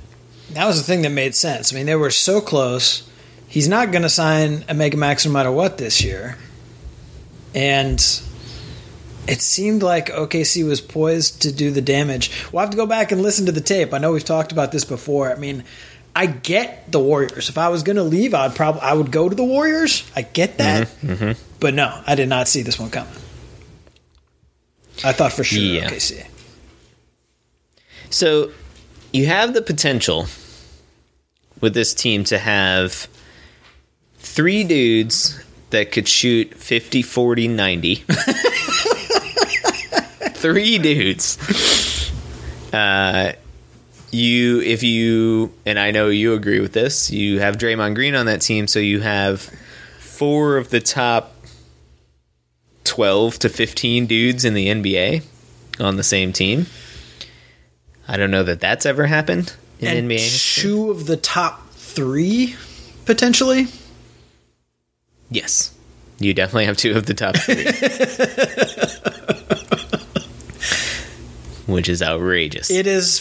[0.52, 1.73] That was the thing that made sense.
[1.73, 3.10] I mean, they were so close.
[3.48, 6.38] He's not to sign a mega max no matter what this year.
[7.56, 7.99] And
[9.27, 12.32] it seemed like OKC was poised to do the damage.
[12.52, 13.94] We'll have to go back and listen to the tape.
[13.94, 15.32] I know we've talked about this before.
[15.32, 15.64] I mean,
[16.18, 17.50] I get the Warriors.
[17.50, 20.10] If I was going to leave, I'd probably I would go to the Warriors.
[20.16, 20.88] I get that.
[21.04, 21.38] Mhm.
[21.60, 23.12] But no, I did not see this one coming.
[25.04, 25.90] I thought for sure Yeah.
[25.90, 26.26] OKC.
[28.10, 28.52] So
[29.12, 30.28] you have the potential
[31.60, 33.08] with this team to have
[34.20, 35.38] three dudes
[35.72, 37.96] that could shoot 50, 40, 90.
[40.36, 41.38] three dudes.
[42.72, 43.34] Uh,
[44.16, 48.26] you, if you, and I know you agree with this, you have Draymond Green on
[48.28, 49.42] that team, so you have
[50.00, 51.36] four of the top
[52.86, 55.24] 12 to 15 dudes in the NBA
[55.80, 56.68] on the same team.
[58.08, 60.14] I don't know that that's ever happened in and NBA.
[60.14, 60.64] history.
[60.64, 62.56] two of the top three,
[63.06, 63.68] potentially.
[65.30, 65.74] Yes.
[66.20, 67.66] You definitely have two of the top three.
[71.74, 72.70] Which is outrageous.
[72.70, 73.20] It is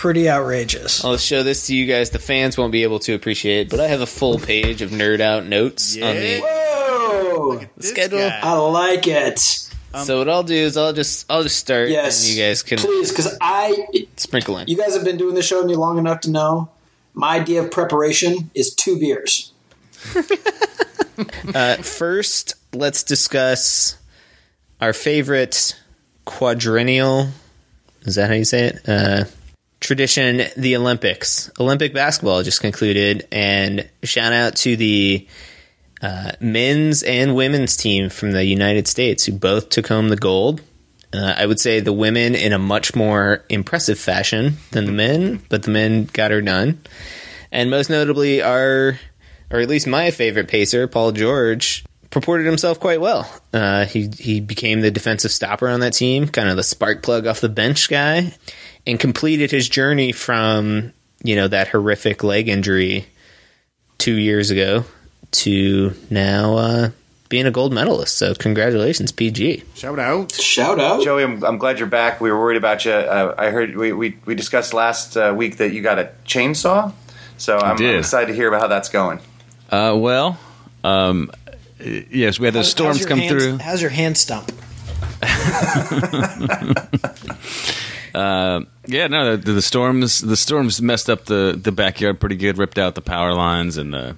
[0.00, 1.04] pretty outrageous.
[1.04, 2.08] I'll show this to you guys.
[2.08, 4.88] The fans won't be able to appreciate, it, but I have a full page of
[4.90, 7.60] nerd out notes on the Whoa!
[7.80, 8.18] schedule.
[8.42, 9.38] I like it.
[9.38, 12.26] so what I'll do is I'll just I'll just start Yes.
[12.26, 14.68] and you guys can Please, because I, sprinkle in.
[14.68, 16.70] you guys have been doing this show with me long enough to know
[17.12, 19.52] my idea of preparation is two beers.
[21.54, 23.98] Uh, first, let's discuss
[24.80, 25.78] our favorite
[26.24, 27.28] quadrennial.
[28.06, 28.88] Is that how you say it?
[28.88, 29.24] Uh,
[29.80, 31.50] tradition, the Olympics.
[31.58, 35.26] Olympic basketball just concluded, and shout out to the
[36.02, 40.60] uh, men's and women's team from the United States who both took home the gold.
[41.12, 45.42] Uh, I would say the women in a much more impressive fashion than the men,
[45.48, 46.80] but the men got her done.
[47.50, 48.98] And most notably, our,
[49.50, 53.28] or at least my favorite pacer, Paul George, purported himself quite well.
[53.52, 57.26] Uh, he he became the defensive stopper on that team, kind of the spark plug
[57.26, 58.32] off the bench guy,
[58.90, 60.92] and completed his journey from
[61.22, 63.06] you know that horrific leg injury
[63.98, 64.84] two years ago
[65.30, 66.90] to now uh,
[67.28, 68.16] being a gold medalist.
[68.18, 69.62] So congratulations, PG.
[69.74, 70.32] Shout out.
[70.32, 71.04] Shout out.
[71.04, 72.20] Joey, I'm, I'm glad you're back.
[72.20, 72.92] We were worried about you.
[72.92, 76.92] Uh, I heard we, we, we discussed last uh, week that you got a chainsaw.
[77.38, 79.20] So I'm, I'm excited to hear about how that's going.
[79.70, 80.38] Uh, well,
[80.82, 81.30] um,
[81.78, 83.58] yes, we had those How's- storms come hand- through.
[83.58, 84.50] How's your hand stump?
[88.14, 92.58] Uh, yeah, no, the, the storms the storms messed up the the backyard pretty good.
[92.58, 94.16] Ripped out the power lines and the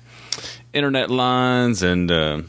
[0.73, 2.41] internet lines and uh,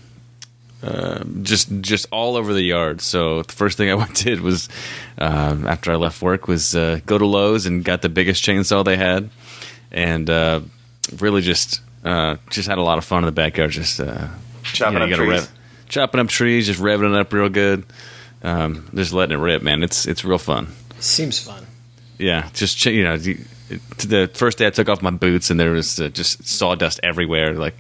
[0.81, 3.01] uh, just just all over the yard.
[3.01, 4.69] So the first thing I went did was
[5.17, 8.83] uh, after I left work was uh, go to Lowe's and got the biggest chainsaw
[8.85, 9.29] they had,
[9.91, 10.61] and uh,
[11.19, 13.71] really just uh, just had a lot of fun in the backyard.
[13.71, 14.27] Just uh,
[14.63, 15.29] Chopping you know, up trees.
[15.29, 15.51] rev-
[15.89, 17.85] chopping up trees, just revving it up real good.
[18.41, 19.83] Um, just letting it rip, man.
[19.83, 20.67] It's it's real fun.
[21.03, 21.65] Seems fun.
[22.17, 23.37] Yeah, just ch- you know, the,
[24.05, 27.53] the first day I took off my boots and there was uh, just sawdust everywhere.
[27.53, 27.75] Like,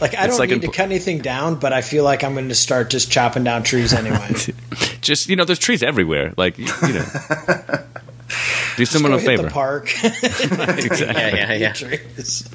[0.00, 2.34] Like I don't like need in- to cut anything down, but I feel like I'm
[2.34, 4.28] going to start just chopping down trees anyway.
[5.00, 6.34] just you know, there's trees everywhere.
[6.36, 7.04] Like, you you know,
[8.76, 9.42] do someone Go a hit favor.
[9.44, 9.88] the park.
[10.04, 11.06] exactly.
[11.38, 11.72] Yeah, yeah, yeah.
[11.72, 12.48] Trees.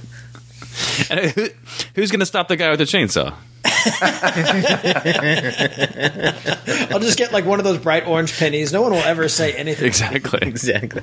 [1.35, 1.47] Who-
[1.95, 3.33] Who's going to stop the guy with the chainsaw?
[6.91, 8.73] I'll just get like one of those bright orange pennies.
[8.73, 9.85] No one will ever say anything.
[9.87, 10.39] Exactly.
[10.47, 11.01] exactly.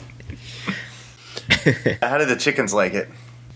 [2.02, 3.08] How did the chickens like it?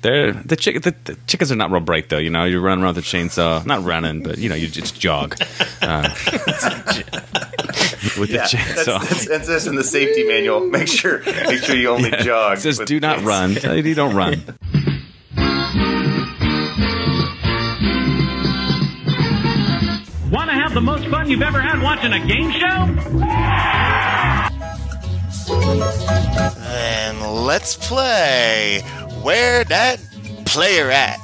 [0.02, 2.16] They're, the, chick, the, the chickens are not real bright though.
[2.18, 4.98] You know, you're running around with the chainsaw, not running, but you know, you just
[4.98, 5.36] jog
[5.82, 6.08] uh,
[8.18, 9.00] with Yeah, the chainsaw.
[9.06, 10.60] that's, that's, that's in the safety manual.
[10.60, 12.22] Make sure, make sure you only Yeah.
[12.22, 12.56] jog.
[12.58, 13.52] It says, "Do not kids." run."
[13.84, 14.42] You don't run.
[20.70, 22.86] Have the most fun you've ever had watching a game show?
[26.64, 28.80] And let's play.
[29.22, 29.98] Where that
[30.46, 31.18] player at?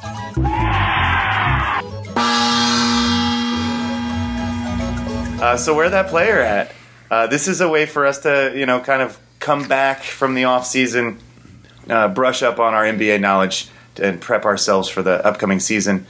[5.41, 6.73] Uh, so where that player at?
[7.09, 10.35] Uh, this is a way for us to, you know, kind of come back from
[10.35, 11.21] the off season,
[11.89, 13.69] uh, brush up on our NBA knowledge,
[14.03, 16.05] and prep ourselves for the upcoming season.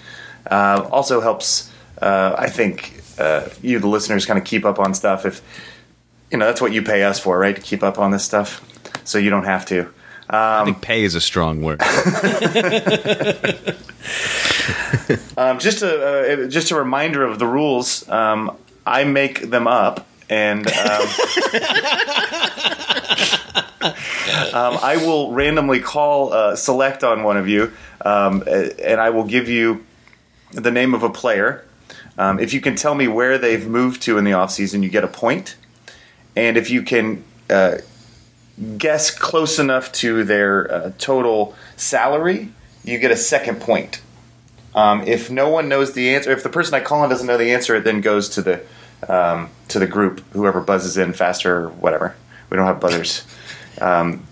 [0.51, 4.95] Uh, also helps, uh, I think, uh, you the listeners kind of keep up on
[4.95, 5.25] stuff.
[5.27, 5.43] If
[6.31, 7.55] you know that's what you pay us for, right?
[7.57, 8.63] To keep up on this stuff,
[9.05, 9.89] so you don't have to.
[10.29, 11.81] I think pay is a strong word.
[15.37, 18.09] Um, just a uh, just a reminder of the rules.
[18.09, 18.57] Um,
[18.87, 20.73] I make them up, and um,
[23.83, 27.71] um, I will randomly call uh, select on one of you,
[28.03, 29.85] um, and I will give you
[30.53, 31.66] the name of a player.
[32.19, 35.05] Um, if you can tell me where they've moved to in the offseason, you get
[35.05, 35.57] a point.
[36.35, 37.79] And if you can uh,
[38.79, 42.51] guess close enough to their uh, total salary,
[42.85, 44.01] you get a second point.
[44.75, 47.39] Um, if no one knows the answer, if the person I call on doesn't know
[47.39, 48.63] the answer, it then goes to the
[49.09, 50.21] um, to the group.
[50.33, 52.15] Whoever buzzes in faster, or whatever.
[52.51, 53.27] We don't have buzzers.
[53.81, 54.27] Um,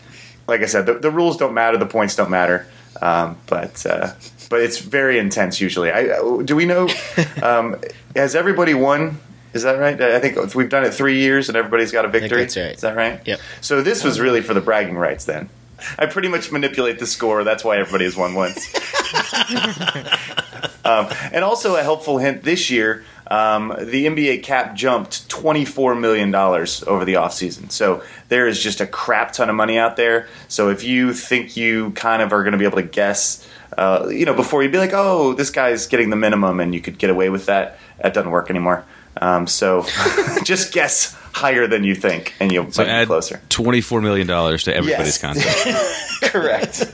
[0.46, 1.78] like I said, the, the rules don't matter.
[1.78, 2.66] The points don't matter.
[3.00, 4.12] Um, but uh,
[4.48, 5.90] but it's very intense usually.
[5.90, 6.88] I, uh, do we know?
[7.42, 7.76] Um,
[8.16, 9.18] has everybody won?
[9.52, 10.00] Is that right?
[10.00, 12.40] I think we've done it three years and everybody's got a victory.
[12.40, 12.74] that's right.
[12.74, 13.20] Is that right?
[13.26, 13.40] Yep.
[13.60, 15.50] So this was really for the bragging rights then.
[15.98, 17.44] I pretty much manipulate the score.
[17.44, 18.74] That's why everybody has won once.
[20.84, 26.34] um, and also a helpful hint this year, um, the NBA cap jumped $24 million
[26.34, 27.70] over the offseason.
[27.70, 30.28] So there is just a crap ton of money out there.
[30.48, 33.46] So if you think you kind of are going to be able to guess,
[33.78, 36.80] uh, you know, before you'd be like, oh, this guy's getting the minimum and you
[36.80, 38.84] could get away with that, that doesn't work anymore.
[39.20, 39.84] Um, so
[40.44, 43.40] just guess higher than you think and you'll So might be add closer.
[43.48, 44.68] $24 million to Yes.
[44.68, 46.22] everybody's concept.
[46.32, 46.92] Correct.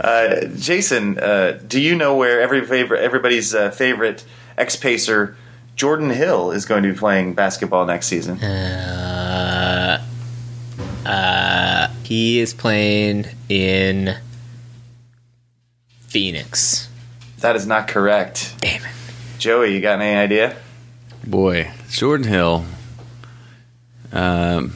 [0.00, 4.24] Uh, Jason, uh, do you know where every favorite, everybody's uh, favorite
[4.58, 5.36] ex pacer
[5.76, 8.38] Jordan Hill is going to be playing basketball next season?
[8.42, 10.02] Uh,
[11.04, 14.16] uh, he is playing in
[16.16, 16.88] Phoenix.
[17.40, 18.54] That is not correct.
[18.62, 18.90] Damn it.
[19.36, 20.56] Joey, you got any idea?
[21.26, 22.64] Boy, Jordan Hill.
[24.12, 24.72] Um,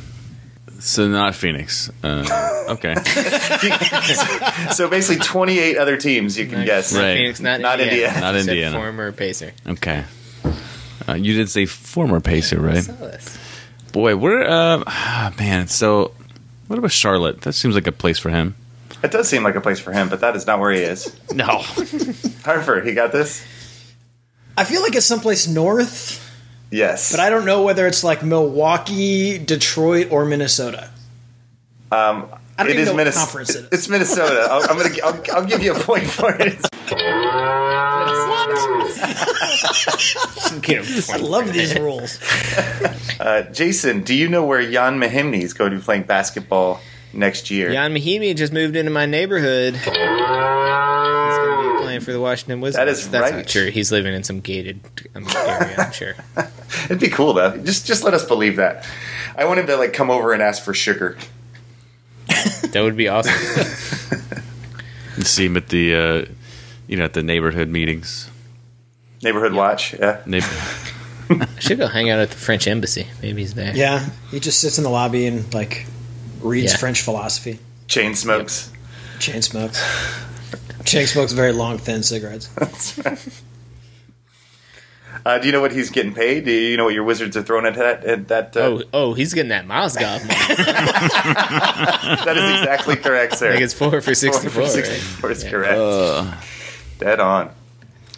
[0.80, 1.90] so not Phoenix.
[2.04, 2.94] Uh, okay.
[4.72, 6.94] so basically, 28 other teams you can guess.
[6.94, 7.16] Right.
[7.16, 8.08] Phoenix, not, Not Indiana.
[8.08, 8.20] Indiana.
[8.20, 8.76] Not Said Indiana.
[8.76, 9.52] Former Pacer.
[9.66, 10.04] Okay.
[11.08, 12.86] Uh, you did say former Pacer, right?
[13.94, 15.68] Boy, we're uh, ah, man.
[15.68, 16.12] So,
[16.66, 17.40] what about Charlotte?
[17.40, 18.56] That seems like a place for him.
[19.02, 21.14] It does seem like a place for him, but that is not where he is.
[21.34, 21.58] No.
[22.44, 23.44] Hartford, he got this?
[24.58, 26.18] I feel like it's someplace north,
[26.70, 27.10] Yes.
[27.12, 30.90] but I don't know whether it's like Milwaukee, Detroit, or Minnesota.
[31.92, 32.28] Um,
[32.58, 33.68] I don't it even is know what Minnes- conference it is.
[33.72, 34.48] It's Minnesota.
[34.50, 34.94] I'll, I'm gonna.
[35.02, 36.58] I'll, I'll give you a point for it.
[39.82, 42.18] I love these rules.
[43.20, 46.80] Uh, Jason, do you know where Ian Mahinmi is going to be playing basketball
[47.12, 47.70] next year?
[47.70, 49.74] Ian Mahinmi just moved into my neighborhood.
[49.76, 52.76] He's going to be playing for the Washington Wizards.
[52.76, 53.36] That is That's right.
[53.38, 53.70] not true.
[53.70, 54.80] He's living in some gated
[55.14, 56.14] um, area, I'm sure.
[56.84, 57.56] It'd be cool though.
[57.58, 58.86] Just just let us believe that.
[59.36, 61.16] I want him to like come over and ask for sugar.
[62.72, 63.32] That would be awesome.
[65.16, 66.24] You see him at the, uh,
[66.86, 68.30] you know, at the neighborhood meetings.
[69.22, 69.92] Neighborhood watch.
[69.94, 70.22] Yeah.
[70.24, 70.46] Neighbor-
[71.30, 73.06] I should go hang out at the French embassy.
[73.20, 73.74] Maybe he's there.
[73.76, 75.86] Yeah, he just sits in the lobby and like
[76.40, 76.78] reads Yeah.
[76.78, 77.58] French philosophy.
[77.88, 78.70] Chain smokes.
[79.18, 79.82] Chain smokes.
[80.84, 82.48] Chain smokes very long, thin cigarettes.
[85.26, 86.46] Uh, do you know what he's getting paid?
[86.46, 88.04] Do you know what your wizards are throwing at that?
[88.04, 90.54] At that uh, Oh, oh, he's getting that Mozgov money.
[92.24, 93.48] that is exactly correct, sir.
[93.48, 94.70] I think it's four for 64, Four for right?
[94.70, 95.50] 64 is Yeah.
[95.50, 95.78] correct.
[95.78, 96.34] Uh,
[96.98, 97.50] Dead on.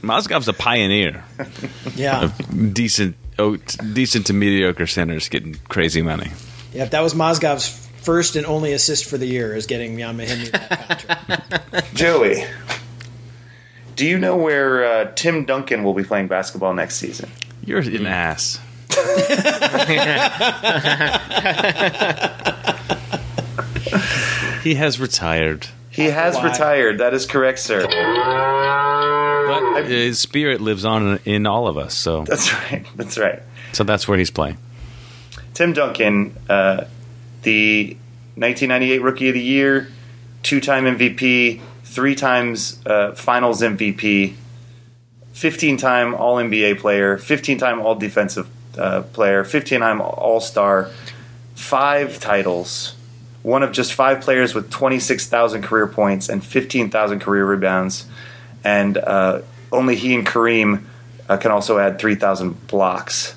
[0.00, 1.24] Mozgov's a pioneer
[1.96, 6.30] Yeah, of decent, oh, decent to mediocre centers getting crazy money.
[6.72, 6.84] yeah.
[6.84, 11.04] That was Mozgov's first and only assist for the year is getting Ian Mahinmi that
[11.06, 11.90] contract.
[11.94, 12.44] Joey,
[13.96, 17.30] do you know where uh, Tim Duncan will be playing basketball next season?
[17.64, 18.60] You're an ass.
[24.62, 26.50] he has retired, He has Why?
[26.50, 26.98] retired.
[26.98, 27.86] That is correct, sir.
[27.86, 31.94] but his spirit lives on in all of us.
[31.94, 32.84] So, That's right.
[32.96, 33.42] That's right.
[33.72, 34.58] so that's where he's playing.
[35.54, 36.84] Tim Duncan, uh,
[37.42, 37.96] the
[38.36, 39.88] 1998 Rookie of the Year,
[40.42, 44.34] two-time MVP, three times uh, Finals MVP,
[45.34, 48.48] 15-time All NBA player, 15-time All Defensive
[48.78, 50.90] uh, player, 15-time All Star,
[51.54, 52.94] five titles.
[53.42, 58.06] One of just five players with 26,000 career points and 15,000 career rebounds,
[58.64, 60.84] and uh, only he and Kareem
[61.28, 63.34] uh, can also add 3,000 blocks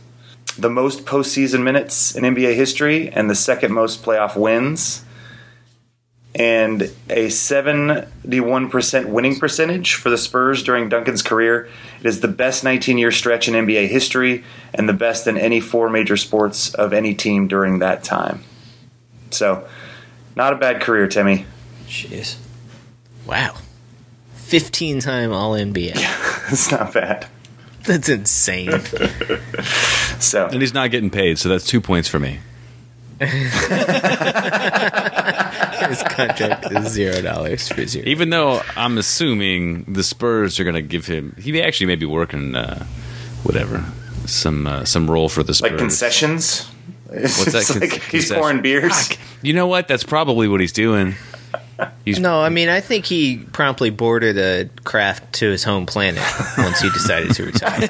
[0.57, 5.03] the most postseason minutes in NBA history and the second most playoff wins.
[6.37, 11.69] and a 71% winning percentage for the Spurs during Duncan's career.
[12.01, 15.61] It is the best 19 year stretch in NBA history and the best in any
[15.61, 18.43] four major sports of any team during that time.
[19.31, 19.65] So,
[20.35, 21.45] not a bad career, Timmy.
[21.87, 22.35] Jeez.
[23.25, 23.55] Wow.
[24.35, 25.93] 15 time All NBA.
[26.51, 27.27] it's not bad.
[27.87, 28.71] That's insane.
[30.19, 32.39] so, and he's not getting paid, so that's two points for me.
[33.19, 33.29] His
[36.03, 38.05] contract is zero dollars for zero.
[38.07, 42.07] Even though I'm assuming the Spurs are going to give him, he actually may be
[42.07, 42.85] working, uh,
[43.43, 43.85] whatever,
[44.25, 45.71] some uh, some role for the Spurs.
[45.71, 46.67] Like concessions?
[47.07, 47.65] What's that?
[47.67, 48.41] Con- like he's concession?
[48.41, 49.09] pouring beers.
[49.43, 49.87] You know what?
[49.87, 51.15] That's probably what he's doing.
[52.03, 56.23] He's no, I mean, I think he promptly boarded a craft to his home planet
[56.57, 57.81] once he decided to retire.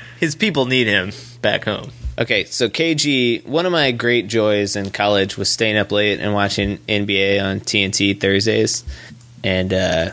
[0.18, 1.90] his people need him back home.
[2.18, 6.34] Okay, so KG, one of my great joys in college was staying up late and
[6.34, 8.84] watching NBA on TNT Thursdays.
[9.42, 10.10] And uh,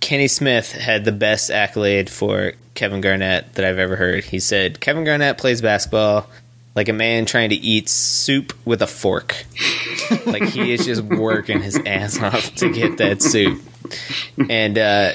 [0.00, 4.24] Kenny Smith had the best accolade for Kevin Garnett that I've ever heard.
[4.24, 6.28] He said, Kevin Garnett plays basketball
[6.74, 9.44] like a man trying to eat soup with a fork.
[10.26, 13.62] like he is just working his ass off to get that soup.
[14.48, 15.12] And uh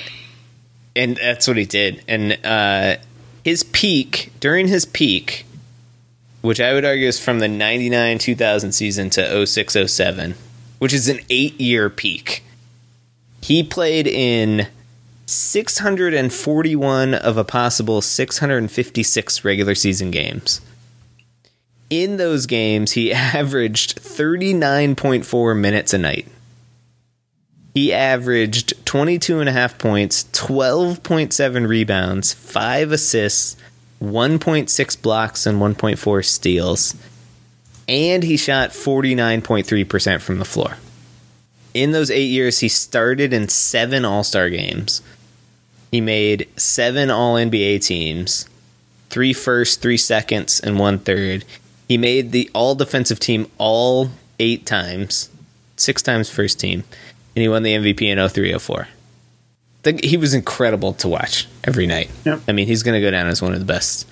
[0.96, 2.04] and that's what he did.
[2.08, 2.98] And uh
[3.44, 5.46] his peak during his peak,
[6.42, 10.36] which I would argue is from the 99 2000 season to 06 07,
[10.80, 12.44] which is an 8-year peak.
[13.42, 14.68] He played in
[15.26, 20.62] 641 of a possible 656 regular season games
[21.90, 26.28] in those games, he averaged 39.4 minutes a night.
[27.74, 33.56] He averaged 22 and a half points, 12.7 rebounds, 5 assists,
[34.02, 36.96] 1.6 blocks, and 1.4 steals.
[37.88, 40.78] And he shot 49.3% from the floor.
[41.74, 45.04] In those eight years, he started in seven All Star games.
[45.92, 48.50] He made seven All NBA teams,
[49.12, 51.46] three first, three seconds, and one third.
[51.88, 54.10] He made the all defensive team all
[54.40, 55.30] eight times,
[55.76, 56.84] six times first team,
[57.36, 58.88] and he won the MVP in 03 04.
[59.84, 62.10] The, he was incredible to watch every night.
[62.26, 62.42] Yep.
[62.48, 64.08] I mean, he's going to go down as one of the best,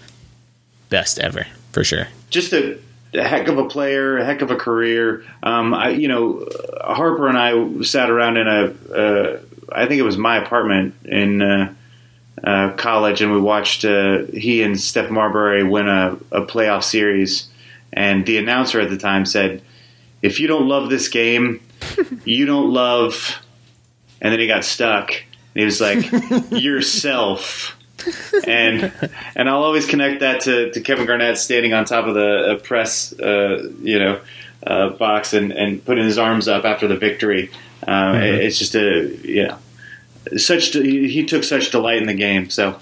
[0.89, 2.07] best ever for sure.
[2.29, 2.79] just a,
[3.13, 5.25] a heck of a player, a heck of a career.
[5.43, 6.47] Um, I, you know,
[6.81, 9.39] Harper and I sat around in a, uh,
[9.71, 11.73] I think it was my apartment in uh,
[12.43, 17.47] uh, college, and we watched uh, he and Steph Marbury win a, a playoff series.
[17.95, 19.61] And the announcer at the time said,
[20.21, 21.61] "If you don't love this game,
[22.25, 23.39] you don't love."
[24.21, 25.11] And then he got stuck.
[25.11, 26.05] And he was like,
[26.51, 27.77] "Yourself."
[28.45, 28.91] and
[29.35, 32.59] and I'll always connect that to, to Kevin Garnett standing on top of the uh,
[32.59, 34.19] press, uh, you know,
[34.67, 37.49] uh, box and, and putting his arms up after the victory.
[37.87, 38.37] Um, Mhm.
[38.39, 39.57] It's just a you know,
[40.37, 42.49] such he he took such delight in the game.
[42.49, 42.79] So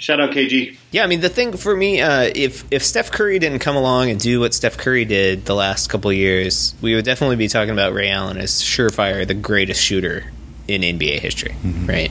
[0.00, 0.76] shout out KG.
[0.90, 4.10] Yeah, I mean the thing for me, uh, if if Steph Curry didn't come along
[4.10, 7.46] and do what Steph Curry did the last couple of years, we would definitely be
[7.46, 10.32] talking about Ray Allen as surefire the greatest shooter
[10.66, 11.54] in NBA history,
[11.86, 12.10] right?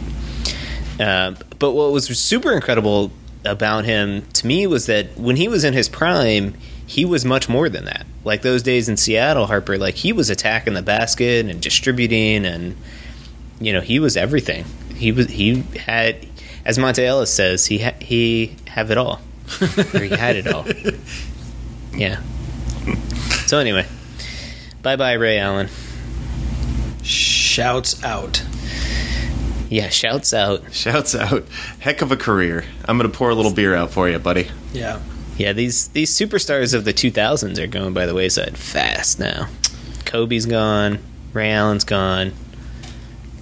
[0.99, 3.11] Uh, but what was super incredible
[3.45, 6.55] about him to me was that when he was in his prime,
[6.85, 8.05] he was much more than that.
[8.23, 12.75] Like those days in Seattle, Harper, like he was attacking the basket and distributing, and
[13.59, 14.65] you know he was everything.
[14.95, 16.25] He was he had,
[16.69, 19.19] as Monta Ellis says, he ha- he have it all,
[19.61, 20.65] or he had it all.
[21.91, 22.21] Yeah.
[23.47, 23.85] So anyway,
[24.81, 25.67] bye bye Ray Allen.
[27.03, 28.43] Shouts out.
[29.69, 30.71] Yeah, shouts out.
[30.73, 31.43] Shouts out.
[31.79, 32.63] Heck of a career.
[32.85, 34.49] I'm going to pour a little beer out for you, buddy.
[34.71, 35.01] Yeah.
[35.37, 39.47] Yeah, these these superstars of the 2000s are going by the wayside fast now.
[40.05, 40.99] Kobe's gone,
[41.33, 42.31] Ray Allen's gone,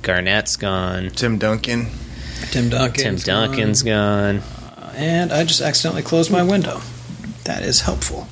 [0.02, 1.88] Garnett's gone, Tim Duncan,
[2.52, 3.04] Tim Duncan.
[3.04, 4.38] Tim Duncan's gone.
[4.38, 6.82] Uh, and I just accidentally closed my window.
[7.44, 8.28] That is helpful.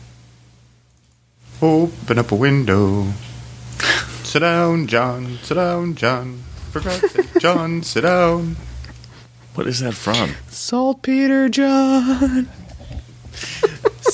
[1.61, 3.11] Open up a window.
[4.23, 5.37] sit down, John.
[5.43, 6.43] Sit down, John.
[6.71, 8.57] For God's sake, John, sit down.
[9.53, 10.31] What is that from?
[10.49, 12.49] Saltpeter John.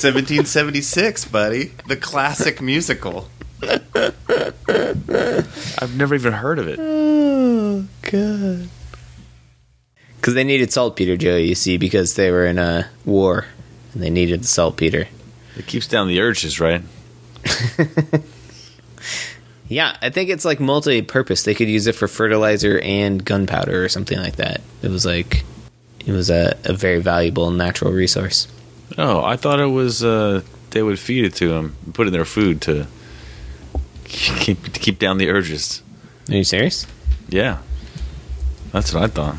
[0.02, 1.72] 1776, buddy.
[1.88, 3.30] The classic musical.
[5.80, 6.80] I've never even heard of it.
[6.82, 8.70] Oh god.
[10.22, 11.36] Because they needed saltpeter, Joe.
[11.36, 13.48] You see, because they were in a war
[13.94, 15.08] and they needed the saltpeter.
[15.58, 16.84] It keeps down the urges, right?
[19.72, 21.44] Yeah, I think it's like multi-purpose.
[21.44, 24.60] They could use it for fertilizer and gunpowder or something like that.
[24.82, 25.46] It was like
[26.06, 28.50] it was a, a very valuable natural resource.
[28.98, 30.42] Oh, I thought it was uh,
[30.72, 32.88] they would feed it to them, put in their food to
[34.04, 35.82] keep to keep down the urges.
[36.28, 36.86] Are you serious?
[37.30, 37.60] Yeah,
[38.74, 39.38] that's what I thought.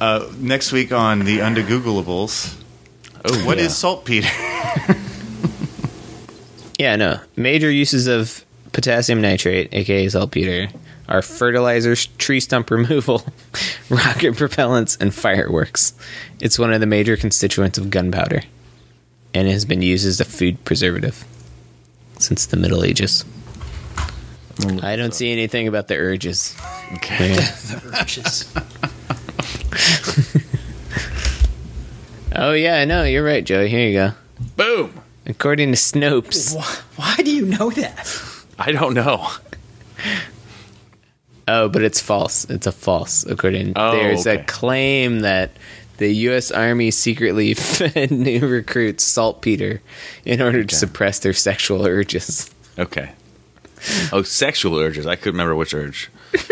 [0.00, 2.60] Uh, next week on the Undegoogleables.
[3.24, 3.68] Oh, what is yeah.
[3.68, 4.28] saltpeter?
[6.78, 7.20] Yeah, no.
[7.36, 10.68] Major uses of potassium nitrate, aka saltpeter,
[11.08, 13.18] are fertilizers, tree stump removal,
[13.88, 15.94] rocket propellants, and fireworks.
[16.40, 18.42] It's one of the major constituents of gunpowder,
[19.32, 21.24] and has been used as a food preservative
[22.18, 23.24] since the Middle Ages.
[24.82, 26.56] I don't see anything about the urges.
[26.94, 27.34] Okay.
[27.34, 28.52] the urges.
[32.36, 33.04] oh yeah, I know.
[33.04, 33.68] You're right, Joey.
[33.68, 34.12] Here you go.
[34.56, 35.00] Boom.
[35.26, 36.54] According to Snopes.
[36.54, 38.10] Why, why do you know that?
[38.58, 39.28] I don't know.
[41.48, 42.44] Oh, but it's false.
[42.50, 43.24] It's a false.
[43.26, 44.40] According Oh, there's okay.
[44.40, 45.52] a claim that
[45.98, 46.50] the U.S.
[46.50, 49.80] Army secretly fed new recruits saltpeter
[50.24, 52.50] in order to suppress their sexual urges.
[52.78, 53.12] Okay.
[54.12, 55.06] Oh, sexual urges.
[55.06, 56.10] I couldn't remember which urge.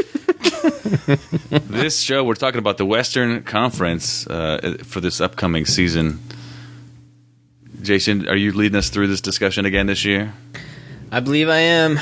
[1.51, 6.21] this show, we're talking about the Western Conference uh, for this upcoming season.
[7.81, 10.35] Jason, are you leading us through this discussion again this year?
[11.11, 11.99] I believe I am,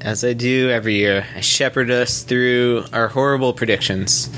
[0.00, 1.26] as I do every year.
[1.34, 4.28] I shepherd us through our horrible predictions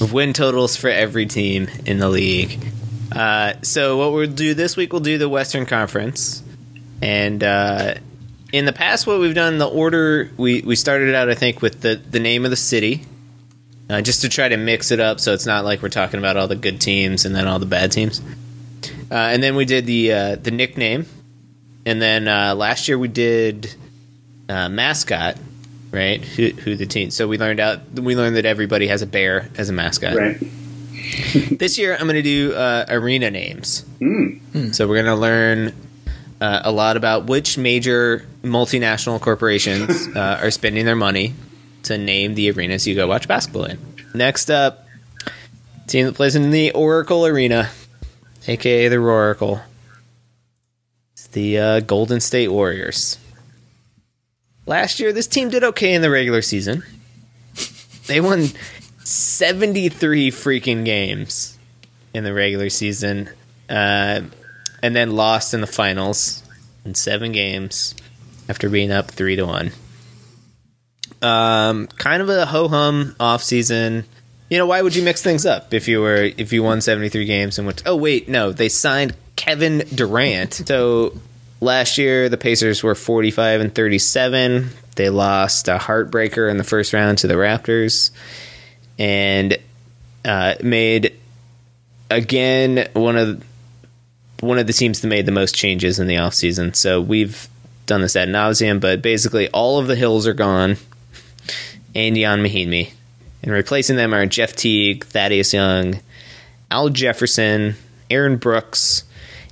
[0.00, 2.64] of win totals for every team in the league.
[3.10, 6.42] Uh, so what we'll do this week, we'll do the Western Conference,
[7.02, 7.94] and uh,
[8.52, 11.80] in the past, what we've done, the order we we started out, I think, with
[11.80, 13.04] the the name of the city,
[13.90, 16.36] uh, just to try to mix it up, so it's not like we're talking about
[16.36, 18.20] all the good teams and then all the bad teams.
[19.10, 21.06] Uh, and then we did the uh, the nickname,
[21.84, 23.74] and then uh, last year we did
[24.48, 25.36] uh, mascot,
[25.90, 26.22] right?
[26.22, 27.10] Who, who the team?
[27.10, 30.14] So we learned out we learned that everybody has a bear as a mascot.
[30.14, 30.36] Right.
[31.58, 33.84] this year I'm going to do uh, arena names.
[34.72, 35.72] So we're going to learn
[36.40, 41.34] uh, a lot about which major multinational corporations uh, are spending their money
[41.84, 43.78] to name the arenas you go watch basketball in.
[44.14, 44.86] Next up,
[45.86, 47.70] team that plays in the Oracle Arena,
[48.46, 49.62] aka the Roracle.
[51.12, 53.18] It's the uh, Golden State Warriors.
[54.66, 56.82] Last year, this team did okay in the regular season.
[58.06, 58.48] They won
[59.04, 61.58] 73 freaking games
[62.12, 63.30] in the regular season,
[63.68, 64.22] uh,
[64.82, 66.42] and then lost in the finals
[66.84, 67.94] in seven games
[68.48, 69.72] after being up three to one.
[71.20, 74.04] Um, kind of a ho hum off season.
[74.48, 77.24] You know, why would you mix things up if you were if you won 73
[77.24, 77.82] games and went?
[77.86, 80.54] Oh wait, no, they signed Kevin Durant.
[80.54, 81.18] So
[81.60, 84.70] last year the Pacers were 45 and 37.
[84.96, 88.10] They lost a heartbreaker in the first round to the Raptors,
[88.98, 89.58] and
[90.24, 91.18] uh, made
[92.10, 93.44] again one of
[94.40, 96.74] one of the teams that made the most changes in the offseason.
[96.76, 97.48] So we've
[97.86, 100.76] done this ad nauseum, but basically all of the hills are gone.
[101.94, 102.92] And Ian Mahinmi.
[103.42, 106.00] And replacing them are Jeff Teague, Thaddeus Young,
[106.70, 107.74] Al Jefferson,
[108.10, 109.04] Aaron Brooks,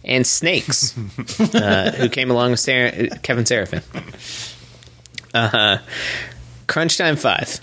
[0.05, 0.97] and Snakes,
[1.55, 3.83] uh, who came along with Sarah, Kevin Seraphin.
[5.35, 5.79] Uh,
[6.67, 7.61] Crunch Time 5.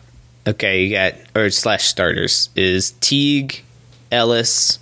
[0.47, 3.63] Okay, you got, or slash starters, is Teague,
[4.11, 4.79] Ellis,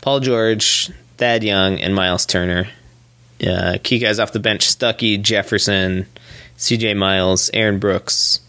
[0.00, 2.68] Paul George, Thad Young, and Miles Turner.
[3.46, 6.06] Uh, key guys off the bench Stuckey, Jefferson,
[6.56, 8.40] CJ Miles, Aaron Brooks.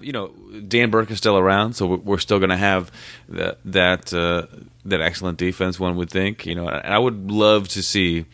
[0.00, 0.28] You know,
[0.68, 2.90] Dan Burke is still around, so we're- we're still going to have
[3.30, 4.46] that that uh,
[4.84, 5.80] that excellent defense.
[5.80, 6.46] One would think.
[6.46, 8.26] You know, and I would love to see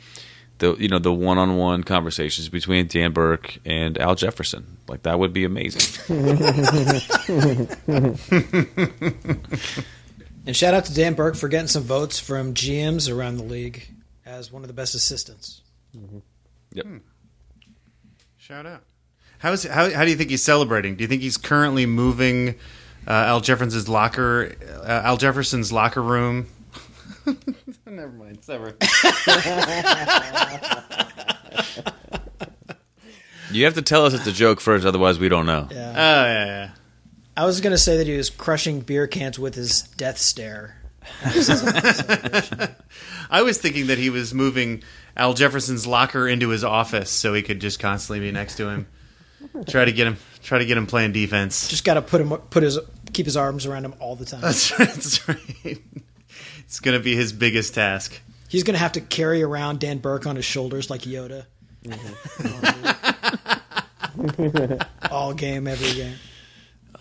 [0.59, 4.77] the you know the one on one conversations between Dan Burke and Al Jefferson.
[4.89, 5.81] Like that would be amazing.
[10.47, 13.89] And shout out to Dan Burke for getting some votes from GMs around the league
[14.27, 15.63] as one of the best assistants.
[16.73, 16.87] Yep.
[18.37, 18.83] Shout out.
[19.39, 20.97] How is how how do you think he's celebrating?
[20.97, 22.57] Do you think he's currently moving
[23.07, 26.47] uh, Al Jefferson's locker, uh, Al Jefferson's locker room?
[27.87, 28.39] Never mind.
[28.39, 28.77] It's never.
[33.51, 35.69] You have to tell us it's a joke first, otherwise we don't know.
[35.71, 35.91] Yeah.
[35.91, 36.71] Oh yeah, yeah.
[37.37, 40.77] I was going to say that he was crushing beer cans with his death stare.
[43.31, 44.83] I was thinking that he was moving
[45.17, 48.87] Al Jefferson's locker into his office so he could just constantly be next to him.
[49.67, 50.17] Try to get him.
[50.43, 51.69] Try to get him playing defense.
[51.69, 52.79] Just got to put him, put his,
[53.13, 54.41] keep his arms around him all the time.
[54.41, 54.89] That's right.
[54.89, 55.79] That's right.
[56.61, 58.21] It's gonna be his biggest task.
[58.55, 61.47] He's going to have to carry around Dan Burke on his shoulders like Yoda.
[61.85, 62.75] Mm-hmm.
[65.13, 66.15] all game, every game.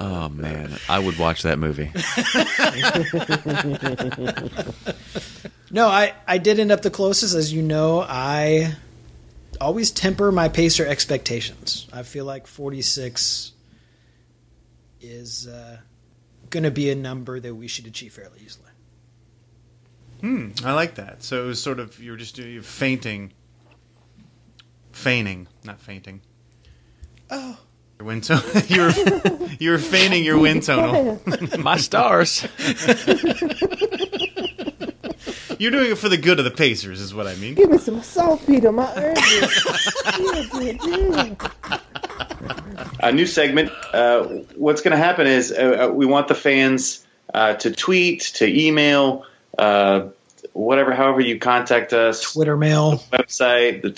[0.06, 1.92] Oh man, I would watch that movie.
[5.74, 7.34] No, I, I did end up the closest.
[7.34, 8.76] As you know, I
[9.60, 11.88] always temper my pacer expectations.
[11.92, 13.54] I feel like 46
[15.02, 15.80] is uh,
[16.52, 18.70] going to be a number that we should achieve fairly easily.
[20.22, 21.24] Hmm, I like that.
[21.24, 23.34] So it was sort of you were just doing fainting,
[24.92, 26.22] feigning, not fainting.
[27.32, 27.58] Oh.
[28.04, 28.42] Your wind tone.
[28.68, 28.92] you were
[29.60, 31.22] you were feigning your wind tonal.
[31.58, 32.46] My stars.
[35.58, 37.54] You're doing it for the good of the Pacers, is what I mean.
[37.54, 39.66] Give me some saltpeter, my urges.
[43.00, 43.72] a new segment.
[43.94, 44.24] Uh,
[44.56, 48.46] what's going to happen is uh, uh, we want the fans uh, to tweet, to
[48.46, 49.26] email,
[49.58, 50.08] uh,
[50.52, 52.34] whatever, however you contact us.
[52.34, 53.82] Twitter mail, website.
[53.82, 53.92] The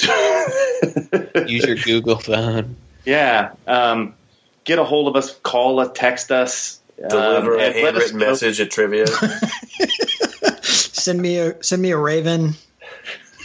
[1.45, 2.75] t- Use your Google phone.
[3.05, 4.15] Yeah, um,
[4.63, 5.35] get a hold of us.
[5.43, 6.79] Call us, text us.
[6.97, 9.07] Deliver um, a and let us handwritten message at trivia.
[10.63, 12.53] Send me a send me a raven.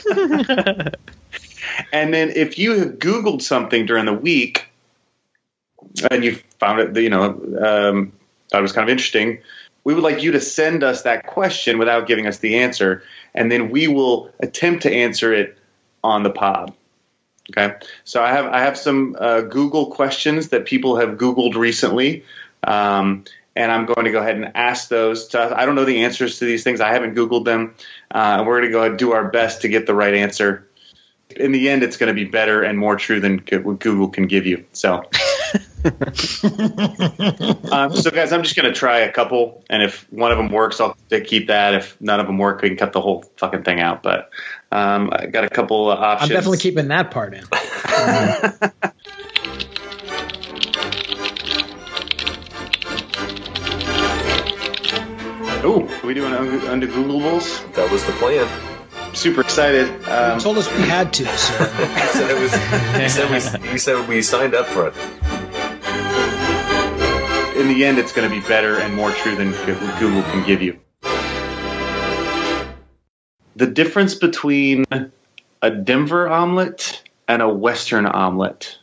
[1.92, 4.66] And then if you have Googled something during the week
[6.10, 8.12] and you found it, you know, um,
[8.50, 9.40] thought it was kind of interesting,
[9.84, 13.02] we would like you to send us that question without giving us the answer,
[13.34, 15.58] and then we will attempt to answer it
[16.04, 16.72] on the pod.
[17.50, 17.74] Okay,
[18.04, 22.24] so I have I have some uh, Google questions that people have Googled recently,
[22.62, 23.24] um,
[23.56, 25.28] and I'm going to go ahead and ask those.
[25.28, 26.80] To, I don't know the answers to these things.
[26.80, 27.74] I haven't Googled them.
[28.10, 30.68] Uh, we're going to go ahead and do our best to get the right answer.
[31.34, 34.26] In the end, it's going to be better and more true than what Google can
[34.26, 34.64] give you.
[34.72, 34.94] So,
[37.70, 40.50] um, so guys, I'm just going to try a couple, and if one of them
[40.50, 41.74] works, I'll keep that.
[41.74, 44.02] If none of them work, we can cut the whole fucking thing out.
[44.02, 44.30] But
[44.72, 46.30] um, I got a couple of options.
[46.30, 47.44] I'm definitely keeping that part in.
[55.62, 57.74] Oh, are we doing un- under Googleables?
[57.74, 58.48] That was the plan.
[59.14, 59.88] Super excited.
[60.08, 62.52] Um, you told us we had to, so He said, it was,
[63.02, 63.30] he, said
[63.62, 64.94] we, he said we signed up for it.
[67.56, 69.50] in the end, it's going to be better and more true than
[69.98, 70.78] Google can give you.
[73.56, 74.84] The difference between
[75.62, 78.78] a Denver omelet and a Western omelet.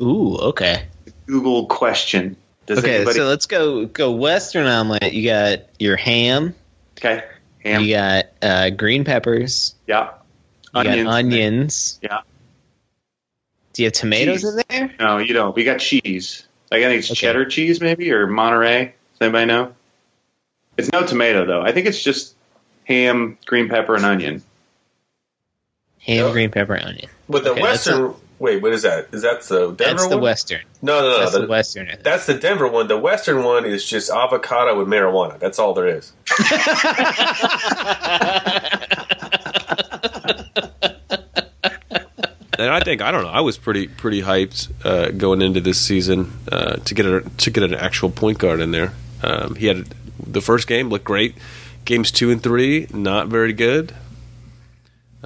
[0.00, 0.86] Ooh, okay.
[1.26, 2.36] Google question.
[2.66, 5.12] Does okay, anybody- so let's go go Western omelet.
[5.12, 6.54] You got your ham.
[6.98, 7.22] Okay,
[7.62, 7.82] ham.
[7.82, 9.74] You got uh, green peppers.
[9.86, 10.10] Yeah.
[10.72, 11.08] Onions.
[11.08, 12.00] onions.
[12.02, 12.20] Yeah.
[13.74, 14.54] Do you have tomatoes Cheese.
[14.56, 14.94] in there?
[14.98, 15.54] No, you don't.
[15.54, 16.46] We got cheese.
[16.70, 18.94] Like I think it's cheddar cheese, maybe, or Monterey.
[19.12, 19.74] Does anybody know?
[20.76, 21.62] It's no tomato though.
[21.62, 22.34] I think it's just
[22.84, 24.42] ham, green pepper, and onion.
[26.00, 27.08] Ham, green pepper, and onion.
[27.28, 28.14] But the Okay, that's Western.
[28.38, 29.08] Wait, what is that?
[29.12, 30.18] Is that the Denver That's the?
[30.18, 30.60] Western.
[30.82, 31.18] No, no, no.
[31.20, 31.88] That's the, the Western.
[32.02, 32.88] That's the Denver one.
[32.88, 35.38] The Western one is just avocado with marijuana.
[35.38, 36.12] That's all there is.
[42.58, 43.30] and I think I don't know.
[43.30, 47.50] I was pretty pretty hyped uh, going into this season uh, to get a, to
[47.50, 48.92] get an actual point guard in there.
[49.22, 49.86] Um, he had
[50.18, 51.36] the first game looked great.
[51.84, 53.92] Games two and three not very good.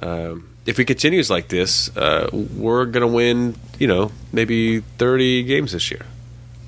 [0.01, 3.55] Um, if he continues like this, uh, we're gonna win.
[3.79, 6.05] You know, maybe thirty games this year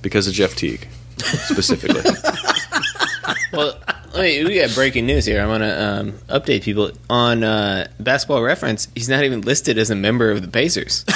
[0.02, 0.88] because of Jeff Teague
[1.18, 2.02] specifically.
[3.54, 3.78] well,
[4.16, 5.42] wait, we got breaking news here.
[5.42, 8.88] I want to um, update people on uh, Basketball Reference.
[8.96, 11.06] He's not even listed as a member of the Pacers.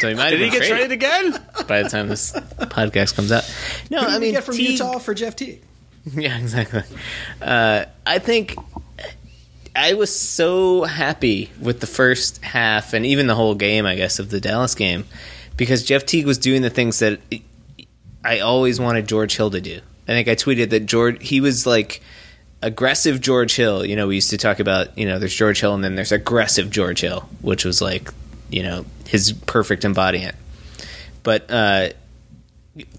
[0.00, 1.32] So, uh, he might Did he get traded again?
[1.66, 3.42] by the time this podcast comes out.
[3.90, 5.60] No, Who did I we mean get from Teague- Utah for Jeff T.
[6.14, 6.82] Yeah, exactly.
[7.42, 8.54] Uh, I think
[9.76, 14.18] I was so happy with the first half and even the whole game, I guess,
[14.18, 15.04] of the Dallas game
[15.56, 17.20] because Jeff Teague was doing the things that
[18.24, 19.80] I always wanted George Hill to do.
[20.08, 22.02] I think I tweeted that George he was like
[22.62, 23.84] aggressive George Hill.
[23.84, 26.12] You know, we used to talk about you know there's George Hill and then there's
[26.12, 28.10] aggressive George Hill, which was like
[28.48, 30.36] you know his perfect embodiment.
[31.22, 31.88] But uh,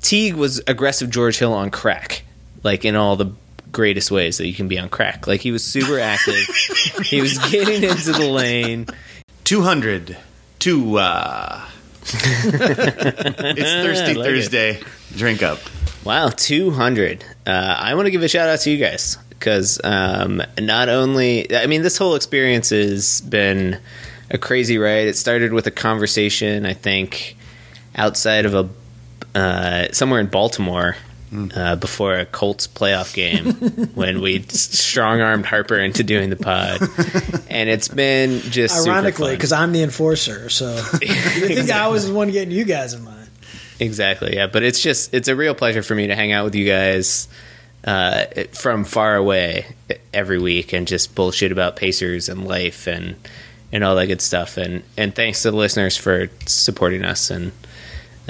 [0.02, 2.24] Teague was aggressive George Hill on crack,
[2.64, 3.32] like in all the
[3.72, 5.28] greatest ways that you can be on crack.
[5.28, 6.46] Like he was super active.
[7.06, 8.88] he was getting into the lane.
[9.44, 10.18] 200
[10.60, 11.66] to uh
[12.04, 14.24] it's thirsty I like it.
[14.24, 14.80] thursday
[15.16, 15.60] drink up
[16.06, 17.26] Wow, 200.
[17.46, 21.54] Uh, I want to give a shout out to you guys because um, not only,
[21.54, 23.80] I mean, this whole experience has been
[24.32, 25.08] a crazy ride.
[25.08, 27.36] It started with a conversation, I think,
[27.96, 30.96] outside of a uh, somewhere in Baltimore.
[31.32, 33.54] Uh, before a Colts playoff game,
[33.94, 36.82] when we strong armed Harper into doing the pod,
[37.48, 41.08] and it's been just super Ironically, because I'm the enforcer, so you
[41.48, 43.30] think I was the one getting you guys in mind.
[43.80, 44.48] Exactly, yeah.
[44.48, 47.28] But it's just it's a real pleasure for me to hang out with you guys
[47.84, 49.68] uh, from far away
[50.14, 53.16] every week and just bullshit about Pacers and life and
[53.72, 54.58] and all that good stuff.
[54.58, 57.52] And and thanks to the listeners for supporting us and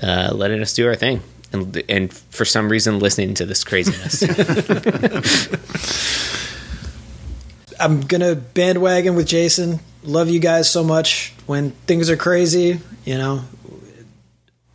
[0.04, 1.22] uh, letting us do our thing.
[1.52, 4.22] And, and for some reason, listening to this craziness.
[7.80, 9.80] I'm gonna bandwagon with Jason.
[10.04, 11.34] Love you guys so much.
[11.46, 13.44] When things are crazy, you know,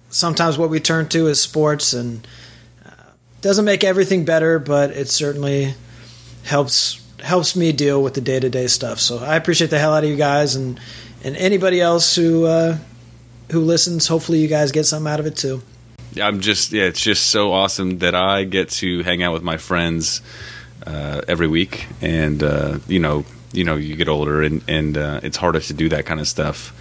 [0.08, 2.26] sometimes what we turn to is sports, and
[2.84, 2.90] uh,
[3.42, 5.74] doesn't make everything better, but it certainly
[6.44, 9.00] helps helps me deal with the day to day stuff.
[9.00, 10.80] So I appreciate the hell out of you guys, and
[11.22, 12.78] and anybody else who uh,
[13.50, 14.08] who listens.
[14.08, 15.62] Hopefully, you guys get something out of it too.
[16.20, 19.56] I'm just yeah, it's just so awesome that I get to hang out with my
[19.56, 20.20] friends
[20.86, 25.20] uh, every week, and uh, you know, you know, you get older, and and uh,
[25.22, 26.72] it's harder to do that kind of stuff.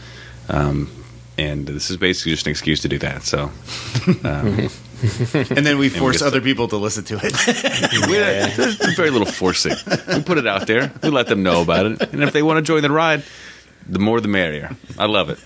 [0.50, 0.90] Um,
[1.38, 3.24] and this is basically just an excuse to do that.
[3.24, 3.52] So,
[4.24, 4.24] um,
[5.34, 8.08] and then we And we force get other people to listen to it.
[8.08, 9.74] we, there's very little forcing.
[10.08, 10.92] We put it out there.
[11.02, 13.24] We let them know about it, and if they want to join the ride,
[13.88, 14.76] the more the merrier.
[14.98, 15.40] I love it.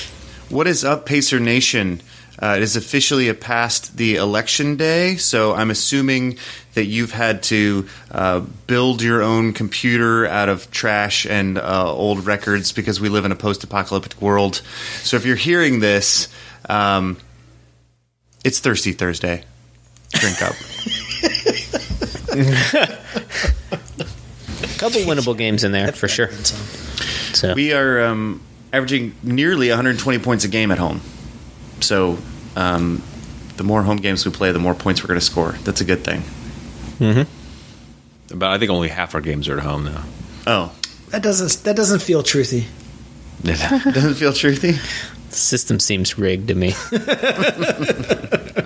[0.48, 2.00] What is up, Pacer Nation?
[2.40, 6.38] Uh, it is officially past the election day, so I'm assuming
[6.74, 12.26] that you've had to uh, build your own computer out of trash and uh, old
[12.26, 14.62] records because we live in a post-apocalyptic world.
[15.02, 16.28] So if you're hearing this,
[16.68, 17.16] um,
[18.44, 19.42] it's Thirsty Thursday.
[20.12, 20.54] Drink up.
[22.30, 22.86] A
[24.78, 26.30] couple winnable games in there for sure.
[27.36, 28.40] So we are um,
[28.76, 31.00] averaging nearly 120 points a game at home.
[31.80, 32.18] So
[32.54, 33.02] um,
[33.56, 35.52] the more home games we play, the more points we're going to score.
[35.64, 36.20] That's a good thing.
[36.98, 38.38] Mm-hmm.
[38.38, 40.04] But I think only half our games are at home now.
[40.46, 40.72] Oh,
[41.10, 42.64] That doesn't that doesn't feel truthy.
[43.42, 44.76] doesn't feel truthy.
[45.30, 46.68] The system seems rigged to me.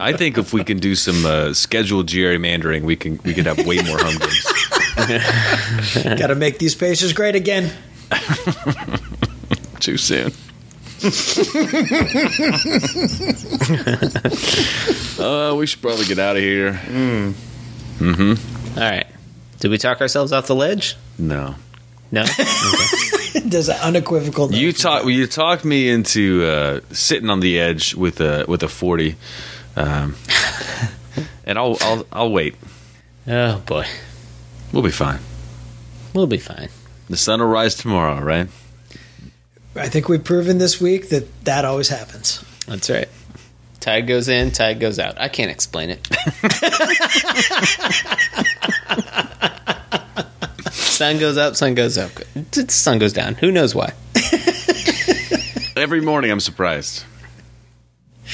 [0.00, 3.66] I think if we can do some uh, scheduled gerrymandering, we can we could have
[3.66, 4.44] way more home games.
[6.18, 7.72] Got to make these Pacers great again.
[9.80, 10.32] Too soon.
[15.18, 16.72] uh, we should probably get out of here.
[16.72, 17.32] Mm.
[17.98, 18.78] Mm-hmm.
[18.78, 19.06] All right.
[19.60, 20.96] Did we talk ourselves off the ledge?
[21.18, 21.54] No.
[22.12, 22.24] No.
[23.44, 24.48] There's an unequivocal.
[24.50, 24.56] No.
[24.56, 25.06] You talk.
[25.06, 29.16] You talked me into uh, sitting on the edge with a with a forty,
[29.76, 30.16] um,
[31.44, 32.56] and I'll I'll I'll wait.
[33.28, 33.86] Oh boy,
[34.72, 35.20] we'll be fine.
[36.14, 36.68] We'll be fine.
[37.08, 38.48] The sun will rise tomorrow, right?
[39.76, 42.44] I think we've proven this week that that always happens.
[42.66, 43.08] That's right.
[43.78, 45.18] Tide goes in, tide goes out.
[45.18, 46.06] I can't explain it.
[50.72, 52.10] sun goes up, sun goes up.
[52.68, 53.34] Sun goes down.
[53.36, 53.92] Who knows why?
[55.76, 57.04] Every morning, I'm surprised.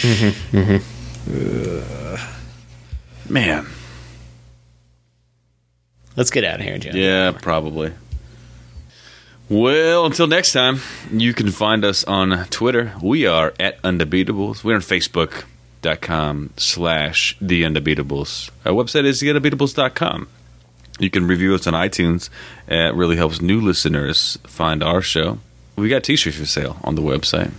[0.01, 3.33] Mm-hmm, mm-hmm.
[3.33, 3.67] Man,
[6.17, 6.93] Let's get out of here, Joe.
[6.95, 7.93] Yeah, probably.
[9.49, 10.81] Well, until next time,
[11.13, 12.95] you can find us on Twitter.
[13.01, 14.65] We are at Undebeatables.
[14.65, 18.51] We're on Facebook.com slash The Undebeatables.
[18.65, 20.27] Our website is TheUndebeatables.com.
[20.99, 22.29] You can review us on iTunes.
[22.67, 25.39] It really helps new listeners find our show.
[25.77, 27.53] We got t-shirts for sale on the website.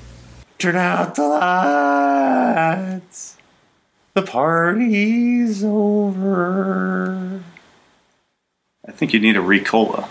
[0.57, 3.37] Turn out the lights.
[4.13, 7.41] The party's over.
[8.85, 10.09] I think you need a Ricola.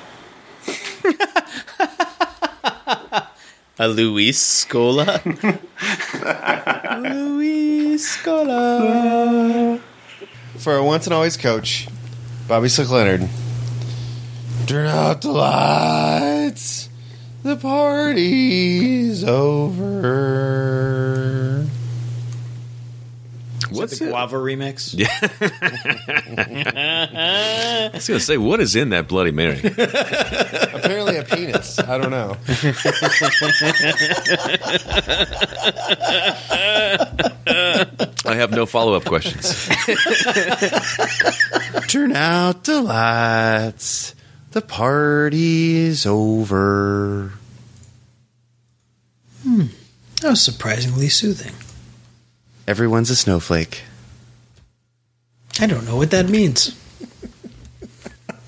[3.78, 5.22] A Luis Scola.
[7.02, 9.80] Luis Scola.
[10.56, 11.86] For a once and always coach,
[12.48, 13.28] Bobby Slick Leonard.
[14.66, 16.88] Turn out the lights.
[17.42, 20.06] The party's over.
[23.70, 24.94] What's the guava remix?
[24.96, 25.08] Yeah.
[27.88, 29.58] I was going to say, what is in that Bloody Mary?
[29.58, 31.78] Apparently a penis.
[31.78, 32.36] I don't know.
[38.26, 39.68] I have no follow-up questions.
[41.88, 44.14] Turn out the lights.
[44.52, 47.32] The party's over.
[49.42, 49.66] Hmm.
[50.22, 51.54] That was surprisingly soothing.
[52.66, 53.82] Everyone's a snowflake.
[55.60, 56.74] I don't know what that means.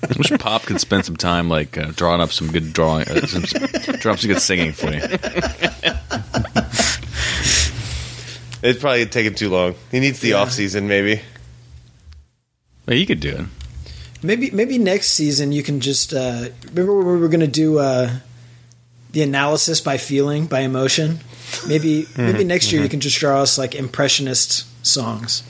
[0.03, 3.25] I wish Pop could spend some time like uh, drawing up some good drawing, uh,
[3.27, 5.01] some, drawing up some good singing for you.
[8.61, 9.75] It'd probably take him too long.
[9.91, 10.35] He needs the Yeah.
[10.41, 11.21] off season, maybe.
[12.85, 13.45] Well, you could do it.
[14.21, 17.79] Maybe maybe next season you can just uh, remember when we were going to do
[17.79, 18.09] uh,
[19.11, 21.19] the analysis by feeling by emotion.
[21.67, 25.43] Maybe maybe next year you can just draw us like impressionist songs,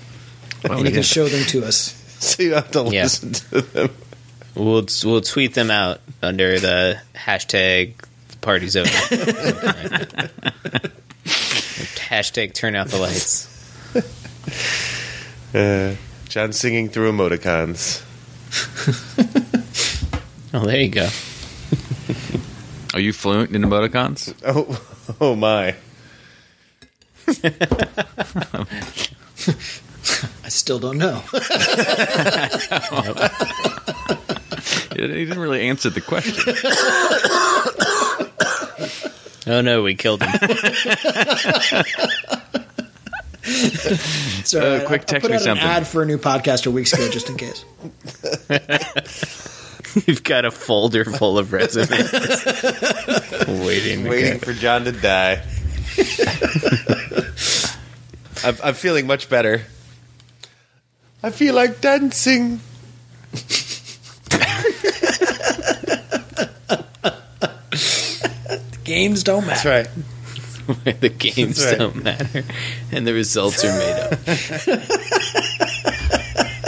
[0.68, 0.92] Oh, and you yeah.
[0.96, 1.96] can show them to us.
[2.20, 3.04] So you have to Yeah.
[3.04, 3.90] listen to them.
[4.54, 7.94] We'll we'll tweet them out under the hashtag
[8.42, 8.90] party's over.
[12.10, 13.48] hashtag turn out the lights.
[15.52, 15.96] Uh,
[16.28, 18.04] John singing through emoticons.
[20.54, 21.10] Oh, there you go.
[22.94, 24.32] Are you fluent in emoticons?
[24.46, 24.80] Oh,
[25.20, 25.76] oh my!
[30.44, 31.20] I still don't know.
[34.96, 36.56] he didn't really answer the question.
[39.48, 40.30] Oh no, we killed him.
[44.44, 45.66] So Uh, I- quick I text put me out something.
[45.66, 47.66] An ad for a new podcaster weeks ago, just in case.
[50.06, 51.90] You've got a folder full of resumes
[53.48, 54.04] waiting.
[54.08, 55.42] Waiting for John to die.
[58.44, 59.64] I'm, I'm feeling much better.
[61.22, 62.62] I feel like dancing.
[68.84, 69.84] Games don't matter.
[69.84, 69.98] That's
[70.86, 70.96] right.
[71.00, 71.80] the games That's right.
[71.80, 72.44] don't matter,
[72.92, 74.14] and the results are made up.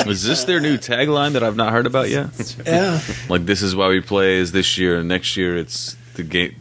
[0.08, 2.56] Is this their new tagline that I've not heard about yet?
[2.66, 3.00] Yeah.
[3.30, 6.56] Like this is why we play is this year and next year it's the game.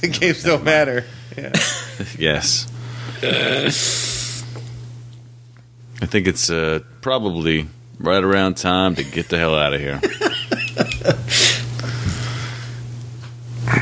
[0.00, 1.04] The games don't matter.
[2.18, 2.66] Yes.
[6.02, 7.68] I think it's uh, probably
[7.98, 10.00] right around time to get the hell out of here.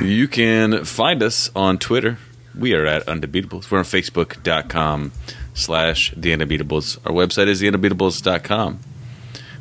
[0.02, 2.18] you can find us on Twitter.
[2.54, 3.70] We are at Undebeatables.
[3.70, 5.12] We're on Facebook.com
[5.54, 6.98] slash The Undebeatables.
[7.06, 8.80] Our website is TheUndebeatables.com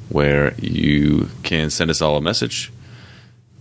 [0.09, 2.71] where you can send us all a message.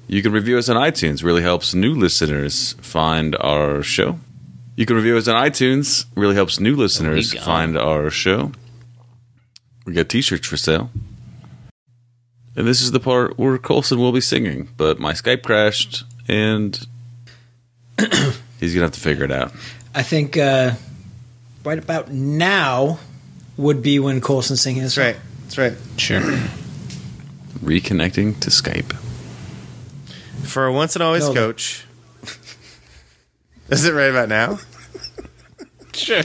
[0.08, 1.22] You can review us on iTunes.
[1.22, 4.18] Really helps new listeners find our show.
[4.74, 6.06] You can review us on iTunes.
[6.16, 8.52] Really helps new listeners find our show.
[9.84, 10.90] We got T-shirts for sale.
[12.56, 16.74] And this is the part where Colson will be singing, but my Skype crashed, and
[18.58, 19.52] he's gonna have to figure it out.
[19.94, 20.72] I think uh,
[21.64, 22.98] right about now
[23.56, 24.94] would be when Colson's singing this.
[24.94, 25.24] That's right.
[25.42, 26.00] That's right.
[26.00, 26.20] Sure.
[27.60, 28.96] Reconnecting to Skype.
[30.48, 31.34] For a once and always No.
[31.34, 31.84] coach.
[33.68, 34.58] Is it right about now?
[35.92, 36.18] Sure.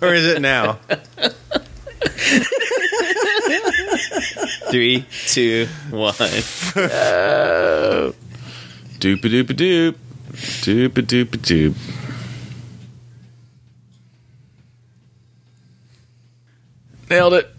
[0.00, 0.78] or is it now?
[4.70, 6.12] Three, two, one.
[8.98, 9.94] Doop a doop a doop.
[10.32, 11.74] Doop a doop a doop.
[17.08, 17.55] Nailed it.